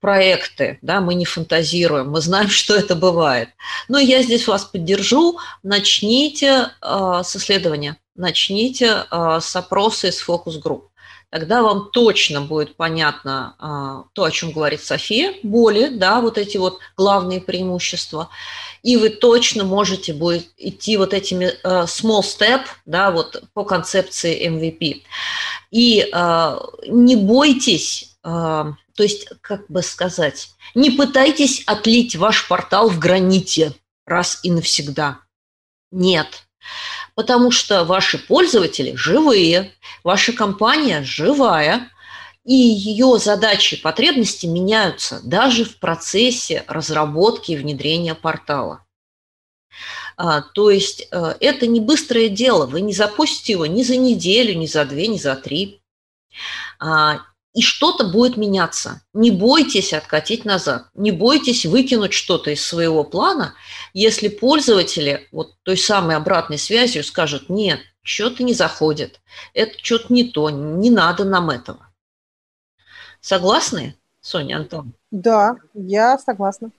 проекты, 0.00 0.78
да, 0.82 1.00
мы 1.00 1.14
не 1.14 1.24
фантазируем, 1.24 2.10
мы 2.10 2.20
знаем, 2.20 2.48
что 2.60 2.74
это 2.74 2.94
бывает. 2.94 3.48
Но 3.88 3.98
я 3.98 4.22
здесь 4.22 4.46
вас 4.46 4.64
поддержу, 4.64 5.38
начните 5.62 6.70
э, 6.80 7.20
с 7.24 7.36
исследования, 7.36 7.96
начните 8.14 9.04
э, 9.10 9.38
с 9.40 9.56
опроса 9.56 10.08
из 10.08 10.20
фокус-групп. 10.20 10.90
Тогда 11.30 11.60
вам 11.62 11.90
точно 11.90 12.40
будет 12.40 12.76
понятно 12.76 13.56
э, 13.58 14.08
то, 14.12 14.24
о 14.24 14.30
чем 14.30 14.52
говорит 14.52 14.82
София, 14.82 15.34
боли, 15.42 15.88
да, 15.88 16.20
вот 16.20 16.38
эти 16.38 16.56
вот 16.56 16.78
главные 16.96 17.40
преимущества 17.40 18.28
и 18.86 18.96
вы 18.96 19.10
точно 19.10 19.64
можете 19.64 20.14
будет 20.14 20.46
идти 20.56 20.96
вот 20.96 21.12
этими 21.12 21.46
uh, 21.64 21.86
small 21.86 22.22
step, 22.22 22.66
да, 22.84 23.10
вот 23.10 23.42
по 23.52 23.64
концепции 23.64 24.48
MVP. 24.48 25.02
И 25.72 26.08
uh, 26.14 26.64
не 26.86 27.16
бойтесь, 27.16 28.16
uh, 28.24 28.72
то 28.94 29.02
есть, 29.02 29.26
как 29.40 29.68
бы 29.68 29.82
сказать, 29.82 30.50
не 30.76 30.92
пытайтесь 30.92 31.64
отлить 31.66 32.14
ваш 32.14 32.46
портал 32.46 32.88
в 32.88 33.00
граните 33.00 33.72
раз 34.06 34.38
и 34.44 34.52
навсегда. 34.52 35.18
Нет. 35.90 36.46
Потому 37.16 37.50
что 37.50 37.82
ваши 37.82 38.18
пользователи 38.18 38.94
живые, 38.94 39.72
ваша 40.04 40.32
компания 40.32 41.02
живая, 41.02 41.90
и 42.46 42.54
ее 42.54 43.18
задачи 43.18 43.74
и 43.74 43.80
потребности 43.80 44.46
меняются 44.46 45.20
даже 45.24 45.64
в 45.64 45.78
процессе 45.80 46.64
разработки 46.68 47.52
и 47.52 47.56
внедрения 47.56 48.14
портала. 48.14 48.86
А, 50.16 50.42
то 50.42 50.70
есть 50.70 51.08
э, 51.10 51.34
это 51.40 51.66
не 51.66 51.80
быстрое 51.80 52.28
дело, 52.28 52.66
вы 52.66 52.82
не 52.82 52.94
запустите 52.94 53.54
его 53.54 53.66
ни 53.66 53.82
за 53.82 53.96
неделю, 53.96 54.56
ни 54.56 54.66
за 54.66 54.84
две, 54.84 55.08
ни 55.08 55.18
за 55.18 55.34
три. 55.34 55.82
А, 56.78 57.18
и 57.52 57.62
что-то 57.62 58.04
будет 58.04 58.36
меняться. 58.36 59.02
Не 59.12 59.32
бойтесь 59.32 59.92
откатить 59.92 60.44
назад, 60.44 60.86
не 60.94 61.10
бойтесь 61.10 61.66
выкинуть 61.66 62.12
что-то 62.12 62.50
из 62.52 62.64
своего 62.64 63.02
плана, 63.02 63.54
если 63.92 64.28
пользователи 64.28 65.26
вот 65.32 65.54
той 65.64 65.76
самой 65.76 66.16
обратной 66.16 66.58
связью 66.58 67.02
скажут, 67.02 67.48
нет, 67.48 67.80
что-то 68.02 68.44
не 68.44 68.54
заходит, 68.54 69.20
это 69.52 69.76
что-то 69.82 70.12
не 70.12 70.30
то, 70.30 70.48
не 70.48 70.90
надо 70.90 71.24
нам 71.24 71.50
этого. 71.50 71.86
Согласны, 73.26 73.96
Соня, 74.20 74.58
Антон? 74.58 74.92
Да, 75.10 75.56
я 75.74 76.16
согласна. 76.16 76.70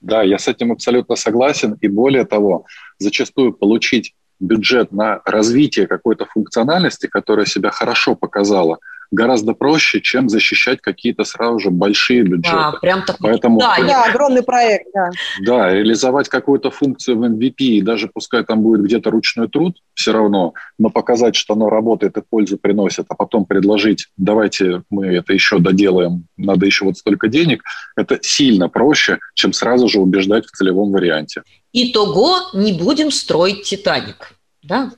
Да, 0.00 0.24
я 0.24 0.36
с 0.36 0.48
этим 0.48 0.72
абсолютно 0.72 1.14
согласен. 1.14 1.78
И 1.80 1.86
более 1.86 2.24
того, 2.24 2.66
зачастую 2.98 3.52
получить 3.52 4.16
бюджет 4.40 4.90
на 4.90 5.22
развитие 5.24 5.86
какой-то 5.86 6.26
функциональности, 6.26 7.06
которая 7.06 7.46
себя 7.46 7.70
хорошо 7.70 8.16
показала, 8.16 8.78
гораздо 9.10 9.54
проще, 9.54 10.00
чем 10.00 10.28
защищать 10.28 10.80
какие-то 10.80 11.24
сразу 11.24 11.58
же 11.58 11.70
большие 11.70 12.22
бюджеты. 12.22 12.56
Да, 12.56 12.72
прям 12.80 13.02
так. 13.04 13.16
Поэтому, 13.20 13.58
да, 13.58 13.76
да, 13.80 14.04
огромный 14.04 14.42
проект, 14.42 14.86
да. 14.94 15.10
Да, 15.40 15.72
реализовать 15.72 16.28
какую-то 16.28 16.70
функцию 16.70 17.18
в 17.18 17.24
MVP, 17.24 17.54
и 17.58 17.82
даже 17.82 18.08
пускай 18.12 18.44
там 18.44 18.62
будет 18.62 18.82
где-то 18.82 19.10
ручной 19.10 19.48
труд, 19.48 19.76
все 19.94 20.12
равно, 20.12 20.54
но 20.78 20.90
показать, 20.90 21.36
что 21.36 21.54
оно 21.54 21.68
работает 21.68 22.16
и 22.16 22.22
пользу 22.22 22.58
приносит, 22.58 23.06
а 23.08 23.14
потом 23.14 23.44
предложить, 23.44 24.08
давайте 24.16 24.82
мы 24.90 25.06
это 25.06 25.32
еще 25.32 25.58
доделаем, 25.58 26.26
надо 26.36 26.66
еще 26.66 26.84
вот 26.84 26.98
столько 26.98 27.28
денег, 27.28 27.62
это 27.96 28.18
сильно 28.22 28.68
проще, 28.68 29.18
чем 29.34 29.52
сразу 29.52 29.88
же 29.88 30.00
убеждать 30.00 30.46
в 30.46 30.50
целевом 30.50 30.92
варианте. 30.92 31.42
Итого 31.72 32.36
не 32.54 32.72
будем 32.72 33.10
строить 33.10 33.62
«Титаник». 33.62 34.34
Да? 34.62 34.90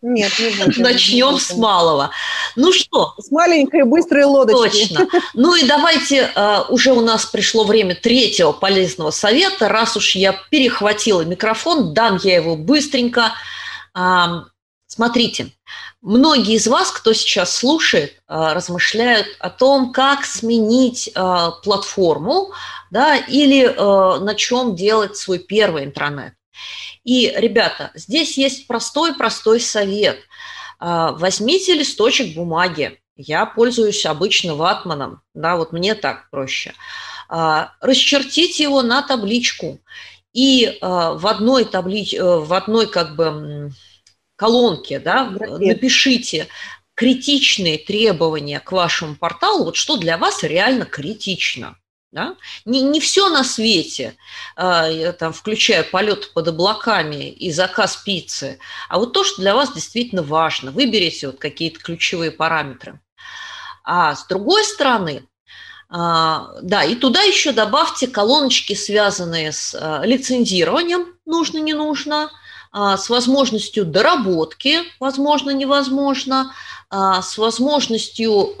Нет, 0.00 0.32
не 0.38 0.64
будем. 0.64 0.82
Начнем 0.82 1.34
не 1.34 1.40
с 1.40 1.56
малого. 1.56 2.10
Ну 2.56 2.72
что? 2.72 3.14
С 3.18 3.30
маленькой 3.30 3.84
быстрой 3.84 4.24
лодочки. 4.24 4.94
Точно. 4.94 5.08
Ну 5.34 5.54
и 5.54 5.66
давайте, 5.66 6.30
uh, 6.34 6.66
уже 6.68 6.92
у 6.92 7.00
нас 7.00 7.26
пришло 7.26 7.64
время 7.64 7.94
третьего 7.94 8.52
полезного 8.52 9.10
совета. 9.10 9.68
Раз 9.68 9.96
уж 9.96 10.14
я 10.14 10.34
перехватила 10.50 11.22
микрофон, 11.22 11.94
дам 11.94 12.18
я 12.22 12.36
его 12.36 12.56
быстренько. 12.56 13.32
Смотрите, 14.86 15.48
многие 16.00 16.54
из 16.54 16.66
вас, 16.66 16.90
кто 16.90 17.12
сейчас 17.12 17.56
слушает, 17.56 18.20
uh, 18.28 18.54
размышляют 18.54 19.26
о 19.38 19.50
том, 19.50 19.92
как 19.92 20.24
сменить 20.24 21.12
платформу 21.62 22.52
да, 22.90 23.16
или 23.16 23.66
на 23.66 24.34
чем 24.34 24.74
делать 24.74 25.16
свой 25.16 25.38
первый 25.38 25.84
интернет. 25.84 26.34
И, 27.04 27.32
ребята, 27.36 27.90
здесь 27.94 28.36
есть 28.36 28.66
простой-простой 28.66 29.60
совет. 29.60 30.18
А, 30.78 31.12
возьмите 31.12 31.74
листочек 31.74 32.34
бумаги. 32.34 33.00
Я 33.16 33.46
пользуюсь 33.46 34.06
обычно 34.06 34.54
ватманом, 34.54 35.22
да, 35.34 35.56
вот 35.56 35.72
мне 35.72 35.94
так 35.94 36.30
проще. 36.30 36.74
А, 37.28 37.72
расчертите 37.80 38.62
его 38.62 38.82
на 38.82 39.02
табличку 39.02 39.80
и 40.32 40.78
а, 40.80 41.14
в 41.14 41.26
одной 41.26 41.64
таблич... 41.64 42.14
Э, 42.14 42.22
в 42.22 42.52
одной 42.54 42.88
как 42.88 43.16
бы 43.16 43.72
колонке, 44.36 45.00
да, 45.00 45.24
напишите 45.24 46.46
критичные 46.94 47.78
требования 47.78 48.60
к 48.60 48.72
вашему 48.72 49.16
порталу, 49.16 49.64
вот 49.64 49.76
что 49.76 49.96
для 49.96 50.16
вас 50.16 50.42
реально 50.42 50.84
критично. 50.84 51.76
Да? 52.10 52.36
Не, 52.64 52.80
не 52.80 53.00
все 53.00 53.28
на 53.28 53.44
свете, 53.44 54.16
э, 54.56 55.12
там, 55.12 55.34
включая 55.34 55.82
полет 55.82 56.32
под 56.32 56.48
облаками 56.48 57.30
и 57.30 57.52
заказ 57.52 57.96
пиццы, 57.96 58.58
а 58.88 58.98
вот 58.98 59.12
то, 59.12 59.24
что 59.24 59.42
для 59.42 59.54
вас 59.54 59.74
действительно 59.74 60.22
важно. 60.22 60.70
Выберите 60.70 61.26
вот 61.26 61.38
какие-то 61.38 61.80
ключевые 61.80 62.30
параметры. 62.30 62.98
А 63.84 64.14
с 64.14 64.26
другой 64.26 64.64
стороны, 64.64 65.22
э, 65.22 65.22
да, 65.90 66.84
и 66.84 66.94
туда 66.94 67.20
еще 67.20 67.52
добавьте 67.52 68.06
колоночки, 68.06 68.72
связанные 68.72 69.52
с 69.52 69.74
э, 69.78 70.06
лицензированием, 70.06 71.14
нужно, 71.26 71.58
не 71.58 71.74
нужно, 71.74 72.30
с 72.70 73.08
возможностью 73.08 73.86
доработки, 73.86 74.80
возможно, 75.00 75.50
невозможно, 75.50 76.52
с 76.90 77.38
возможностью 77.38 78.54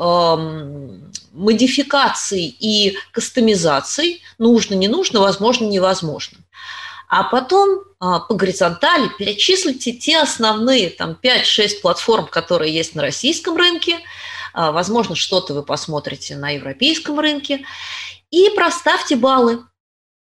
модификаций 1.38 2.44
и 2.44 2.96
кастомизаций, 3.12 4.22
нужно, 4.38 4.74
не 4.74 4.88
нужно, 4.88 5.20
возможно, 5.20 5.66
невозможно. 5.66 6.38
А 7.08 7.24
потом 7.24 7.84
а, 8.00 8.20
по 8.20 8.34
горизонтали 8.34 9.08
перечислите 9.18 9.92
те 9.92 10.18
основные 10.18 10.90
там, 10.90 11.16
5-6 11.22 11.80
платформ, 11.80 12.26
которые 12.26 12.74
есть 12.74 12.94
на 12.94 13.02
российском 13.02 13.56
рынке, 13.56 13.98
а, 14.52 14.72
возможно, 14.72 15.14
что-то 15.14 15.54
вы 15.54 15.62
посмотрите 15.62 16.36
на 16.36 16.50
европейском 16.50 17.18
рынке, 17.18 17.64
и 18.30 18.50
проставьте 18.54 19.16
баллы. 19.16 19.64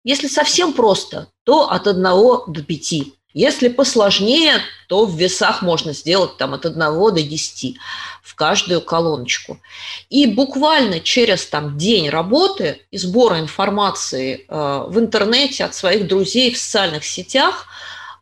Если 0.04 0.28
совсем 0.28 0.72
просто, 0.72 1.28
то 1.44 1.70
от 1.70 1.86
1 1.86 2.02
до 2.02 2.62
5. 2.62 2.94
Если 3.36 3.68
посложнее, 3.68 4.62
то 4.88 5.04
в 5.04 5.14
весах 5.14 5.60
можно 5.60 5.92
сделать 5.92 6.38
там, 6.38 6.54
от 6.54 6.64
1 6.64 6.78
до 6.78 7.10
10 7.10 7.76
в 8.22 8.34
каждую 8.34 8.80
колоночку. 8.80 9.60
И 10.08 10.24
буквально 10.24 11.00
через 11.00 11.44
там, 11.44 11.76
день 11.76 12.08
работы 12.08 12.86
и 12.90 12.96
сбора 12.96 13.38
информации 13.38 14.46
э, 14.48 14.84
в 14.88 14.98
интернете 14.98 15.64
от 15.64 15.74
своих 15.74 16.08
друзей 16.08 16.50
в 16.54 16.56
социальных 16.56 17.04
сетях 17.04 17.66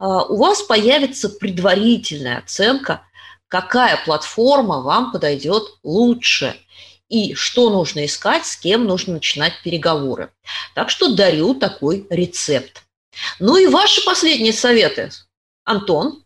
э, 0.00 0.04
у 0.04 0.36
вас 0.36 0.62
появится 0.62 1.28
предварительная 1.28 2.38
оценка, 2.38 3.02
какая 3.46 4.04
платформа 4.04 4.80
вам 4.80 5.12
подойдет 5.12 5.62
лучше 5.84 6.56
и 7.08 7.34
что 7.34 7.70
нужно 7.70 8.04
искать, 8.04 8.46
с 8.46 8.56
кем 8.56 8.84
нужно 8.84 9.14
начинать 9.14 9.52
переговоры. 9.62 10.32
Так 10.74 10.90
что 10.90 11.14
дарю 11.14 11.54
такой 11.54 12.04
рецепт. 12.10 12.83
Ну 13.40 13.56
и 13.56 13.66
ваши 13.66 14.04
последние 14.04 14.52
советы, 14.52 15.10
Антон. 15.64 16.22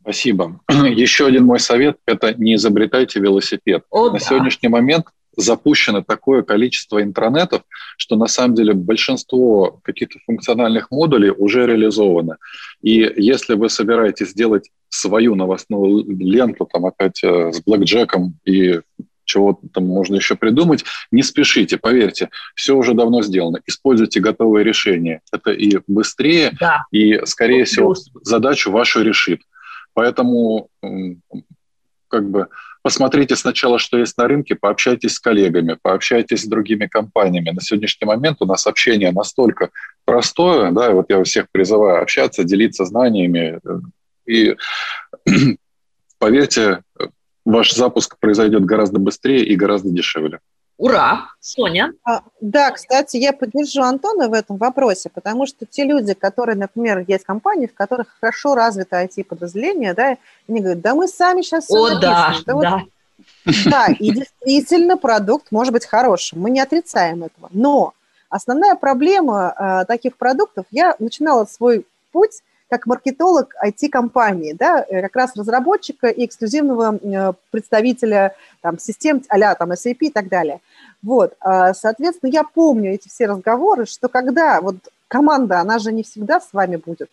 Спасибо. 0.00 0.60
Еще 0.68 1.26
один 1.26 1.44
мой 1.44 1.60
совет– 1.60 1.98
это 2.06 2.34
не 2.34 2.54
изобретайте 2.54 3.20
велосипед. 3.20 3.84
О, 3.90 4.06
на 4.06 4.12
да. 4.14 4.18
сегодняшний 4.18 4.68
момент 4.68 5.06
запущено 5.36 6.02
такое 6.02 6.42
количество 6.42 7.00
интранетов, 7.02 7.62
что 7.96 8.16
на 8.16 8.26
самом 8.26 8.54
деле 8.56 8.72
большинство 8.72 9.80
каких-то 9.84 10.18
функциональных 10.26 10.90
модулей 10.90 11.30
уже 11.30 11.66
реализовано. 11.66 12.38
И 12.82 13.12
если 13.16 13.54
вы 13.54 13.68
собираетесь 13.68 14.30
сделать 14.30 14.70
свою 14.88 15.36
новостную 15.36 16.04
ленту, 16.18 16.66
там 16.70 16.86
опять 16.86 17.22
э, 17.22 17.52
с 17.52 17.62
блэкджеком 17.62 18.38
и 18.44 18.80
чего 19.28 19.60
там 19.72 19.86
можно 19.86 20.16
еще 20.16 20.34
придумать. 20.34 20.84
Не 21.12 21.22
спешите, 21.22 21.76
поверьте, 21.76 22.30
все 22.54 22.74
уже 22.74 22.94
давно 22.94 23.22
сделано. 23.22 23.60
Используйте 23.66 24.20
готовые 24.20 24.64
решения. 24.64 25.20
Это 25.30 25.52
и 25.52 25.78
быстрее, 25.86 26.56
да. 26.58 26.84
и, 26.90 27.20
скорее 27.26 27.64
всего, 27.64 27.94
задачу 28.22 28.72
вашу 28.72 29.02
решит. 29.02 29.42
Поэтому 29.94 30.68
как 32.08 32.28
бы 32.30 32.48
посмотрите 32.82 33.36
сначала, 33.36 33.78
что 33.78 33.98
есть 33.98 34.16
на 34.16 34.26
рынке, 34.26 34.54
пообщайтесь 34.54 35.14
с 35.14 35.20
коллегами, 35.20 35.76
пообщайтесь 35.80 36.42
с 36.42 36.48
другими 36.48 36.86
компаниями. 36.86 37.50
На 37.50 37.60
сегодняшний 37.60 38.06
момент 38.06 38.38
у 38.40 38.46
нас 38.46 38.66
общение 38.66 39.12
настолько 39.12 39.70
простое, 40.06 40.72
да, 40.72 40.90
и 40.90 40.94
вот 40.94 41.06
я 41.10 41.22
всех 41.22 41.46
призываю 41.52 42.02
общаться, 42.02 42.44
делиться 42.44 42.86
знаниями. 42.86 43.60
И 44.26 44.56
поверьте, 46.18 46.82
ваш 47.48 47.72
запуск 47.72 48.18
произойдет 48.18 48.64
гораздо 48.64 48.98
быстрее 48.98 49.44
и 49.44 49.56
гораздо 49.56 49.88
дешевле. 49.88 50.40
Ура! 50.76 51.30
Соня? 51.40 51.92
А, 52.04 52.20
да, 52.40 52.70
кстати, 52.70 53.16
я 53.16 53.32
поддержу 53.32 53.82
Антона 53.82 54.28
в 54.28 54.32
этом 54.32 54.58
вопросе, 54.58 55.10
потому 55.12 55.46
что 55.46 55.66
те 55.66 55.84
люди, 55.84 56.14
которые, 56.14 56.56
например, 56.56 57.04
есть 57.08 57.24
компании, 57.24 57.66
в 57.66 57.74
которых 57.74 58.06
хорошо 58.20 58.54
развито 58.54 59.02
IT-подразделение, 59.02 59.94
да, 59.94 60.16
они 60.48 60.60
говорят, 60.60 60.80
да 60.80 60.94
мы 60.94 61.08
сами 61.08 61.42
сейчас 61.42 61.64
все 61.64 61.74
О, 61.74 61.98
да, 61.98 62.36
да. 62.46 62.54
Вот, 62.54 62.66
да, 63.64 63.86
и 63.98 64.12
действительно 64.12 64.96
продукт 64.96 65.50
может 65.50 65.72
быть 65.72 65.84
хорошим, 65.86 66.40
мы 66.40 66.50
не 66.50 66.60
отрицаем 66.60 67.24
этого. 67.24 67.48
Но 67.50 67.94
основная 68.28 68.76
проблема 68.76 69.54
э, 69.58 69.84
таких 69.86 70.16
продуктов, 70.16 70.66
я 70.70 70.94
начинала 71.00 71.44
свой 71.46 71.86
путь 72.12 72.42
как 72.68 72.86
маркетолог 72.86 73.54
IT-компании, 73.64 74.52
да, 74.52 74.84
э, 74.88 75.02
как 75.02 75.16
раз 75.16 75.36
разработчика 75.36 76.08
и 76.08 76.26
эксклюзивного 76.26 76.98
э, 77.02 77.32
представителя 77.50 78.34
там, 78.60 78.78
систем 78.78 79.22
а 79.28 79.54
там, 79.54 79.72
SAP 79.72 79.98
и 80.00 80.10
так 80.10 80.28
далее. 80.28 80.60
Вот, 81.02 81.34
а, 81.40 81.74
соответственно, 81.74 82.30
я 82.30 82.42
помню 82.42 82.92
эти 82.94 83.08
все 83.08 83.26
разговоры, 83.26 83.86
что 83.86 84.08
когда 84.08 84.60
вот 84.60 84.76
команда, 85.06 85.60
она 85.60 85.78
же 85.78 85.92
не 85.92 86.02
всегда 86.02 86.40
с 86.40 86.52
вами 86.52 86.76
будет. 86.76 87.08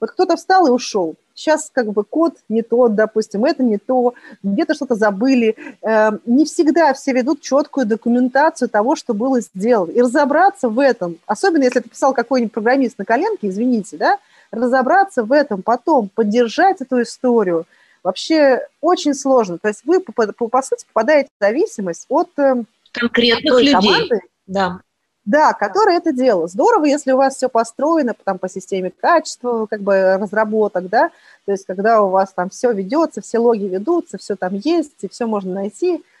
Вот 0.00 0.10
кто-то 0.10 0.36
встал 0.36 0.66
и 0.66 0.70
ушел. 0.70 1.16
Сейчас 1.34 1.70
как 1.72 1.92
бы 1.92 2.04
код 2.04 2.34
не 2.48 2.62
тот, 2.62 2.94
допустим, 2.94 3.44
это 3.44 3.62
не 3.62 3.78
то, 3.78 4.14
где-то 4.42 4.74
что-то 4.74 4.94
забыли. 4.94 5.56
Эм, 5.82 6.20
не 6.26 6.44
всегда 6.44 6.92
все 6.94 7.12
ведут 7.12 7.40
четкую 7.40 7.86
документацию 7.86 8.68
того, 8.68 8.96
что 8.96 9.14
было 9.14 9.40
сделано. 9.40 9.90
И 9.90 10.00
разобраться 10.00 10.68
в 10.68 10.78
этом, 10.78 11.18
особенно 11.26 11.64
если 11.64 11.80
это 11.80 11.88
писал 11.88 12.12
какой-нибудь 12.12 12.52
программист 12.52 12.98
на 12.98 13.04
коленке, 13.04 13.48
извините, 13.48 13.96
да, 13.96 14.18
разобраться 14.50 15.24
в 15.24 15.32
этом, 15.32 15.62
потом 15.62 16.08
поддержать 16.08 16.80
эту 16.80 17.02
историю, 17.02 17.66
вообще 18.02 18.60
очень 18.80 19.14
сложно. 19.14 19.58
То 19.58 19.68
есть 19.68 19.84
вы, 19.84 20.00
по, 20.00 20.12
по, 20.12 20.48
по 20.48 20.62
сути, 20.62 20.86
попадаете 20.86 21.28
в 21.38 21.44
зависимость 21.44 22.06
от 22.08 22.30
э, 22.38 22.62
конкретных 22.92 23.52
той 23.52 23.62
людей. 23.62 23.74
команды, 23.74 24.20
да. 24.46 24.80
Да, 25.24 25.52
которая 25.52 25.98
это 25.98 26.12
делала. 26.12 26.48
Здорово, 26.48 26.86
если 26.86 27.12
у 27.12 27.18
вас 27.18 27.36
все 27.36 27.50
построено 27.50 28.14
там, 28.24 28.38
по 28.38 28.48
системе 28.48 28.90
качества, 28.90 29.66
как 29.66 29.82
бы 29.82 30.16
разработок, 30.16 30.88
да, 30.88 31.10
то 31.44 31.52
есть 31.52 31.66
когда 31.66 32.00
у 32.00 32.08
вас 32.08 32.32
там 32.32 32.48
все 32.48 32.72
ведется, 32.72 33.20
все 33.20 33.38
логи 33.38 33.64
ведутся, 33.64 34.16
все 34.16 34.36
там 34.36 34.54
есть, 34.54 34.94
и 35.02 35.08
все 35.08 35.26
можно 35.26 35.52
найти– 35.52 36.02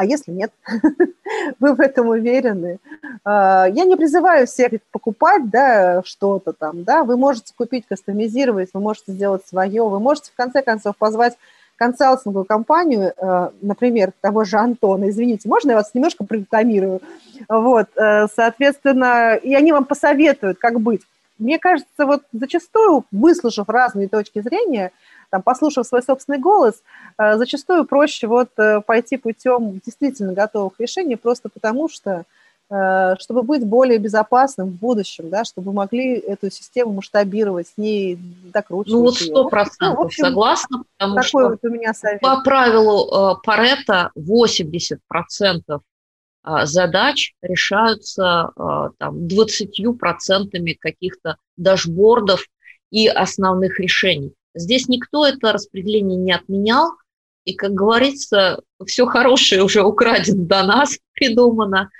а 0.00 0.04
если 0.06 0.32
нет, 0.32 0.50
вы 1.60 1.74
в 1.74 1.80
этом 1.80 2.08
уверены. 2.08 2.78
А, 3.22 3.66
я 3.68 3.84
не 3.84 3.96
призываю 3.96 4.46
всех 4.46 4.72
покупать 4.90 5.50
да, 5.50 6.02
что-то 6.06 6.54
там, 6.54 6.84
да, 6.84 7.04
вы 7.04 7.18
можете 7.18 7.52
купить, 7.54 7.84
кастомизировать, 7.86 8.70
вы 8.72 8.80
можете 8.80 9.12
сделать 9.12 9.46
свое, 9.46 9.86
вы 9.86 10.00
можете 10.00 10.30
в 10.30 10.36
конце 10.36 10.62
концов 10.62 10.96
позвать 10.96 11.36
консалтинговую 11.76 12.46
компанию, 12.46 13.12
э, 13.14 13.50
например, 13.60 14.12
того 14.22 14.44
же 14.44 14.56
Антона, 14.56 15.10
извините, 15.10 15.50
можно 15.50 15.72
я 15.72 15.76
вас 15.76 15.90
немножко 15.92 16.24
прорекламирую? 16.24 17.02
Вот, 17.48 17.88
э, 17.96 18.26
соответственно, 18.34 19.34
и 19.34 19.54
они 19.54 19.72
вам 19.72 19.84
посоветуют, 19.84 20.58
как 20.58 20.80
быть. 20.80 21.02
Мне 21.38 21.58
кажется, 21.58 22.06
вот 22.06 22.22
зачастую, 22.32 23.04
выслушав 23.12 23.68
разные 23.68 24.08
точки 24.08 24.40
зрения, 24.40 24.92
там, 25.30 25.42
послушав 25.42 25.86
свой 25.86 26.02
собственный 26.02 26.38
голос, 26.38 26.82
э, 27.18 27.36
зачастую 27.36 27.84
проще 27.84 28.26
вот 28.26 28.50
пойти 28.86 29.16
путем 29.16 29.80
действительно 29.84 30.32
готовых 30.32 30.74
решений, 30.78 31.16
просто 31.16 31.48
потому 31.48 31.88
что 31.88 32.24
Э, 32.72 33.16
чтобы 33.18 33.42
быть 33.42 33.66
более 33.66 33.98
безопасным 33.98 34.68
в 34.68 34.74
будущем, 34.78 35.28
да, 35.28 35.42
чтобы 35.44 35.72
могли 35.72 36.14
эту 36.14 36.52
систему 36.52 36.92
масштабировать, 36.92 37.66
с 37.66 37.76
ней 37.76 38.16
докручивать. 38.44 38.92
Ну 38.92 39.00
вот 39.02 39.16
сто 39.16 39.48
процентов 39.48 40.04
ну, 40.16 40.24
согласна, 40.24 40.84
потому 40.96 41.16
такой 41.16 41.28
что 41.28 41.48
вот 41.48 41.58
у 41.64 41.68
меня 41.68 41.92
совет. 41.92 42.20
по 42.20 42.40
правилу 42.42 43.32
э, 43.32 43.42
Паретта 43.42 44.12
80 44.14 45.00
процентов 45.08 45.82
э, 46.44 46.64
задач 46.64 47.34
решаются 47.42 48.52
там 48.98 49.26
20 49.26 49.98
процентами 49.98 50.74
каких-то 50.74 51.38
дашбордов 51.56 52.46
и 52.92 53.08
основных 53.08 53.80
решений. 53.80 54.32
Здесь 54.60 54.88
никто 54.88 55.26
это 55.26 55.52
распределение 55.52 56.16
не 56.16 56.32
отменял, 56.32 56.92
и, 57.44 57.54
как 57.54 57.72
говорится, 57.72 58.60
все 58.86 59.06
хорошее 59.06 59.62
уже 59.62 59.82
украдено 59.82 60.44
до 60.44 60.62
нас, 60.62 60.98
придумано, 61.12 61.90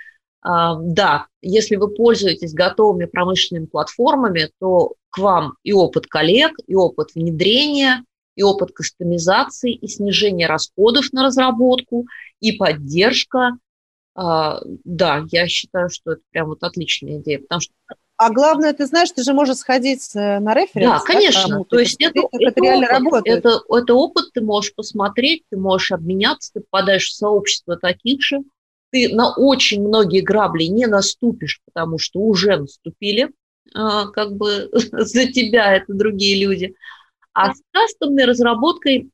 да, 0.43 1.27
если 1.41 1.75
вы 1.75 1.89
пользуетесь 1.89 2.53
готовыми 2.53 3.05
промышленными 3.05 3.65
платформами, 3.65 4.49
то 4.59 4.93
к 5.09 5.19
вам 5.19 5.53
и 5.63 5.73
опыт 5.73 6.07
коллег, 6.07 6.53
и 6.65 6.73
опыт 6.73 7.13
внедрения, 7.13 8.03
и 8.35 8.43
опыт 8.43 8.71
кастомизации, 8.71 9.73
и 9.73 9.87
снижение 9.87 10.47
расходов 10.47 11.11
на 11.13 11.25
разработку, 11.25 12.07
и 12.39 12.53
поддержка. 12.53 13.51
А, 14.15 14.61
да, 14.83 15.25
я 15.31 15.47
считаю, 15.47 15.89
что 15.89 16.13
это 16.13 16.21
прям 16.31 16.47
вот 16.47 16.63
отличная 16.63 17.19
идея, 17.19 17.39
потому 17.39 17.61
что 17.61 17.73
а 18.21 18.29
главное, 18.29 18.71
ты 18.71 18.85
знаешь, 18.85 19.09
ты 19.09 19.23
же 19.23 19.33
можешь 19.33 19.57
сходить 19.57 20.15
э, 20.15 20.39
на 20.39 20.53
референс. 20.53 20.99
Да, 20.99 20.99
конечно. 20.99 21.57
Да, 21.57 21.63
то 21.63 21.79
есть 21.79 21.99
это, 21.99 22.19
это, 22.31 22.49
это 22.49 22.61
реально 22.61 22.85
опыт, 22.85 22.97
работает. 22.99 23.37
Это, 23.39 23.61
это 23.67 23.93
опыт, 23.95 24.25
ты 24.31 24.41
можешь 24.41 24.75
посмотреть, 24.75 25.43
ты 25.49 25.57
можешь 25.57 25.91
обменяться, 25.91 26.51
ты 26.53 26.59
попадаешь 26.59 27.07
в 27.07 27.15
сообщество 27.15 27.77
таких 27.77 28.21
же, 28.21 28.41
ты 28.91 29.09
на 29.09 29.33
очень 29.33 29.81
многие 29.81 30.21
грабли 30.21 30.65
не 30.65 30.85
наступишь, 30.85 31.61
потому 31.65 31.97
что 31.97 32.19
уже 32.19 32.57
наступили, 32.57 33.31
а, 33.73 34.05
как 34.09 34.35
бы 34.35 34.69
за 34.91 35.25
тебя 35.25 35.75
это 35.75 35.91
другие 35.91 36.45
люди. 36.45 36.75
А 37.33 37.55
с 37.55 37.61
кастомной 37.71 38.25
разработкой, 38.25 39.09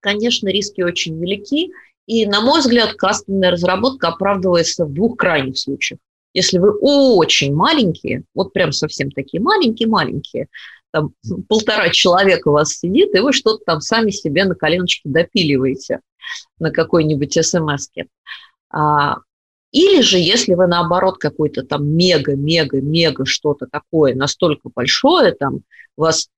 конечно, 0.00 0.48
риски 0.48 0.82
очень 0.82 1.16
велики. 1.16 1.70
И, 2.06 2.26
на 2.26 2.40
мой 2.40 2.58
взгляд, 2.58 2.94
кастомная 2.94 3.52
разработка 3.52 4.08
оправдывается 4.08 4.84
в 4.84 4.92
двух 4.92 5.16
крайних 5.16 5.56
случаях. 5.56 6.00
Если 6.34 6.58
вы 6.58 6.72
очень 6.78 7.54
маленькие, 7.54 8.24
вот 8.34 8.52
прям 8.52 8.72
совсем 8.72 9.10
такие 9.10 9.42
маленькие-маленькие, 9.42 10.48
там 10.90 11.14
полтора 11.48 11.88
человека 11.90 12.48
у 12.48 12.52
вас 12.52 12.70
сидит, 12.74 13.14
и 13.14 13.20
вы 13.20 13.32
что-то 13.32 13.64
там 13.64 13.80
сами 13.80 14.10
себе 14.10 14.44
на 14.44 14.54
коленочке 14.54 15.08
допиливаете 15.08 16.00
на 16.58 16.70
какой-нибудь 16.70 17.44
смс-ке. 17.44 18.06
А, 18.70 19.16
или 19.72 20.02
же, 20.02 20.18
если 20.18 20.54
вы 20.54 20.66
наоборот 20.66 21.18
какой-то 21.18 21.62
там 21.62 21.88
мега-мега-мега 21.88 23.24
что-то 23.24 23.66
такое 23.66 24.14
настолько 24.14 24.70
большое, 24.74 25.32
там 25.32 25.60
у 25.96 26.02
вас 26.02 26.28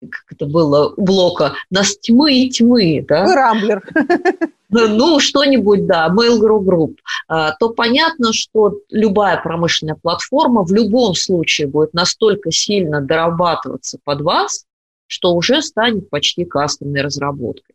как 0.00 0.24
это 0.30 0.46
было 0.46 0.94
у 0.96 1.02
блока, 1.02 1.54
нас 1.68 1.98
тьмы 1.98 2.32
и 2.32 2.50
тьмы, 2.50 3.04
да? 3.06 3.34
Рамблер. 3.34 3.86
Ну, 4.70 5.18
что-нибудь, 5.18 5.86
да, 5.86 6.08
Mail.ru 6.08 6.64
Group, 6.64 6.96
а, 7.26 7.52
то 7.56 7.70
понятно, 7.70 8.32
что 8.32 8.80
любая 8.88 9.42
промышленная 9.42 9.96
платформа 9.96 10.62
в 10.62 10.72
любом 10.72 11.14
случае 11.14 11.66
будет 11.66 11.92
настолько 11.92 12.52
сильно 12.52 13.00
дорабатываться 13.00 13.98
под 14.04 14.20
вас, 14.20 14.66
что 15.08 15.34
уже 15.34 15.60
станет 15.60 16.08
почти 16.08 16.44
кастомной 16.44 17.00
разработкой. 17.00 17.74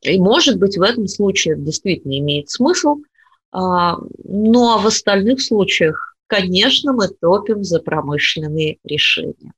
И, 0.00 0.18
может 0.18 0.58
быть, 0.58 0.78
в 0.78 0.82
этом 0.82 1.06
случае 1.08 1.56
действительно 1.56 2.18
имеет 2.18 2.48
смысл. 2.48 2.96
А, 3.52 3.98
ну, 4.24 4.70
а 4.70 4.78
в 4.78 4.86
остальных 4.86 5.42
случаях, 5.42 6.16
конечно, 6.26 6.94
мы 6.94 7.08
топим 7.08 7.62
за 7.62 7.80
промышленные 7.80 8.78
решения. 8.82 9.52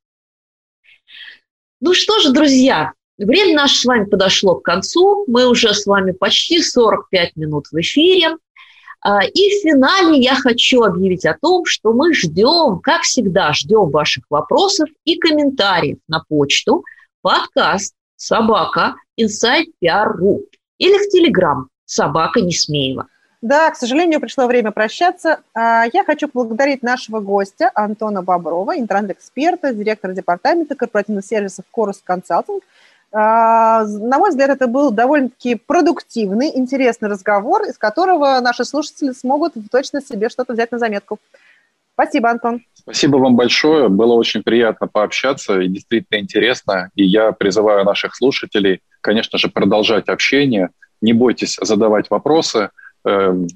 Ну 1.80 1.94
что 1.94 2.18
же, 2.18 2.32
друзья, 2.32 2.92
время 3.18 3.54
наше 3.54 3.78
с 3.78 3.84
вами 3.84 4.04
подошло 4.04 4.56
к 4.56 4.64
концу. 4.64 5.24
Мы 5.26 5.46
уже 5.46 5.74
с 5.74 5.86
вами 5.86 6.12
почти 6.12 6.62
45 6.62 7.36
минут 7.36 7.66
в 7.70 7.80
эфире. 7.80 8.36
А, 9.00 9.22
и 9.22 9.30
в 9.30 9.62
финале 9.62 10.18
я 10.18 10.34
хочу 10.34 10.82
объявить 10.82 11.26
о 11.26 11.36
том, 11.40 11.66
что 11.66 11.92
мы 11.92 12.14
ждем, 12.14 12.80
как 12.82 13.02
всегда, 13.02 13.52
ждем 13.52 13.90
ваших 13.90 14.24
вопросов 14.30 14.88
и 15.04 15.18
комментариев 15.18 15.98
на 16.08 16.20
почту 16.26 16.84
подкаст 17.20 17.94
собака 18.16 18.94
insidepr.ru 19.20 20.40
или 20.78 21.06
в 21.06 21.10
Телеграм 21.10 21.68
собака 21.84 22.40
Несмеева. 22.40 23.06
Да, 23.42 23.70
к 23.70 23.76
сожалению, 23.76 24.20
пришло 24.20 24.46
время 24.46 24.70
прощаться. 24.70 25.40
А, 25.52 25.84
я 25.92 26.02
хочу 26.04 26.28
поблагодарить 26.28 26.82
нашего 26.82 27.20
гостя 27.20 27.70
Антона 27.74 28.22
Боброва, 28.22 28.78
интернет-эксперта, 28.78 29.74
директора 29.74 30.14
департамента 30.14 30.74
корпоративных 30.74 31.26
сервисов 31.26 31.66
Корус 31.70 32.00
Консалтинг. 32.02 32.62
А, 33.16 33.84
на 33.84 34.18
мой 34.18 34.30
взгляд, 34.30 34.50
это 34.50 34.66
был 34.66 34.90
довольно-таки 34.90 35.54
продуктивный, 35.54 36.50
интересный 36.52 37.08
разговор, 37.08 37.62
из 37.62 37.78
которого 37.78 38.40
наши 38.40 38.64
слушатели 38.64 39.12
смогут 39.12 39.54
точно 39.70 40.02
себе 40.02 40.28
что-то 40.28 40.52
взять 40.52 40.72
на 40.72 40.80
заметку. 40.80 41.20
Спасибо, 41.92 42.30
Антон. 42.30 42.62
Спасибо 42.74 43.18
вам 43.18 43.36
большое. 43.36 43.88
Было 43.88 44.14
очень 44.14 44.42
приятно 44.42 44.88
пообщаться 44.88 45.60
и 45.60 45.68
действительно 45.68 46.18
интересно. 46.18 46.90
И 46.96 47.04
я 47.04 47.30
призываю 47.30 47.84
наших 47.84 48.16
слушателей, 48.16 48.82
конечно 49.00 49.38
же, 49.38 49.48
продолжать 49.48 50.08
общение. 50.08 50.70
Не 51.00 51.12
бойтесь 51.12 51.56
задавать 51.62 52.10
вопросы. 52.10 52.70
Эм, 53.04 53.46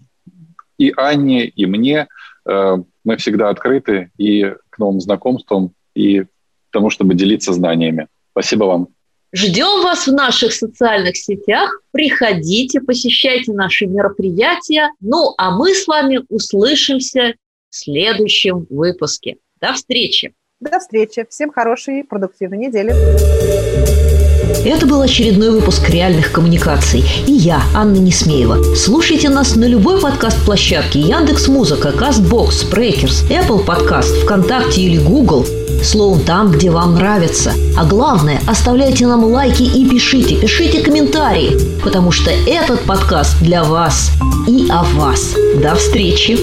и 0.78 0.92
Анне, 0.96 1.46
и 1.46 1.66
мне. 1.66 2.06
Э, 2.48 2.76
мы 3.04 3.16
всегда 3.16 3.48
открыты 3.48 4.12
и 4.18 4.54
к 4.70 4.78
новым 4.78 5.00
знакомствам, 5.00 5.72
и 5.96 6.20
к 6.20 6.28
тому, 6.70 6.90
чтобы 6.90 7.14
делиться 7.14 7.52
знаниями. 7.52 8.06
Спасибо 8.30 8.64
вам. 8.64 8.88
Ждем 9.32 9.82
вас 9.82 10.06
в 10.06 10.12
наших 10.12 10.52
социальных 10.52 11.16
сетях. 11.16 11.82
Приходите, 11.90 12.80
посещайте 12.80 13.52
наши 13.52 13.86
мероприятия. 13.86 14.90
Ну, 15.00 15.34
а 15.36 15.50
мы 15.50 15.74
с 15.74 15.86
вами 15.86 16.22
услышимся 16.28 17.34
в 17.68 17.76
следующем 17.76 18.66
выпуске. 18.70 19.36
До 19.60 19.74
встречи! 19.74 20.34
До 20.60 20.78
встречи! 20.78 21.26
Всем 21.28 21.52
хорошей 21.52 22.00
и 22.00 22.02
продуктивной 22.04 22.58
недели! 22.58 24.27
Это 24.64 24.86
был 24.86 25.02
очередной 25.02 25.50
выпуск 25.50 25.88
«Реальных 25.90 26.32
коммуникаций». 26.32 27.04
И 27.26 27.32
я, 27.32 27.62
Анна 27.74 27.98
Несмеева. 27.98 28.74
Слушайте 28.74 29.28
нас 29.28 29.56
на 29.56 29.64
любой 29.66 30.00
подкаст-площадке 30.00 31.00
Яндекс 31.00 31.48
Музыка, 31.48 31.90
Castbox, 31.90 32.70
Breakers, 32.70 33.28
Apple 33.28 33.64
Podcast, 33.64 34.22
ВКонтакте 34.22 34.82
или 34.82 34.98
Google. 34.98 35.46
Словом, 35.82 36.20
там, 36.20 36.50
где 36.50 36.70
вам 36.70 36.94
нравится. 36.94 37.52
А 37.76 37.84
главное, 37.84 38.40
оставляйте 38.46 39.06
нам 39.06 39.24
лайки 39.24 39.62
и 39.62 39.88
пишите, 39.88 40.36
пишите 40.36 40.80
комментарии, 40.80 41.56
потому 41.84 42.10
что 42.10 42.30
этот 42.30 42.80
подкаст 42.80 43.38
для 43.40 43.62
вас 43.64 44.10
и 44.46 44.66
о 44.70 44.82
вас. 44.82 45.34
До 45.62 45.74
встречи! 45.74 46.38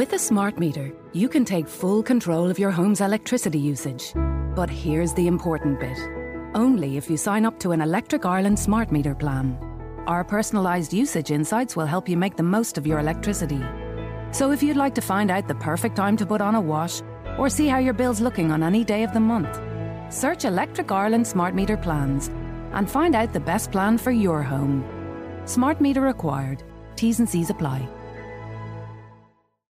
With 0.00 0.14
a 0.14 0.18
smart 0.18 0.58
meter, 0.58 0.94
you 1.12 1.28
can 1.28 1.44
take 1.44 1.68
full 1.68 2.02
control 2.02 2.50
of 2.50 2.58
your 2.58 2.70
home's 2.70 3.02
electricity 3.02 3.58
usage. 3.58 4.14
But 4.56 4.70
here's 4.70 5.12
the 5.12 5.26
important 5.26 5.78
bit 5.78 5.98
only 6.54 6.96
if 6.96 7.10
you 7.10 7.18
sign 7.18 7.44
up 7.44 7.60
to 7.60 7.72
an 7.72 7.82
Electric 7.82 8.24
Ireland 8.24 8.58
smart 8.58 8.90
meter 8.90 9.14
plan. 9.14 9.58
Our 10.06 10.24
personalised 10.24 10.94
usage 10.94 11.30
insights 11.30 11.76
will 11.76 11.84
help 11.84 12.08
you 12.08 12.16
make 12.16 12.36
the 12.36 12.42
most 12.42 12.78
of 12.78 12.86
your 12.86 12.98
electricity. 12.98 13.62
So 14.32 14.52
if 14.52 14.62
you'd 14.62 14.78
like 14.78 14.94
to 14.94 15.02
find 15.02 15.30
out 15.30 15.46
the 15.46 15.54
perfect 15.56 15.96
time 15.96 16.16
to 16.16 16.24
put 16.24 16.40
on 16.40 16.54
a 16.54 16.62
wash 16.62 17.02
or 17.36 17.50
see 17.50 17.66
how 17.66 17.76
your 17.76 17.92
bill's 17.92 18.22
looking 18.22 18.50
on 18.50 18.62
any 18.62 18.84
day 18.84 19.02
of 19.02 19.12
the 19.12 19.20
month, 19.20 19.60
search 20.10 20.46
Electric 20.46 20.90
Ireland 20.90 21.26
smart 21.26 21.54
meter 21.54 21.76
plans 21.76 22.28
and 22.72 22.90
find 22.90 23.14
out 23.14 23.34
the 23.34 23.46
best 23.52 23.70
plan 23.70 23.98
for 23.98 24.12
your 24.12 24.42
home. 24.42 24.82
Smart 25.44 25.78
meter 25.78 26.00
required. 26.00 26.62
T's 26.96 27.18
and 27.18 27.28
C's 27.28 27.50
apply. 27.50 27.86